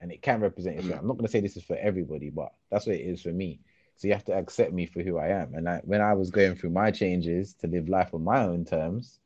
and 0.00 0.12
it 0.12 0.22
can 0.22 0.40
represent 0.40 0.76
yourself. 0.76 1.00
I'm 1.00 1.06
not 1.06 1.14
going 1.14 1.26
to 1.26 1.32
say 1.32 1.40
this 1.40 1.56
is 1.56 1.64
for 1.64 1.76
everybody, 1.76 2.30
but 2.30 2.52
that's 2.70 2.86
what 2.86 2.96
it 2.96 3.00
is 3.00 3.22
for 3.22 3.30
me. 3.30 3.60
So 3.96 4.08
you 4.08 4.14
have 4.14 4.24
to 4.26 4.34
accept 4.34 4.72
me 4.72 4.86
for 4.86 5.02
who 5.02 5.18
I 5.18 5.28
am. 5.28 5.54
And 5.54 5.68
I, 5.68 5.80
when 5.84 6.00
I 6.00 6.14
was 6.14 6.30
going 6.30 6.56
through 6.56 6.70
my 6.70 6.90
changes 6.90 7.54
to 7.60 7.68
live 7.68 7.88
life 7.88 8.12
on 8.12 8.24
my 8.24 8.42
own 8.42 8.64
terms, 8.64 9.20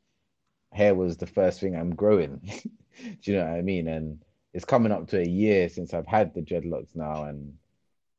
hair 0.71 0.93
was 0.95 1.17
the 1.17 1.25
first 1.25 1.59
thing 1.59 1.75
I'm 1.75 1.95
growing. 1.95 2.39
Do 3.21 3.31
you 3.31 3.37
know 3.37 3.45
what 3.45 3.57
I 3.57 3.61
mean? 3.61 3.87
And 3.87 4.23
it's 4.53 4.65
coming 4.65 4.91
up 4.91 5.07
to 5.09 5.19
a 5.19 5.27
year 5.27 5.69
since 5.69 5.93
I've 5.93 6.07
had 6.07 6.33
the 6.33 6.41
dreadlocks 6.41 6.95
now, 6.95 7.23
and 7.23 7.55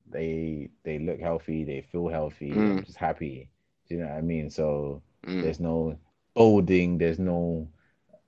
they 0.09 0.71
they 0.85 0.99
look 0.99 1.21
healthy, 1.21 1.65
they 1.65 1.83
feel 1.93 2.09
healthy. 2.09 2.51
Mm. 2.51 2.79
I'm 2.79 2.85
just 2.85 2.99
happy. 2.99 3.49
Do 3.91 3.97
you 3.97 4.03
know 4.03 4.09
what 4.09 4.19
I 4.19 4.21
mean? 4.21 4.51
So 4.51 5.03
mm. 5.27 5.43
there's 5.43 5.59
no 5.59 5.99
balding, 6.35 6.97
there's 6.97 7.19
no, 7.19 7.69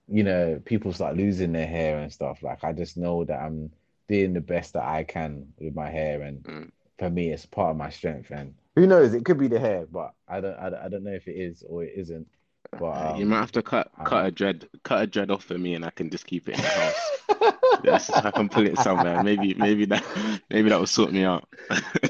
you 0.09 0.25
know, 0.25 0.61
people 0.65 0.93
start 0.93 1.17
losing 1.17 1.53
their 1.53 1.69
hair 1.69 2.01
and 2.01 2.13
stuff. 2.13 2.43
Like 2.43 2.65
I 2.65 2.73
just 2.73 2.97
know 2.97 3.25
that 3.25 3.41
I'm 3.41 3.71
doing 4.09 4.33
the 4.33 4.41
best 4.41 4.73
that 4.73 4.83
I 4.83 5.05
can 5.05 5.47
with 5.61 5.77
my 5.77 5.89
hair, 5.89 6.23
and 6.23 6.43
mm. 6.43 6.71
for 6.99 7.09
me, 7.09 7.31
it's 7.31 7.47
part 7.47 7.71
of 7.71 7.77
my 7.77 7.91
strength. 7.91 8.33
And 8.33 8.55
who 8.75 8.89
knows? 8.89 9.15
It 9.15 9.25
could 9.25 9.39
be 9.39 9.47
the 9.47 9.61
hair, 9.61 9.87
but 9.91 10.15
I 10.27 10.41
don't, 10.41 10.59
I 10.59 10.71
don't, 10.71 10.83
I 10.83 10.89
don't 10.89 11.05
know 11.05 11.13
if 11.13 11.29
it 11.29 11.37
is 11.37 11.63
or 11.69 11.85
it 11.85 11.93
isn't. 11.97 12.27
But 12.79 13.13
um, 13.13 13.17
you 13.17 13.27
might 13.27 13.41
have 13.41 13.53
to 13.53 13.63
cut 13.63 13.91
um, 13.99 14.07
cut 14.07 14.27
a 14.27 14.31
dread 14.31 14.69
cut 14.83 15.03
a 15.03 15.07
dread 15.07 15.31
off 15.31 15.45
for 15.45 15.59
me, 15.59 15.75
and 15.75 15.85
I 15.85 15.91
can 15.91 16.11
just 16.11 16.27
keep 16.27 16.49
it 16.49 16.57
in 16.57 16.63
the 16.63 16.69
house. 16.69 17.55
yes, 17.85 18.11
I 18.11 18.31
can 18.31 18.49
pull 18.49 18.67
it 18.67 18.79
somewhere. 18.79 19.23
Maybe 19.23 19.55
maybe 19.55 19.85
that 19.87 20.05
maybe 20.51 20.71
that 20.71 20.79
will 20.79 20.87
sort 20.87 21.13
me 21.13 21.25
out. 21.25 21.47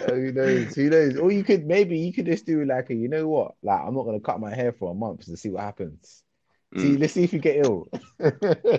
who 0.08 0.32
knows? 0.32 0.74
Who 0.74 0.90
knows? 0.90 1.16
Or 1.16 1.32
you 1.32 1.42
could 1.42 1.66
maybe 1.66 1.98
you 1.98 2.12
could 2.12 2.26
just 2.26 2.46
do 2.46 2.64
like 2.64 2.90
a 2.90 2.94
you 2.94 3.08
know 3.08 3.26
what? 3.28 3.54
Like 3.62 3.80
I'm 3.80 3.94
not 3.94 4.04
gonna 4.04 4.20
cut 4.20 4.40
my 4.40 4.54
hair 4.54 4.72
for 4.72 4.92
a 4.92 4.94
month 4.94 5.24
to 5.26 5.36
see 5.36 5.50
what 5.50 5.62
happens. 5.62 6.22
See, 6.76 6.96
mm. 6.96 7.00
let's 7.00 7.12
see 7.12 7.24
if 7.24 7.34
you 7.34 7.38
get 7.38 7.66
ill. 7.66 7.88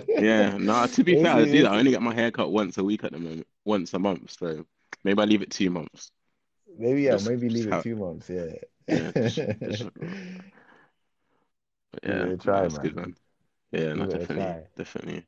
yeah, 0.08 0.56
no. 0.56 0.86
To 0.92 1.04
be 1.04 1.22
fair, 1.22 1.36
I 1.36 1.44
do 1.44 1.62
that. 1.62 1.72
I 1.72 1.78
only 1.78 1.92
get 1.92 2.02
my 2.02 2.14
hair 2.14 2.32
cut 2.32 2.50
once 2.50 2.76
a 2.78 2.82
week 2.82 3.04
at 3.04 3.12
the 3.12 3.18
moment, 3.18 3.46
once 3.64 3.94
a 3.94 4.00
month. 4.00 4.34
So 4.36 4.64
maybe 5.04 5.22
I 5.22 5.24
leave 5.26 5.42
it 5.42 5.50
two 5.50 5.70
months. 5.70 6.10
Maybe 6.76 7.02
yeah, 7.02 7.12
just, 7.12 7.28
maybe 7.28 7.48
leave 7.48 7.72
it 7.72 7.82
two 7.82 7.94
months. 7.94 8.28
Yeah. 8.28 8.46
Yeah. 8.88 9.12
Just, 9.12 9.36
just... 9.36 9.84
yeah, 12.02 12.32
try, 12.40 12.62
that's 12.62 12.74
man. 12.74 12.80
good, 12.82 12.96
man. 12.96 13.14
Yeah, 13.72 13.94
no, 13.94 14.06
definitely, 14.06 14.56
definitely. 14.76 15.26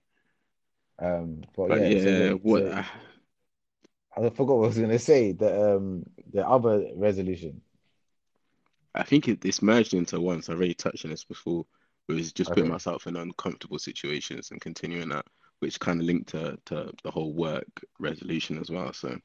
Um, 0.98 1.42
but, 1.56 1.68
but 1.68 1.82
yeah, 1.82 1.98
yeah 1.98 1.98
so, 1.98 2.38
what? 2.42 2.62
So, 2.64 2.84
I 4.16 4.30
forgot 4.30 4.56
what 4.56 4.64
I 4.64 4.68
was 4.68 4.78
gonna 4.78 4.98
say. 4.98 5.32
The 5.32 5.76
um, 5.76 6.04
the 6.32 6.46
other 6.48 6.90
resolution. 6.96 7.62
I 8.94 9.02
think 9.04 9.28
it, 9.28 9.44
it's 9.44 9.62
merged 9.62 9.94
into 9.94 10.20
one. 10.20 10.42
So 10.42 10.52
I've 10.52 10.58
already 10.58 10.74
touched 10.74 11.04
on 11.04 11.10
this 11.10 11.24
before 11.24 11.66
It 12.08 12.14
was 12.14 12.32
just 12.32 12.50
okay. 12.50 12.54
putting 12.54 12.70
myself 12.70 13.06
in 13.06 13.16
uncomfortable 13.16 13.78
situations 13.78 14.50
and 14.50 14.60
continuing 14.60 15.08
that, 15.10 15.26
which 15.60 15.78
kind 15.80 16.00
of 16.00 16.06
linked 16.06 16.30
to, 16.30 16.58
to 16.66 16.92
the 17.02 17.10
whole 17.10 17.32
work 17.32 17.66
resolution 17.98 18.58
as 18.58 18.70
well. 18.70 18.92
So 18.92 19.18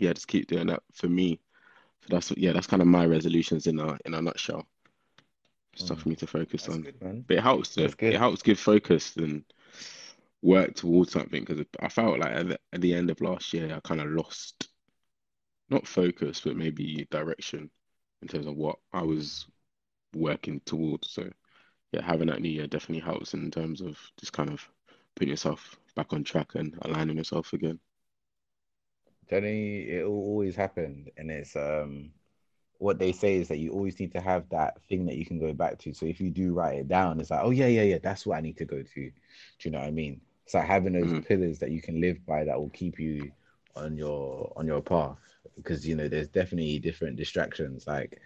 yeah, 0.00 0.12
just 0.12 0.28
keep 0.28 0.46
doing 0.48 0.68
that 0.68 0.82
for 0.94 1.08
me. 1.08 1.40
So 2.02 2.06
that's 2.10 2.30
yeah, 2.36 2.52
that's 2.52 2.66
kind 2.66 2.82
of 2.82 2.88
my 2.88 3.06
resolutions 3.06 3.66
in 3.66 3.78
a 3.80 3.98
in 4.04 4.14
a 4.14 4.22
nutshell. 4.22 4.66
Stuff 5.78 5.98
mm. 5.98 6.02
for 6.02 6.08
me 6.08 6.16
to 6.16 6.26
focus 6.26 6.62
that's 6.62 6.74
on. 6.74 6.82
Good, 6.82 7.24
but 7.26 7.36
it 7.36 7.42
helps 7.42 7.70
to, 7.74 7.84
it 7.84 8.18
helps 8.18 8.42
give 8.42 8.58
focus 8.58 9.16
and 9.16 9.44
work 10.42 10.74
towards 10.74 11.12
something 11.12 11.44
because 11.44 11.64
I 11.80 11.88
felt 11.88 12.18
like 12.18 12.32
at 12.32 12.48
the, 12.48 12.58
at 12.72 12.80
the 12.80 12.94
end 12.94 13.10
of 13.10 13.20
last 13.20 13.52
year 13.52 13.74
I 13.74 13.80
kind 13.80 14.00
of 14.00 14.08
lost 14.08 14.68
not 15.70 15.86
focus 15.86 16.40
but 16.40 16.56
maybe 16.56 17.06
direction 17.10 17.70
in 18.22 18.28
terms 18.28 18.46
of 18.46 18.56
what 18.56 18.76
I 18.92 19.02
was 19.02 19.46
working 20.14 20.60
towards. 20.64 21.10
So 21.10 21.28
yeah, 21.92 22.02
having 22.02 22.28
that 22.28 22.40
new 22.40 22.50
year 22.50 22.66
definitely 22.66 23.04
helps 23.04 23.34
in 23.34 23.50
terms 23.50 23.80
of 23.80 23.98
just 24.18 24.32
kind 24.32 24.50
of 24.50 24.66
putting 25.14 25.30
yourself 25.30 25.76
back 25.94 26.12
on 26.12 26.24
track 26.24 26.54
and 26.54 26.76
aligning 26.82 27.16
yourself 27.16 27.52
again. 27.52 27.78
Jenny, 29.28 29.82
it 29.90 30.04
will 30.04 30.14
always 30.14 30.56
happen, 30.56 31.06
and 31.18 31.30
it's 31.30 31.54
um, 31.54 32.10
what 32.78 32.98
they 32.98 33.12
say 33.12 33.36
is 33.36 33.48
that 33.48 33.58
you 33.58 33.72
always 33.72 33.98
need 33.98 34.12
to 34.12 34.20
have 34.20 34.48
that 34.50 34.78
thing 34.88 35.04
that 35.06 35.16
you 35.16 35.26
can 35.26 35.38
go 35.38 35.52
back 35.52 35.78
to. 35.78 35.92
So 35.92 36.06
if 36.06 36.20
you 36.20 36.30
do 36.30 36.54
write 36.54 36.78
it 36.78 36.88
down, 36.88 37.20
it's 37.20 37.30
like, 37.30 37.40
oh 37.42 37.50
yeah, 37.50 37.66
yeah, 37.66 37.82
yeah, 37.82 37.98
that's 38.02 38.24
what 38.24 38.38
I 38.38 38.40
need 38.40 38.56
to 38.58 38.64
go 38.64 38.82
to. 38.82 38.94
Do 38.94 39.12
you 39.62 39.70
know 39.70 39.80
what 39.80 39.88
I 39.88 39.90
mean? 39.90 40.20
It's 40.44 40.54
like 40.54 40.66
having 40.66 40.92
those 40.92 41.04
mm-hmm. 41.04 41.20
pillars 41.20 41.58
that 41.58 41.72
you 41.72 41.82
can 41.82 42.00
live 42.00 42.24
by 42.24 42.44
that 42.44 42.58
will 42.58 42.70
keep 42.70 42.98
you 42.98 43.30
on 43.76 43.96
your 43.96 44.52
on 44.56 44.66
your 44.66 44.80
path 44.80 45.18
because 45.56 45.86
you 45.86 45.94
know 45.94 46.08
there's 46.08 46.28
definitely 46.28 46.80
different 46.80 47.16
distractions 47.16 47.86
like 47.86 48.18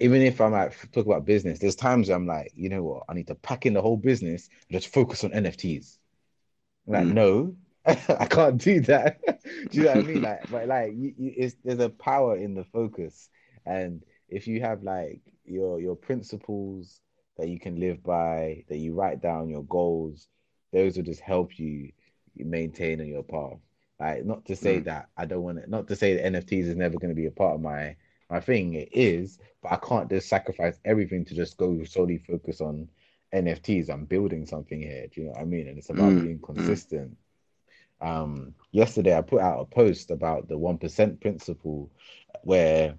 even 0.00 0.22
if 0.22 0.40
I'm 0.40 0.52
like 0.52 0.90
talk 0.92 1.06
about 1.06 1.26
business, 1.26 1.58
there's 1.58 1.76
times 1.76 2.08
I'm 2.08 2.26
like, 2.26 2.52
you 2.56 2.70
know 2.70 2.82
what, 2.82 3.04
I 3.08 3.14
need 3.14 3.26
to 3.26 3.34
pack 3.34 3.66
in 3.66 3.74
the 3.74 3.82
whole 3.82 3.98
business 3.98 4.48
and 4.68 4.80
just 4.80 4.92
focus 4.92 5.22
on 5.24 5.30
NFTs. 5.30 5.98
I'm 6.86 6.92
like, 6.94 7.04
mm. 7.04 7.12
no, 7.12 7.54
I 7.86 8.26
can't 8.26 8.56
do 8.56 8.80
that. 8.80 9.20
do 9.70 9.78
you 9.78 9.84
know 9.84 9.90
what 9.90 9.98
I 9.98 10.02
mean? 10.02 10.22
Like, 10.22 10.50
but 10.50 10.68
like, 10.68 10.92
you, 10.94 11.12
you, 11.18 11.34
it's 11.36 11.56
there's 11.62 11.80
a 11.80 11.90
power 11.90 12.36
in 12.36 12.54
the 12.54 12.64
focus, 12.64 13.28
and 13.66 14.02
if 14.28 14.46
you 14.46 14.60
have 14.60 14.82
like 14.82 15.20
your 15.44 15.80
your 15.80 15.96
principles 15.96 17.00
that 17.36 17.48
you 17.48 17.58
can 17.58 17.80
live 17.80 18.02
by, 18.02 18.64
that 18.68 18.78
you 18.78 18.94
write 18.94 19.22
down 19.22 19.48
your 19.48 19.64
goals, 19.64 20.28
those 20.72 20.96
will 20.96 21.04
just 21.04 21.20
help 21.20 21.58
you 21.58 21.90
maintain 22.36 23.00
on 23.00 23.06
your 23.06 23.22
path. 23.22 23.58
Like, 23.98 24.24
not 24.24 24.46
to 24.46 24.56
say 24.56 24.80
mm. 24.80 24.84
that 24.84 25.08
I 25.16 25.26
don't 25.26 25.42
want 25.42 25.58
it, 25.58 25.68
not 25.68 25.88
to 25.88 25.96
say 25.96 26.14
that 26.14 26.32
NFTs 26.32 26.64
is 26.64 26.76
never 26.76 26.98
going 26.98 27.10
to 27.10 27.20
be 27.20 27.26
a 27.26 27.30
part 27.30 27.54
of 27.54 27.60
my 27.60 27.96
my 28.30 28.40
thing. 28.40 28.74
It 28.74 28.88
is, 28.92 29.38
but 29.62 29.72
I 29.72 29.76
can't 29.76 30.08
just 30.08 30.28
sacrifice 30.28 30.78
everything 30.84 31.24
to 31.26 31.34
just 31.34 31.56
go 31.56 31.84
solely 31.84 32.18
focus 32.18 32.60
on 32.60 32.88
NFTs. 33.34 33.90
I'm 33.90 34.06
building 34.06 34.46
something 34.46 34.80
here. 34.80 35.06
Do 35.08 35.20
you 35.20 35.26
know 35.26 35.32
what 35.32 35.42
I 35.42 35.44
mean? 35.44 35.68
And 35.68 35.78
it's 35.78 35.90
about 35.90 36.12
mm. 36.12 36.22
being 36.22 36.38
mm. 36.38 36.44
consistent. 36.44 37.16
Um, 38.00 38.54
yesterday 38.72 39.16
I 39.16 39.20
put 39.20 39.42
out 39.42 39.60
a 39.60 39.64
post 39.66 40.10
about 40.10 40.48
the 40.48 40.56
one 40.56 40.78
percent 40.78 41.20
principle, 41.20 41.90
where 42.42 42.94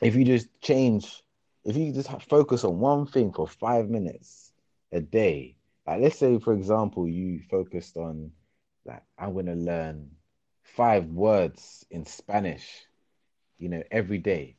if 0.00 0.14
you 0.14 0.24
just 0.24 0.48
change, 0.60 1.22
if 1.64 1.76
you 1.76 1.92
just 1.92 2.10
focus 2.22 2.64
on 2.64 2.78
one 2.78 3.06
thing 3.06 3.32
for 3.32 3.46
five 3.46 3.88
minutes 3.88 4.52
a 4.92 5.00
day, 5.00 5.56
like 5.86 6.00
let's 6.00 6.18
say 6.18 6.38
for 6.38 6.52
example 6.52 7.08
you 7.08 7.40
focused 7.50 7.96
on 7.96 8.30
like 8.84 9.02
I'm 9.18 9.34
gonna 9.34 9.54
learn 9.54 10.10
five 10.62 11.06
words 11.06 11.84
in 11.90 12.04
Spanish 12.04 12.86
you 13.58 13.68
know, 13.68 13.82
every 13.90 14.18
day. 14.18 14.56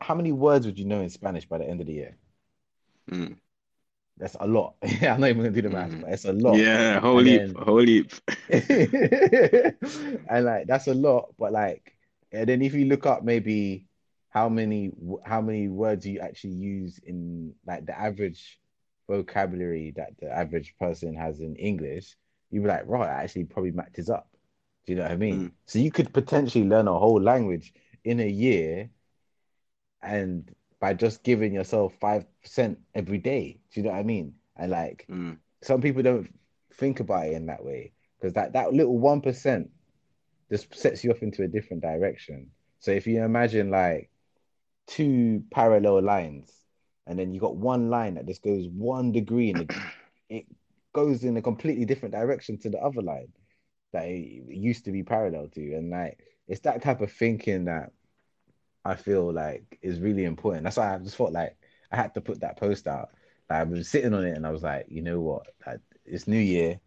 How 0.00 0.14
many 0.14 0.32
words 0.32 0.66
would 0.66 0.78
you 0.78 0.84
know 0.84 1.00
in 1.00 1.08
Spanish 1.08 1.46
by 1.46 1.56
the 1.58 1.64
end 1.64 1.80
of 1.80 1.86
the 1.86 1.94
year? 1.94 2.16
Mm. 3.10 3.36
That's 4.18 4.36
a 4.38 4.46
lot. 4.46 4.74
Yeah, 5.00 5.14
I'm 5.14 5.20
not 5.20 5.30
even 5.30 5.42
gonna 5.42 5.54
do 5.54 5.62
the 5.62 5.70
math, 5.70 5.90
mm. 5.90 6.02
but 6.02 6.10
it's 6.10 6.26
a 6.26 6.32
lot. 6.34 6.58
Yeah, 6.58 7.00
heap, 7.22 7.56
whole 7.56 7.86
heap. 7.86 8.12
and 8.50 10.44
like 10.44 10.66
that's 10.66 10.86
a 10.88 10.94
lot, 10.94 11.32
but 11.38 11.52
like, 11.52 11.96
and 12.30 12.46
then 12.46 12.60
if 12.60 12.74
you 12.74 12.84
look 12.84 13.06
up 13.06 13.24
maybe 13.24 13.86
how 14.30 14.48
many 14.48 14.92
how 15.24 15.40
many 15.40 15.68
words 15.68 16.04
do 16.04 16.10
you 16.10 16.20
actually 16.20 16.54
use 16.54 16.98
in 17.04 17.52
like 17.66 17.84
the 17.86 17.98
average 17.98 18.60
vocabulary 19.08 19.92
that 19.96 20.12
the 20.20 20.30
average 20.30 20.74
person 20.78 21.14
has 21.14 21.40
in 21.40 21.56
English, 21.56 22.16
you'd 22.50 22.62
be 22.62 22.68
like, 22.68 22.84
right, 22.86 23.08
actually 23.08 23.44
probably 23.44 23.72
matches 23.72 24.08
up. 24.08 24.28
Do 24.86 24.92
you 24.92 24.98
know 24.98 25.02
what 25.02 25.12
I 25.12 25.16
mean? 25.16 25.40
Mm. 25.40 25.52
So 25.66 25.78
you 25.80 25.90
could 25.90 26.12
potentially 26.12 26.64
learn 26.64 26.88
a 26.88 26.98
whole 26.98 27.20
language 27.20 27.72
in 28.04 28.20
a 28.20 28.28
year 28.28 28.88
and 30.02 30.48
by 30.80 30.94
just 30.94 31.22
giving 31.22 31.52
yourself 31.52 31.92
5% 32.00 32.76
every 32.94 33.18
day. 33.18 33.58
Do 33.72 33.80
you 33.80 33.84
know 33.84 33.92
what 33.92 33.98
I 33.98 34.04
mean? 34.04 34.34
And 34.56 34.70
like 34.70 35.06
mm. 35.10 35.36
some 35.62 35.80
people 35.80 36.02
don't 36.02 36.32
think 36.74 37.00
about 37.00 37.26
it 37.26 37.32
in 37.34 37.46
that 37.46 37.64
way. 37.64 37.92
because 38.18 38.34
that 38.34 38.52
that 38.52 38.72
little 38.72 38.98
one 38.98 39.20
percent 39.20 39.70
just 40.50 40.74
sets 40.74 41.04
you 41.04 41.10
off 41.10 41.22
into 41.22 41.42
a 41.42 41.48
different 41.48 41.82
direction. 41.82 42.50
So 42.78 42.92
if 42.92 43.06
you 43.06 43.22
imagine 43.22 43.70
like 43.70 44.09
two 44.90 45.44
parallel 45.50 46.02
lines, 46.02 46.52
and 47.06 47.18
then 47.18 47.32
you 47.32 47.40
got 47.40 47.56
one 47.56 47.90
line 47.90 48.14
that 48.14 48.26
just 48.26 48.42
goes 48.42 48.68
one 48.68 49.12
degree 49.12 49.50
and 49.50 49.62
it, 49.62 49.70
it 50.28 50.46
goes 50.92 51.24
in 51.24 51.36
a 51.36 51.42
completely 51.42 51.84
different 51.84 52.14
direction 52.14 52.58
to 52.58 52.70
the 52.70 52.78
other 52.78 53.02
line 53.02 53.28
that 53.92 54.04
it 54.04 54.44
used 54.48 54.84
to 54.84 54.92
be 54.92 55.02
parallel 55.02 55.48
to, 55.48 55.74
and 55.74 55.90
like 55.90 56.18
it's 56.48 56.60
that 56.62 56.82
type 56.82 57.00
of 57.00 57.12
thinking 57.12 57.66
that 57.66 57.92
I 58.84 58.94
feel 58.96 59.32
like 59.32 59.78
is 59.82 60.00
really 60.00 60.24
important. 60.24 60.64
That's 60.64 60.76
why 60.76 60.94
I 60.94 60.98
just 60.98 61.16
felt 61.16 61.32
like 61.32 61.56
I 61.92 61.96
had 61.96 62.14
to 62.14 62.20
put 62.20 62.40
that 62.40 62.58
post 62.58 62.86
out. 62.86 63.10
Like 63.48 63.60
I 63.60 63.64
was 63.64 63.88
sitting 63.88 64.14
on 64.14 64.24
it 64.24 64.36
and 64.36 64.46
I 64.46 64.50
was 64.50 64.62
like, 64.62 64.86
you 64.88 65.02
know 65.02 65.20
what, 65.20 65.46
like, 65.66 65.80
it's 66.04 66.26
New 66.26 66.38
Year, 66.38 66.80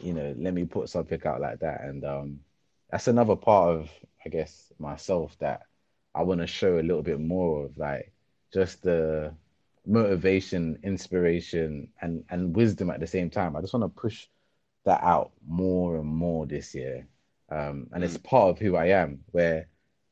you 0.00 0.12
know, 0.12 0.34
let 0.38 0.54
me 0.54 0.64
put 0.64 0.88
something 0.88 1.20
out 1.24 1.40
like 1.40 1.60
that, 1.60 1.82
and 1.82 2.04
um, 2.04 2.40
that's 2.90 3.08
another 3.08 3.36
part 3.36 3.76
of 3.76 3.90
I 4.24 4.28
guess 4.28 4.72
myself 4.78 5.36
that 5.40 5.62
I 6.16 6.22
want 6.22 6.40
to 6.40 6.46
show 6.46 6.78
a 6.78 6.82
little 6.82 7.02
bit 7.02 7.20
more 7.20 7.66
of 7.66 7.76
like 7.76 8.10
just 8.52 8.82
the 8.82 9.34
motivation, 9.86 10.78
inspiration, 10.82 11.88
and 12.00 12.24
and 12.30 12.56
wisdom 12.56 12.90
at 12.90 13.00
the 13.00 13.06
same 13.06 13.30
time. 13.30 13.54
I 13.54 13.60
just 13.60 13.74
want 13.74 13.84
to 13.84 14.00
push 14.00 14.26
that 14.84 15.02
out 15.02 15.32
more 15.46 15.96
and 15.96 16.06
more 16.06 16.46
this 16.46 16.74
year, 16.74 17.06
um, 17.50 17.88
and 17.92 18.02
mm. 18.02 18.06
it's 18.06 18.16
part 18.18 18.50
of 18.50 18.58
who 18.58 18.76
I 18.76 18.86
am. 18.86 19.24
Where 19.32 19.68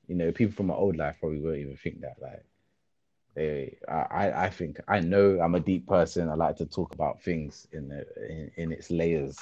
you 0.06 0.14
know 0.14 0.30
people 0.30 0.54
from 0.54 0.66
my 0.66 0.74
old 0.74 0.96
life 0.96 1.16
probably 1.20 1.40
won't 1.40 1.58
even 1.58 1.76
think 1.76 2.02
that. 2.02 2.16
Like 2.20 2.44
they, 3.34 3.78
I, 3.88 4.44
I 4.44 4.50
think 4.50 4.80
I 4.86 5.00
know 5.00 5.40
I'm 5.40 5.54
a 5.54 5.60
deep 5.60 5.86
person. 5.86 6.28
I 6.28 6.34
like 6.34 6.56
to 6.58 6.66
talk 6.66 6.94
about 6.94 7.22
things 7.22 7.66
in 7.72 7.88
the 7.88 8.06
in, 8.28 8.50
in 8.56 8.72
its 8.72 8.90
layers, 8.90 9.38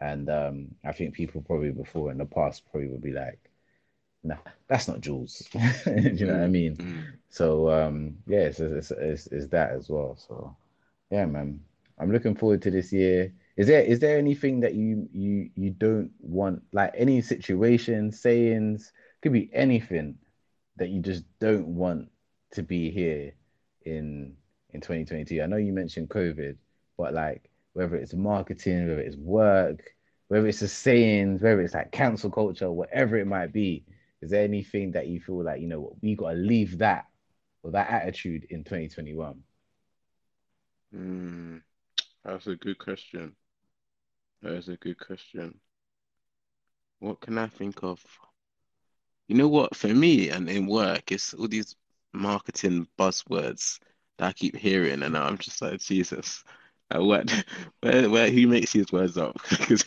and 0.00 0.28
um, 0.28 0.74
I 0.84 0.92
think 0.92 1.14
people 1.14 1.42
probably 1.42 1.70
before 1.70 2.10
in 2.10 2.18
the 2.18 2.26
past 2.26 2.68
probably 2.70 2.88
would 2.88 3.02
be 3.02 3.12
like, 3.12 3.38
no, 4.24 4.36
that's 4.68 4.88
not 4.88 5.00
Jules. 5.00 5.48
you 5.54 6.26
know 6.26 6.34
what 6.34 6.42
I 6.42 6.46
mm, 6.46 6.50
mean? 6.50 6.76
Mm. 6.76 7.04
So 7.28 7.70
um, 7.70 8.16
yeah, 8.26 8.40
it's, 8.40 8.60
it's, 8.60 8.90
it's, 8.90 9.26
it's 9.28 9.46
that 9.48 9.72
as 9.72 9.88
well. 9.88 10.16
So 10.16 10.56
yeah, 11.10 11.26
man, 11.26 11.60
I'm 11.98 12.12
looking 12.12 12.34
forward 12.34 12.62
to 12.62 12.70
this 12.70 12.92
year. 12.92 13.32
Is 13.56 13.66
there 13.66 13.82
is 13.82 13.98
there 13.98 14.18
anything 14.18 14.60
that 14.60 14.74
you 14.74 15.08
you 15.12 15.50
you 15.56 15.70
don't 15.70 16.10
want 16.20 16.62
like 16.72 16.92
any 16.96 17.20
situation, 17.20 18.12
sayings, 18.12 18.92
could 19.20 19.32
be 19.32 19.50
anything 19.52 20.16
that 20.76 20.88
you 20.88 21.00
just 21.00 21.24
don't 21.38 21.66
want 21.66 22.08
to 22.52 22.62
be 22.62 22.90
here 22.90 23.32
in 23.84 24.36
in 24.70 24.80
2022? 24.80 25.42
I 25.42 25.46
know 25.46 25.56
you 25.56 25.72
mentioned 25.72 26.08
COVID, 26.10 26.56
but 26.96 27.12
like 27.12 27.50
whether 27.74 27.96
it's 27.96 28.14
marketing, 28.14 28.88
whether 28.88 29.00
it's 29.00 29.16
work, 29.16 29.94
whether 30.28 30.46
it's 30.46 30.60
the 30.60 30.68
sayings, 30.68 31.42
whether 31.42 31.60
it's 31.60 31.74
like 31.74 31.92
cancel 31.92 32.30
culture, 32.30 32.70
whatever 32.70 33.16
it 33.16 33.26
might 33.26 33.52
be, 33.52 33.84
is 34.22 34.30
there 34.30 34.44
anything 34.44 34.92
that 34.92 35.08
you 35.08 35.20
feel 35.20 35.42
like 35.42 35.60
you 35.60 35.66
know 35.66 35.96
we 36.00 36.14
got 36.14 36.30
to 36.30 36.36
leave 36.36 36.78
that 36.78 37.06
or 37.62 37.72
that 37.72 37.90
attitude 37.90 38.46
in 38.50 38.64
2021? 38.64 39.42
Mm, 40.94 41.62
that's 42.24 42.46
a 42.46 42.56
good 42.56 42.78
question. 42.78 43.34
That 44.42 44.54
is 44.54 44.68
a 44.68 44.76
good 44.76 44.98
question. 44.98 45.58
What 47.00 47.20
can 47.20 47.36
I 47.36 47.48
think 47.48 47.82
of? 47.82 48.00
You 49.26 49.36
know 49.36 49.48
what? 49.48 49.74
For 49.74 49.88
me 49.88 50.28
and 50.28 50.48
in 50.48 50.66
work, 50.66 51.10
it's 51.10 51.34
all 51.34 51.48
these 51.48 51.74
marketing 52.12 52.86
buzzwords 52.98 53.80
that 54.18 54.28
I 54.28 54.32
keep 54.32 54.56
hearing, 54.56 55.02
and 55.02 55.16
I'm 55.16 55.38
just 55.38 55.60
like, 55.62 55.80
Jesus, 55.80 56.44
what, 56.98 57.44
where, 57.80 58.08
where, 58.10 58.30
who 58.30 58.46
makes 58.46 58.72
these 58.72 58.92
words 58.92 59.16
up? 59.16 59.36
Because 59.50 59.84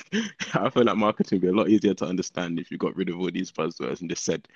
I 0.53 0.69
feel 0.69 0.83
like 0.83 0.97
marketing 0.97 1.37
would 1.37 1.41
be 1.41 1.47
a 1.49 1.53
lot 1.53 1.69
easier 1.69 1.93
to 1.95 2.05
understand 2.05 2.59
if 2.59 2.71
you 2.71 2.77
got 2.77 2.95
rid 2.95 3.09
of 3.09 3.19
all 3.19 3.31
these 3.31 3.51
buzzwords 3.51 4.01
and 4.01 4.09
just 4.09 4.23
said 4.23 4.47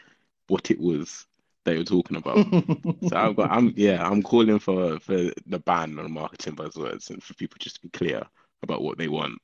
what 0.47 0.71
it 0.71 0.79
was 0.79 1.25
they 1.65 1.77
were 1.77 1.83
talking 1.83 2.17
about. 2.17 2.37
so 3.07 3.15
I've 3.15 3.35
got, 3.35 3.51
I'm, 3.51 3.73
yeah, 3.75 4.07
I'm 4.07 4.23
calling 4.23 4.59
for 4.59 4.99
for 4.99 5.31
the 5.45 5.59
ban 5.59 5.99
on 5.99 6.11
marketing 6.11 6.55
buzzwords 6.55 7.09
and 7.09 7.21
for 7.21 7.33
people 7.35 7.57
just 7.59 7.75
to 7.75 7.81
be 7.81 7.89
clear 7.89 8.23
about 8.63 8.81
what 8.81 8.97
they 8.97 9.07
want. 9.07 9.39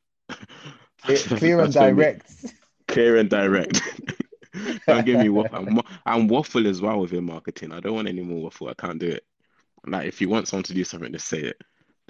Clear, 1.04 1.18
clear 1.18 1.60
and 1.62 1.74
direct. 1.74 2.46
Clear 2.88 3.18
and 3.18 3.30
direct. 3.30 3.82
don't 4.88 5.06
give 5.06 5.20
me 5.20 5.30
waffle. 5.30 5.68
I'm, 5.68 5.82
I'm 6.06 6.28
waffle 6.28 6.68
as 6.68 6.82
well 6.82 7.00
within 7.00 7.26
marketing. 7.26 7.72
I 7.72 7.80
don't 7.80 7.96
want 7.96 8.08
any 8.08 8.22
more 8.22 8.44
waffle. 8.44 8.70
I 8.70 8.74
can't 8.74 9.00
do 9.00 9.08
it. 9.08 9.26
Like 9.86 10.08
if 10.08 10.22
you 10.22 10.30
want 10.30 10.48
someone 10.48 10.64
to 10.64 10.74
do 10.74 10.84
something, 10.84 11.12
just 11.12 11.28
say 11.28 11.40
it. 11.40 11.62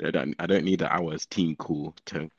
I 0.03 0.11
don't, 0.11 0.35
I 0.39 0.45
don't 0.45 0.65
need 0.65 0.81
an 0.81 0.89
hour's 0.91 1.25
team 1.25 1.55
call 1.55 1.95
to 2.07 2.29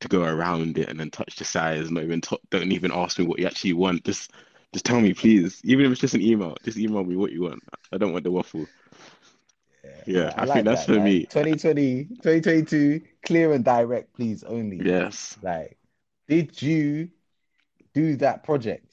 to 0.00 0.08
go 0.08 0.22
around 0.22 0.76
it 0.76 0.88
and 0.88 1.00
then 1.00 1.10
touch 1.10 1.36
the 1.36 1.44
size. 1.44 1.90
Not 1.90 2.04
even 2.04 2.20
t- 2.20 2.38
don't 2.50 2.72
even 2.72 2.92
ask 2.92 3.18
me 3.18 3.24
what 3.24 3.38
you 3.38 3.46
actually 3.46 3.72
want. 3.72 4.04
Just 4.04 4.32
just 4.72 4.84
tell 4.84 5.00
me, 5.00 5.14
please. 5.14 5.60
Even 5.64 5.86
if 5.86 5.92
it's 5.92 6.00
just 6.00 6.14
an 6.14 6.20
email, 6.20 6.56
just 6.64 6.78
email 6.78 7.04
me 7.04 7.16
what 7.16 7.32
you 7.32 7.42
want. 7.42 7.62
I 7.92 7.98
don't 7.98 8.12
want 8.12 8.24
the 8.24 8.30
waffle. 8.30 8.66
Yeah, 9.82 9.90
yeah 10.06 10.34
I, 10.36 10.42
I 10.42 10.44
like 10.44 10.54
think 10.54 10.66
that's 10.66 10.86
that, 10.86 10.94
for 10.94 11.00
me. 11.00 11.20
2020, 11.26 12.04
2022, 12.04 13.00
clear 13.24 13.52
and 13.52 13.64
direct, 13.64 14.14
please 14.14 14.42
only. 14.42 14.80
Yes. 14.84 15.38
Like, 15.42 15.78
did 16.28 16.60
you 16.60 17.10
do 17.94 18.16
that 18.16 18.44
project? 18.44 18.92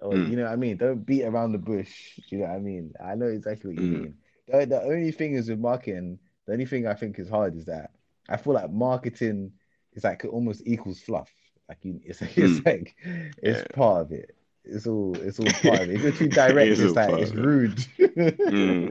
Or 0.00 0.12
mm. 0.12 0.30
you 0.30 0.36
know 0.36 0.44
what 0.44 0.52
I 0.52 0.56
mean? 0.56 0.78
Don't 0.78 1.04
beat 1.04 1.24
around 1.24 1.52
the 1.52 1.58
bush. 1.58 2.18
You 2.30 2.38
know 2.38 2.44
what 2.46 2.54
I 2.54 2.58
mean? 2.58 2.94
I 3.04 3.14
know 3.14 3.26
exactly 3.26 3.74
what 3.74 3.82
you 3.82 3.90
mm. 3.90 4.02
mean. 4.02 4.14
The, 4.48 4.66
the 4.66 4.82
only 4.82 5.12
thing 5.12 5.34
is 5.34 5.50
with 5.50 5.58
marketing 5.58 6.18
the 6.50 6.54
only 6.54 6.66
thing 6.66 6.84
I 6.84 6.94
think 6.94 7.20
is 7.20 7.28
hard 7.28 7.54
is 7.54 7.66
that 7.66 7.92
I 8.28 8.36
feel 8.36 8.54
like 8.54 8.72
marketing 8.72 9.52
is 9.92 10.02
like 10.02 10.24
almost 10.24 10.62
equals 10.66 10.98
fluff. 11.00 11.30
Like 11.68 11.78
you, 11.82 12.00
it's, 12.04 12.20
it's 12.22 12.34
mm. 12.34 12.66
like 12.66 12.96
it's 13.04 13.60
yeah. 13.60 13.64
part 13.72 14.00
of 14.00 14.10
it. 14.10 14.34
It's 14.64 14.84
all 14.88 15.16
it's 15.16 15.38
all 15.38 15.46
part 15.70 15.82
of 15.82 15.90
it. 15.90 15.94
If 15.94 16.02
you're 16.02 16.12
too 16.12 16.28
direct, 16.28 16.72
it 16.72 16.80
it's 16.80 16.96
like 16.96 17.14
it's 17.20 17.30
rude. 17.30 17.76
mm. 18.00 18.90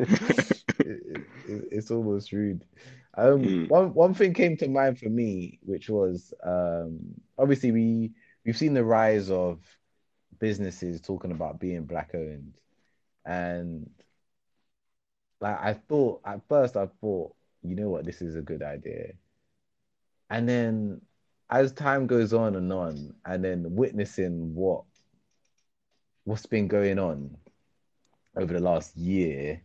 it, 0.80 1.26
it, 1.50 1.68
it's 1.70 1.92
almost 1.92 2.32
rude. 2.32 2.64
Um, 3.16 3.44
mm. 3.44 3.68
one 3.68 3.94
one 3.94 4.14
thing 4.14 4.34
came 4.34 4.56
to 4.56 4.70
mind 4.70 4.98
for 4.98 5.10
me, 5.10 5.60
which 5.62 5.90
was 5.90 6.34
um, 6.42 7.00
obviously 7.38 7.74
we 7.74 8.12
we've 8.46 8.58
seen 8.58 8.74
the 8.74 8.86
rise 8.86 9.30
of 9.30 9.60
businesses 10.40 11.02
talking 11.02 11.32
about 11.32 11.60
being 11.60 11.84
black 11.84 12.12
owned, 12.14 12.54
and 13.26 13.90
like 15.42 15.60
I 15.60 15.74
thought 15.74 16.22
at 16.24 16.48
first, 16.48 16.78
I 16.78 16.88
thought 17.02 17.36
you 17.64 17.76
know 17.76 17.90
what, 17.90 18.06
this 18.06 18.22
is 18.22 18.36
a 18.36 18.42
good 18.42 18.62
idea. 18.62 19.14
And 20.30 20.48
then 20.48 21.02
as 21.50 21.72
time 21.72 22.08
goes 22.08 22.34
on 22.34 22.56
and 22.56 22.72
on, 22.72 23.14
and 23.26 23.44
then 23.44 23.76
witnessing 23.76 24.54
what 24.54 24.84
what's 26.26 26.46
been 26.46 26.68
going 26.68 27.00
on 27.00 27.36
over 28.36 28.54
the 28.54 28.60
last 28.60 28.96
year, 28.96 29.62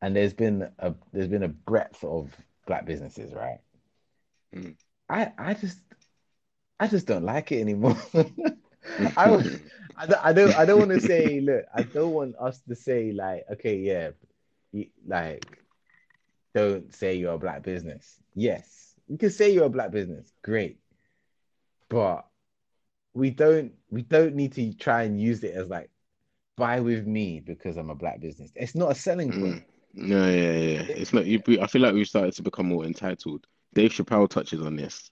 and 0.00 0.14
there's 0.14 0.32
been 0.32 0.70
a 0.78 0.94
there's 1.12 1.28
been 1.28 1.42
a 1.42 1.48
breadth 1.48 2.02
of 2.04 2.30
black 2.66 2.86
businesses, 2.86 3.34
right? 3.34 3.58
Mm. 4.54 4.76
I 5.08 5.32
I 5.36 5.54
just 5.54 5.80
I 6.78 6.86
just 6.86 7.06
don't 7.06 7.24
like 7.24 7.50
it 7.50 7.60
anymore. 7.60 7.96
I, 8.14 8.24
I, 9.96 10.14
I 10.22 10.32
don't 10.32 10.54
I 10.56 10.64
don't 10.64 10.78
want 10.78 10.92
to 10.92 11.00
say 11.00 11.40
look 11.40 11.64
I 11.74 11.82
don't 11.82 12.12
want 12.12 12.36
us 12.38 12.60
to 12.68 12.76
say 12.76 13.10
like 13.12 13.44
okay 13.52 13.76
yeah 13.76 14.10
like 15.06 15.57
don't 16.54 16.94
say 16.94 17.14
you're 17.14 17.34
a 17.34 17.38
black 17.38 17.62
business. 17.62 18.20
Yes, 18.34 18.94
you 19.08 19.18
can 19.18 19.30
say 19.30 19.52
you're 19.52 19.64
a 19.64 19.70
black 19.70 19.90
business. 19.90 20.32
Great. 20.42 20.78
But 21.88 22.26
we 23.14 23.30
don't 23.30 23.72
we 23.90 24.02
don't 24.02 24.34
need 24.34 24.52
to 24.54 24.72
try 24.74 25.02
and 25.04 25.20
use 25.20 25.42
it 25.42 25.54
as 25.54 25.68
like 25.68 25.90
buy 26.56 26.80
with 26.80 27.06
me 27.06 27.40
because 27.40 27.76
I'm 27.76 27.90
a 27.90 27.94
black 27.94 28.20
business. 28.20 28.50
It's 28.54 28.74
not 28.74 28.92
a 28.92 28.94
selling 28.94 29.30
point. 29.30 29.54
Mm. 29.54 29.64
No, 29.94 30.28
yeah, 30.28 30.52
yeah. 30.52 30.82
It's 30.88 31.12
not. 31.12 31.24
You, 31.24 31.40
I 31.60 31.66
feel 31.66 31.82
like 31.82 31.94
we've 31.94 32.06
started 32.06 32.34
to 32.34 32.42
become 32.42 32.66
more 32.66 32.84
entitled. 32.84 33.46
Dave 33.74 33.92
Chappelle 33.92 34.28
touches 34.28 34.60
on 34.60 34.76
this. 34.76 35.10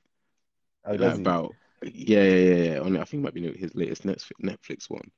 Oh, 0.85 0.93
like 0.93 1.17
about 1.17 1.55
yeah, 1.83 2.23
yeah, 2.23 2.55
yeah, 2.55 2.73
yeah. 2.73 2.81
On 2.81 2.97
I 2.97 3.05
think 3.05 3.21
it 3.21 3.25
might 3.25 3.35
be 3.35 3.59
his 3.59 3.75
latest 3.75 4.05
Netflix 4.05 4.33
Netflix 4.43 4.91
one. 4.91 5.11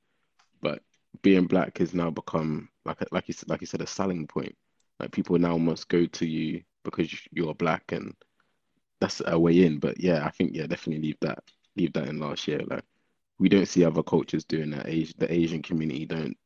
But 0.61 0.81
being 1.21 1.45
black 1.45 1.77
has 1.79 1.93
now 1.93 2.09
become 2.09 2.69
like 2.85 2.97
like 3.11 3.27
you 3.27 3.33
said, 3.33 3.49
like 3.49 3.61
you 3.61 3.67
said, 3.67 3.81
a 3.81 3.87
selling 3.87 4.27
point. 4.27 4.55
Like 4.99 5.11
people 5.11 5.37
now 5.39 5.57
must 5.57 5.87
go 5.87 6.05
to 6.05 6.27
you 6.27 6.61
because 6.83 7.09
you're 7.31 7.53
black, 7.53 7.91
and 7.91 8.13
that's 8.99 9.21
a 9.25 9.39
way 9.39 9.65
in. 9.65 9.79
But 9.79 9.99
yeah, 9.99 10.25
I 10.25 10.31
think 10.31 10.55
yeah, 10.55 10.67
definitely 10.67 11.07
leave 11.07 11.17
that 11.21 11.43
leave 11.75 11.93
that 11.93 12.07
in 12.07 12.19
last 12.19 12.47
year. 12.47 12.61
Like 12.67 12.83
we 13.39 13.49
don't 13.49 13.67
see 13.67 13.85
other 13.85 14.03
cultures 14.03 14.43
doing 14.45 14.71
that. 14.71 14.87
Asian, 14.87 15.15
the 15.17 15.33
Asian 15.33 15.61
community 15.61 16.05
don't 16.05 16.37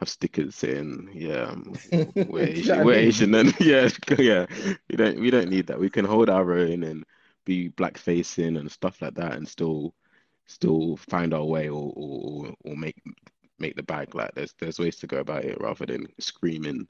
have 0.00 0.08
stickers 0.08 0.56
saying 0.56 1.08
yeah 1.14 1.44
um, 1.44 1.72
we're 2.26 2.44
Asian, 2.44 2.84
we're 2.84 2.94
Asian, 3.08 3.34
and 3.34 3.54
yeah, 3.60 3.88
yeah, 4.18 4.46
we 4.90 4.96
don't 4.96 5.20
we 5.20 5.30
don't 5.30 5.48
need 5.48 5.66
that. 5.68 5.78
We 5.78 5.90
can 5.90 6.04
hold 6.04 6.28
our 6.28 6.52
own 6.52 6.82
and 6.82 7.04
be 7.44 7.68
black 7.68 7.98
facing 7.98 8.56
and 8.56 8.70
stuff 8.70 9.00
like 9.00 9.14
that, 9.14 9.34
and 9.34 9.48
still 9.48 9.94
still 10.46 10.96
find 10.96 11.32
our 11.32 11.44
way 11.44 11.68
or 11.68 11.92
or, 11.94 12.54
or 12.64 12.76
make 12.76 13.00
make 13.58 13.76
the 13.76 13.82
bag. 13.82 14.14
Like 14.14 14.34
there's 14.34 14.54
there's 14.58 14.78
ways 14.78 14.96
to 14.96 15.06
go 15.06 15.18
about 15.18 15.44
it 15.44 15.60
rather 15.60 15.86
than 15.86 16.08
screaming 16.18 16.88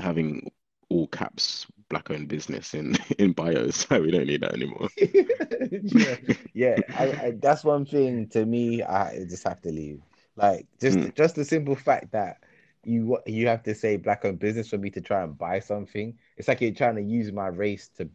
having 0.00 0.50
all 0.88 1.06
caps 1.08 1.66
black 1.88 2.10
owned 2.10 2.28
business 2.28 2.74
in 2.74 2.96
in 3.18 3.32
bios, 3.32 3.76
so 3.88 4.00
we 4.00 4.10
don't 4.10 4.26
need 4.26 4.42
that 4.42 4.54
anymore. 4.54 4.88
yeah, 4.96 6.36
yeah. 6.54 6.76
I, 6.98 7.04
I, 7.04 7.32
that's 7.40 7.64
one 7.64 7.84
thing 7.84 8.28
to 8.28 8.44
me. 8.44 8.82
I 8.82 9.24
just 9.28 9.44
have 9.44 9.60
to 9.62 9.70
leave. 9.70 10.00
Like 10.36 10.66
just 10.80 10.98
mm. 10.98 11.14
just 11.14 11.34
the 11.34 11.44
simple 11.44 11.76
fact 11.76 12.12
that 12.12 12.38
you 12.84 13.18
you 13.26 13.46
have 13.48 13.62
to 13.64 13.74
say 13.74 13.96
black 13.96 14.24
owned 14.24 14.38
business 14.38 14.68
for 14.68 14.78
me 14.78 14.90
to 14.90 15.00
try 15.00 15.22
and 15.22 15.36
buy 15.36 15.60
something. 15.60 16.18
It's 16.36 16.48
like 16.48 16.60
you're 16.60 16.72
trying 16.72 16.96
to 16.96 17.02
use 17.02 17.30
my 17.30 17.48
race 17.48 17.88
to 17.98 18.08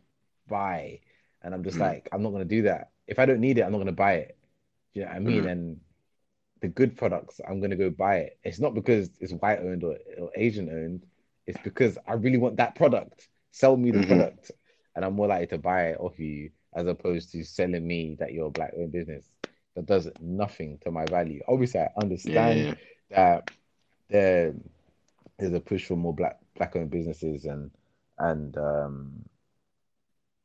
buy, 0.48 1.00
and 1.44 1.54
I'm 1.54 1.64
just 1.64 1.78
mm. 1.78 1.82
like 1.82 2.10
I'm 2.12 2.24
not 2.24 2.32
gonna 2.32 2.46
do 2.46 2.64
that. 2.64 2.90
If 3.06 3.20
I 3.20 3.26
don't 3.26 3.40
need 3.40 3.60
it, 3.60 3.62
I'm 3.62 3.72
not 3.72 3.78
gonna 3.78 3.92
buy 3.92 4.14
it. 4.14 4.38
Do 4.94 5.00
you 5.00 5.06
know 5.06 5.12
what 5.12 5.18
I 5.18 5.20
mean? 5.20 5.44
Mm. 5.44 5.52
And 5.52 5.80
the 6.62 6.68
good 6.68 6.98
products, 6.98 7.40
I'm 7.48 7.62
gonna 7.62 7.76
go 7.76 7.92
buy 7.92 8.18
it. 8.18 8.40
It's 8.44 8.60
not 8.60 8.74
because 8.74 9.12
it's 9.20 9.34
white 9.34 9.60
owned 9.60 9.84
or, 9.84 9.98
or 10.18 10.32
Asian 10.36 10.70
owned. 10.70 11.06
It's 11.48 11.60
because 11.64 11.98
I 12.08 12.14
really 12.14 12.38
want 12.38 12.58
that 12.58 12.76
product. 12.76 13.28
Sell 13.52 13.78
me 13.78 13.92
the 13.92 14.00
mm-hmm. 14.00 14.08
product, 14.08 14.52
and 14.96 15.04
I'm 15.04 15.14
more 15.14 15.28
likely 15.28 15.48
to 15.48 15.58
buy 15.58 15.90
it 15.90 16.00
off 16.00 16.20
you 16.20 16.52
as 16.76 16.86
opposed 16.86 17.32
to 17.32 17.44
selling 17.44 17.88
me 17.88 18.16
that 18.20 18.34
you're 18.34 18.48
a 18.48 18.52
black 18.52 18.74
owned 18.78 18.92
business. 18.92 19.26
That 19.76 19.86
does 19.86 20.10
nothing 20.20 20.80
to 20.84 20.92
my 20.92 21.06
value. 21.06 21.42
Obviously, 21.48 21.80
I 21.80 21.90
understand 22.00 22.60
yeah, 22.60 22.74
that 23.16 23.52
there 24.10 24.54
there's 25.38 25.54
a 25.54 25.60
push 25.60 25.86
for 25.86 25.96
more 25.96 26.14
black 26.14 26.40
black 26.56 26.76
owned 26.76 26.90
businesses 26.90 27.46
and 27.46 27.72
and 28.20 28.58
um 28.58 29.26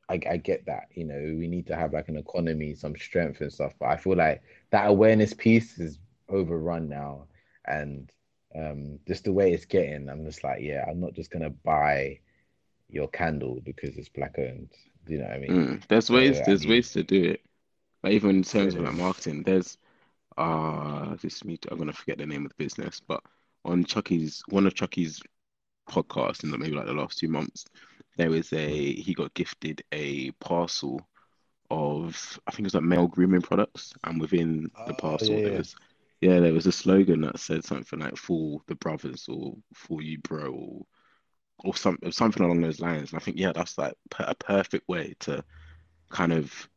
I, 0.09 0.19
I 0.29 0.37
get 0.37 0.65
that 0.65 0.87
you 0.93 1.05
know 1.05 1.35
we 1.37 1.47
need 1.47 1.67
to 1.67 1.75
have 1.75 1.93
like 1.93 2.09
an 2.09 2.17
economy 2.17 2.75
some 2.75 2.95
strength 2.95 3.41
and 3.41 3.51
stuff 3.51 3.73
but 3.79 3.87
i 3.87 3.97
feel 3.97 4.15
like 4.15 4.43
that 4.71 4.87
awareness 4.87 5.33
piece 5.33 5.79
is 5.79 5.99
overrun 6.29 6.89
now 6.89 7.25
and 7.65 8.11
um 8.55 8.99
just 9.07 9.23
the 9.23 9.31
way 9.31 9.51
it's 9.51 9.65
getting 9.65 10.09
i'm 10.09 10.25
just 10.25 10.43
like 10.43 10.61
yeah 10.61 10.85
i'm 10.87 10.99
not 10.99 11.13
just 11.13 11.31
gonna 11.31 11.49
buy 11.49 12.19
your 12.89 13.07
candle 13.07 13.59
because 13.63 13.97
it's 13.97 14.09
black 14.09 14.35
owned. 14.37 14.69
Do 15.05 15.13
you 15.13 15.19
know 15.19 15.25
what 15.25 15.33
i 15.33 15.39
mean? 15.39 15.51
Mm, 15.51 15.87
there's 15.87 16.09
ways 16.09 16.37
so, 16.37 16.43
there's 16.45 16.61
I 16.61 16.65
mean, 16.65 16.69
ways 16.71 16.91
to 16.93 17.03
do 17.03 17.23
it. 17.31 17.41
Like 18.03 18.13
even 18.13 18.29
in 18.31 18.43
terms 18.43 18.75
of 18.75 18.81
like 18.81 18.93
marketing 18.93 19.43
there's 19.43 19.77
uh 20.37 21.15
this 21.21 21.43
me 21.43 21.57
i'm 21.69 21.77
gonna 21.77 21.93
forget 21.93 22.17
the 22.17 22.25
name 22.25 22.45
of 22.45 22.49
the 22.49 22.63
business 22.63 22.99
but 23.07 23.21
on 23.65 23.85
chucky's 23.85 24.41
one 24.49 24.65
of 24.65 24.73
chucky's 24.73 25.21
podcasts 25.87 26.43
in 26.43 26.49
the, 26.49 26.57
maybe 26.57 26.75
like 26.75 26.87
the 26.87 26.93
last 26.93 27.19
two 27.19 27.27
months 27.27 27.65
there 28.17 28.29
was 28.29 28.51
a 28.51 28.93
he 28.93 29.13
got 29.13 29.33
gifted 29.35 29.83
a 29.91 30.31
parcel 30.31 30.99
of 31.73 32.39
I 32.47 32.51
think 32.51 32.61
it 32.61 32.65
was 32.65 32.73
like 32.75 32.83
male 32.83 33.07
grooming 33.07 33.41
products, 33.41 33.93
and 34.03 34.19
within 34.19 34.69
the 34.85 34.91
oh, 34.91 34.95
parcel 34.95 35.35
yeah, 35.35 35.49
there 35.49 35.57
was 35.57 35.75
yeah 36.23 36.39
there 36.39 36.53
was 36.53 36.67
a 36.67 36.71
slogan 36.71 37.21
that 37.21 37.39
said 37.39 37.63
something 37.65 37.99
like 37.99 38.17
"for 38.17 38.61
the 38.67 38.75
brothers" 38.75 39.27
or 39.27 39.55
"for 39.73 40.01
you, 40.01 40.19
bro," 40.19 40.51
or 40.51 40.85
or 41.65 41.75
some, 41.75 41.97
something 42.11 42.43
along 42.43 42.61
those 42.61 42.79
lines. 42.79 43.11
And 43.11 43.19
I 43.21 43.23
think 43.23 43.37
yeah, 43.37 43.51
that's 43.53 43.77
like 43.77 43.95
a 44.19 44.35
perfect 44.35 44.87
way 44.87 45.15
to 45.21 45.43
kind 46.09 46.33
of 46.33 46.69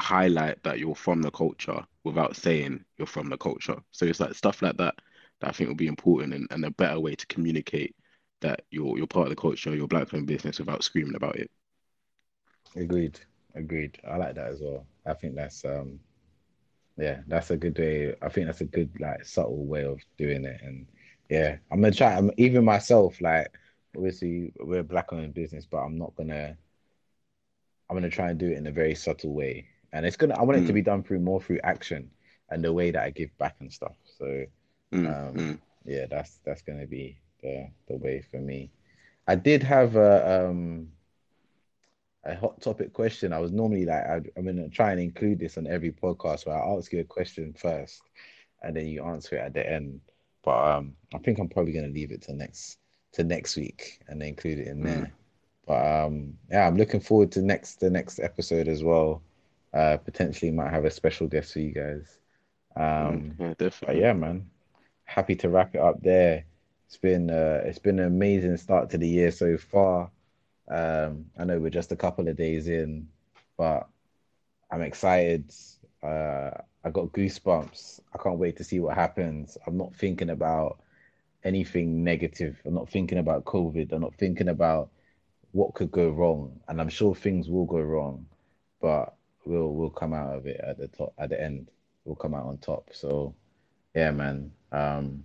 highlight 0.00 0.62
that 0.64 0.78
you're 0.78 0.94
from 0.94 1.22
the 1.22 1.30
culture 1.30 1.84
without 2.04 2.36
saying 2.36 2.84
you're 2.98 3.06
from 3.06 3.28
the 3.28 3.38
culture. 3.38 3.78
So 3.92 4.06
it's 4.06 4.20
like 4.20 4.34
stuff 4.34 4.62
like 4.62 4.76
that 4.78 4.94
that 5.40 5.48
I 5.50 5.52
think 5.52 5.68
will 5.68 5.76
be 5.76 5.86
important 5.88 6.34
and, 6.34 6.48
and 6.50 6.64
a 6.64 6.70
better 6.70 7.00
way 7.00 7.14
to 7.16 7.26
communicate 7.26 7.94
that 8.40 8.62
you're 8.70 8.98
you're 8.98 9.06
part 9.06 9.26
of 9.26 9.30
the 9.30 9.36
culture, 9.40 9.74
you're 9.74 9.88
black 9.88 10.12
owned 10.14 10.26
business 10.26 10.58
without 10.58 10.84
screaming 10.84 11.16
about 11.16 11.36
it. 11.36 11.50
Agreed. 12.76 13.20
Agreed. 13.54 13.98
I 14.08 14.16
like 14.16 14.34
that 14.34 14.48
as 14.48 14.60
well. 14.60 14.86
I 15.06 15.14
think 15.14 15.34
that's 15.34 15.64
um 15.64 16.00
yeah, 16.96 17.20
that's 17.26 17.50
a 17.50 17.56
good 17.56 17.78
way. 17.78 18.14
I 18.22 18.28
think 18.28 18.46
that's 18.46 18.60
a 18.60 18.66
good 18.66 18.90
like 19.00 19.24
subtle 19.24 19.64
way 19.66 19.84
of 19.84 20.00
doing 20.16 20.44
it. 20.44 20.60
And 20.62 20.86
yeah, 21.28 21.56
I'm 21.70 21.80
gonna 21.80 21.92
try 21.92 22.14
I'm, 22.14 22.30
even 22.36 22.64
myself, 22.64 23.20
like 23.20 23.52
obviously 23.96 24.52
we're 24.60 24.82
black 24.82 25.12
owned 25.12 25.34
business, 25.34 25.66
but 25.66 25.78
I'm 25.78 25.98
not 25.98 26.14
gonna 26.16 26.56
I'm 27.88 27.96
gonna 27.96 28.10
try 28.10 28.30
and 28.30 28.38
do 28.38 28.50
it 28.50 28.58
in 28.58 28.66
a 28.66 28.72
very 28.72 28.94
subtle 28.94 29.34
way. 29.34 29.66
And 29.92 30.06
it's 30.06 30.16
gonna 30.16 30.34
I 30.34 30.42
want 30.42 30.58
mm. 30.58 30.62
it 30.62 30.66
to 30.66 30.72
mm. 30.72 30.76
be 30.76 30.82
done 30.82 31.02
through 31.02 31.20
more 31.20 31.40
through 31.40 31.60
action 31.64 32.10
and 32.50 32.62
the 32.62 32.72
way 32.72 32.90
that 32.90 33.02
I 33.02 33.10
give 33.10 33.36
back 33.38 33.56
and 33.60 33.72
stuff. 33.72 33.96
So 34.18 34.44
mm. 34.92 35.06
um 35.06 35.34
mm. 35.34 35.58
yeah, 35.84 36.06
that's 36.06 36.38
that's 36.44 36.62
gonna 36.62 36.86
be 36.86 37.18
the 37.42 37.68
the 37.88 37.96
way 37.96 38.22
for 38.30 38.38
me. 38.38 38.70
I 39.26 39.34
did 39.34 39.62
have 39.62 39.96
a 39.96 40.48
um 40.48 40.88
a 42.24 42.34
hot 42.34 42.60
topic 42.60 42.92
question. 42.92 43.32
I 43.32 43.38
was 43.38 43.52
normally 43.52 43.84
like 43.84 44.04
I, 44.04 44.20
am 44.36 44.46
gonna 44.46 44.68
try 44.68 44.92
and 44.92 45.00
include 45.00 45.38
this 45.38 45.58
on 45.58 45.66
every 45.66 45.92
podcast 45.92 46.46
where 46.46 46.56
I 46.56 46.76
ask 46.76 46.92
you 46.92 47.00
a 47.00 47.04
question 47.04 47.54
first, 47.56 48.02
and 48.62 48.76
then 48.76 48.86
you 48.86 49.04
answer 49.04 49.36
it 49.36 49.40
at 49.40 49.54
the 49.54 49.70
end. 49.70 50.00
But 50.42 50.76
um, 50.76 50.94
I 51.14 51.18
think 51.18 51.38
I'm 51.38 51.48
probably 51.48 51.72
gonna 51.72 51.88
leave 51.88 52.12
it 52.12 52.22
to 52.22 52.32
next 52.32 52.78
to 53.12 53.24
next 53.24 53.56
week 53.56 54.00
and 54.08 54.22
include 54.22 54.58
it 54.58 54.68
in 54.68 54.80
mm. 54.80 54.84
there. 54.84 55.12
But 55.66 56.04
um, 56.04 56.34
yeah, 56.50 56.66
I'm 56.66 56.76
looking 56.76 57.00
forward 57.00 57.32
to 57.32 57.42
next 57.42 57.80
the 57.80 57.90
next 57.90 58.18
episode 58.18 58.68
as 58.68 58.82
well. 58.82 59.22
Uh, 59.72 59.96
potentially 59.96 60.52
might 60.52 60.70
have 60.70 60.84
a 60.84 60.90
special 60.90 61.26
guest 61.26 61.52
for 61.52 61.58
you 61.58 61.72
guys. 61.72 62.18
Um, 62.76 63.34
yeah, 63.38 63.54
definitely. 63.58 64.00
yeah, 64.00 64.12
man, 64.12 64.48
happy 65.04 65.34
to 65.36 65.48
wrap 65.48 65.74
it 65.74 65.80
up 65.80 66.00
there. 66.02 66.44
It's 66.86 66.96
been 66.96 67.30
uh, 67.30 67.62
it's 67.64 67.78
been 67.78 67.98
an 67.98 68.06
amazing 68.06 68.56
start 68.56 68.90
to 68.90 68.98
the 68.98 69.08
year 69.08 69.30
so 69.30 69.56
far. 69.56 70.10
Um, 70.68 71.26
I 71.38 71.44
know 71.44 71.58
we're 71.58 71.70
just 71.70 71.92
a 71.92 71.96
couple 71.96 72.28
of 72.28 72.36
days 72.36 72.68
in, 72.68 73.08
but 73.56 73.88
I'm 74.70 74.82
excited. 74.82 75.52
Uh, 76.02 76.50
I 76.84 76.90
got 76.90 77.12
goosebumps. 77.12 78.00
I 78.12 78.22
can't 78.22 78.38
wait 78.38 78.56
to 78.56 78.64
see 78.64 78.80
what 78.80 78.94
happens. 78.94 79.56
I'm 79.66 79.76
not 79.76 79.94
thinking 79.94 80.30
about 80.30 80.80
anything 81.44 82.02
negative. 82.02 82.60
I'm 82.64 82.74
not 82.74 82.90
thinking 82.90 83.18
about 83.18 83.44
COVID. 83.44 83.92
I'm 83.92 84.00
not 84.00 84.14
thinking 84.14 84.48
about 84.48 84.90
what 85.52 85.74
could 85.74 85.90
go 85.90 86.10
wrong. 86.10 86.60
And 86.68 86.80
I'm 86.80 86.88
sure 86.88 87.14
things 87.14 87.48
will 87.48 87.66
go 87.66 87.80
wrong, 87.80 88.26
but 88.80 89.14
we'll 89.44 89.72
we'll 89.72 89.90
come 89.90 90.12
out 90.12 90.34
of 90.34 90.46
it 90.46 90.60
at 90.62 90.78
the 90.78 90.88
top 90.88 91.12
at 91.18 91.30
the 91.30 91.40
end. 91.40 91.70
We'll 92.04 92.16
come 92.16 92.34
out 92.34 92.46
on 92.46 92.58
top. 92.58 92.90
So 92.92 93.34
yeah, 93.94 94.10
man. 94.10 94.52
Um, 94.72 95.24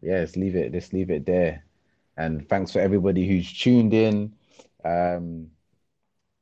yeah, 0.00 0.18
let's 0.18 0.36
leave 0.36 0.56
it. 0.56 0.72
Let's 0.72 0.92
leave 0.92 1.10
it 1.10 1.26
there. 1.26 1.64
And 2.16 2.48
thanks 2.48 2.72
for 2.72 2.80
everybody 2.80 3.26
who's 3.26 3.52
tuned 3.52 3.94
in. 3.94 4.32
Um, 4.88 5.48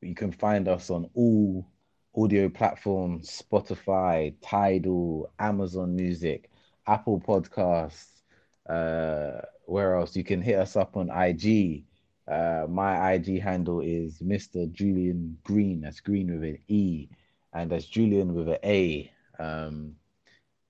you 0.01 0.15
can 0.15 0.31
find 0.31 0.67
us 0.67 0.89
on 0.89 1.09
all 1.13 1.67
audio 2.15 2.49
platforms: 2.49 3.43
Spotify, 3.43 4.33
Tidal, 4.41 5.31
Amazon 5.39 5.95
Music, 5.95 6.49
Apple 6.87 7.19
Podcasts. 7.19 8.21
Uh, 8.69 9.41
where 9.65 9.95
else? 9.95 10.15
You 10.15 10.23
can 10.23 10.41
hit 10.41 10.59
us 10.59 10.75
up 10.75 10.95
on 10.95 11.09
IG. 11.09 11.83
Uh, 12.27 12.65
my 12.69 13.13
IG 13.13 13.41
handle 13.41 13.81
is 13.81 14.19
Mr. 14.19 14.71
Julian 14.71 15.37
Greene. 15.43 15.81
That's 15.81 15.99
Green 15.99 16.31
with 16.31 16.43
an 16.43 16.59
E, 16.67 17.07
and 17.53 17.71
that's 17.71 17.85
Julian 17.85 18.33
with 18.33 18.49
an 18.49 18.57
A. 18.63 19.11
Um, 19.39 19.95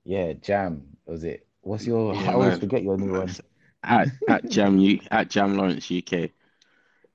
yeah, 0.03 0.33
Jam 0.33 0.83
was 1.05 1.23
it? 1.23 1.47
What's 1.61 1.85
your? 1.85 2.15
Yeah, 2.15 2.31
I 2.31 2.33
always 2.33 2.49
man. 2.49 2.59
forget 2.59 2.83
your 2.83 2.97
new 2.97 3.13
one. 3.13 3.35
At 3.83 4.09
at 4.27 4.49
Jam 4.49 4.79
U 4.79 4.99
at 5.11 5.29
Jam 5.29 5.55
Lawrence 5.55 5.91
UK. 5.91 6.31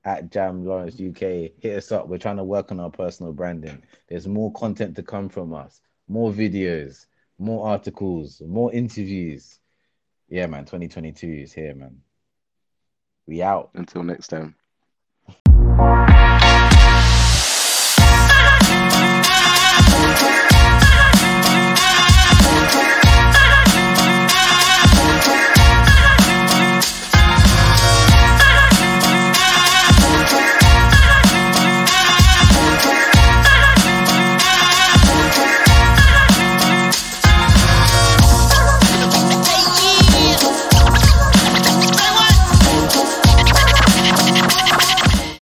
At 0.05 0.31
Jam 0.31 0.65
Lawrence 0.65 0.95
UK, 0.95 1.51
hit 1.59 1.77
us 1.77 1.91
up. 1.91 2.07
We're 2.07 2.17
trying 2.17 2.37
to 2.37 2.43
work 2.43 2.71
on 2.71 2.79
our 2.79 2.89
personal 2.89 3.31
branding. 3.31 3.83
There's 4.09 4.27
more 4.27 4.51
content 4.51 4.95
to 4.97 5.03
come 5.03 5.29
from 5.29 5.53
us. 5.53 5.79
More 6.09 6.31
videos, 6.31 7.05
more 7.39 7.67
articles, 7.67 8.41
more 8.45 8.73
interviews. 8.73 9.59
Yeah, 10.27 10.47
man. 10.47 10.65
2022 10.65 11.27
is 11.27 11.53
here, 11.53 11.73
man. 11.73 12.01
We 13.27 13.41
out. 13.41 13.71
Until 13.75 14.03
next 14.03 14.27
time. 14.27 14.55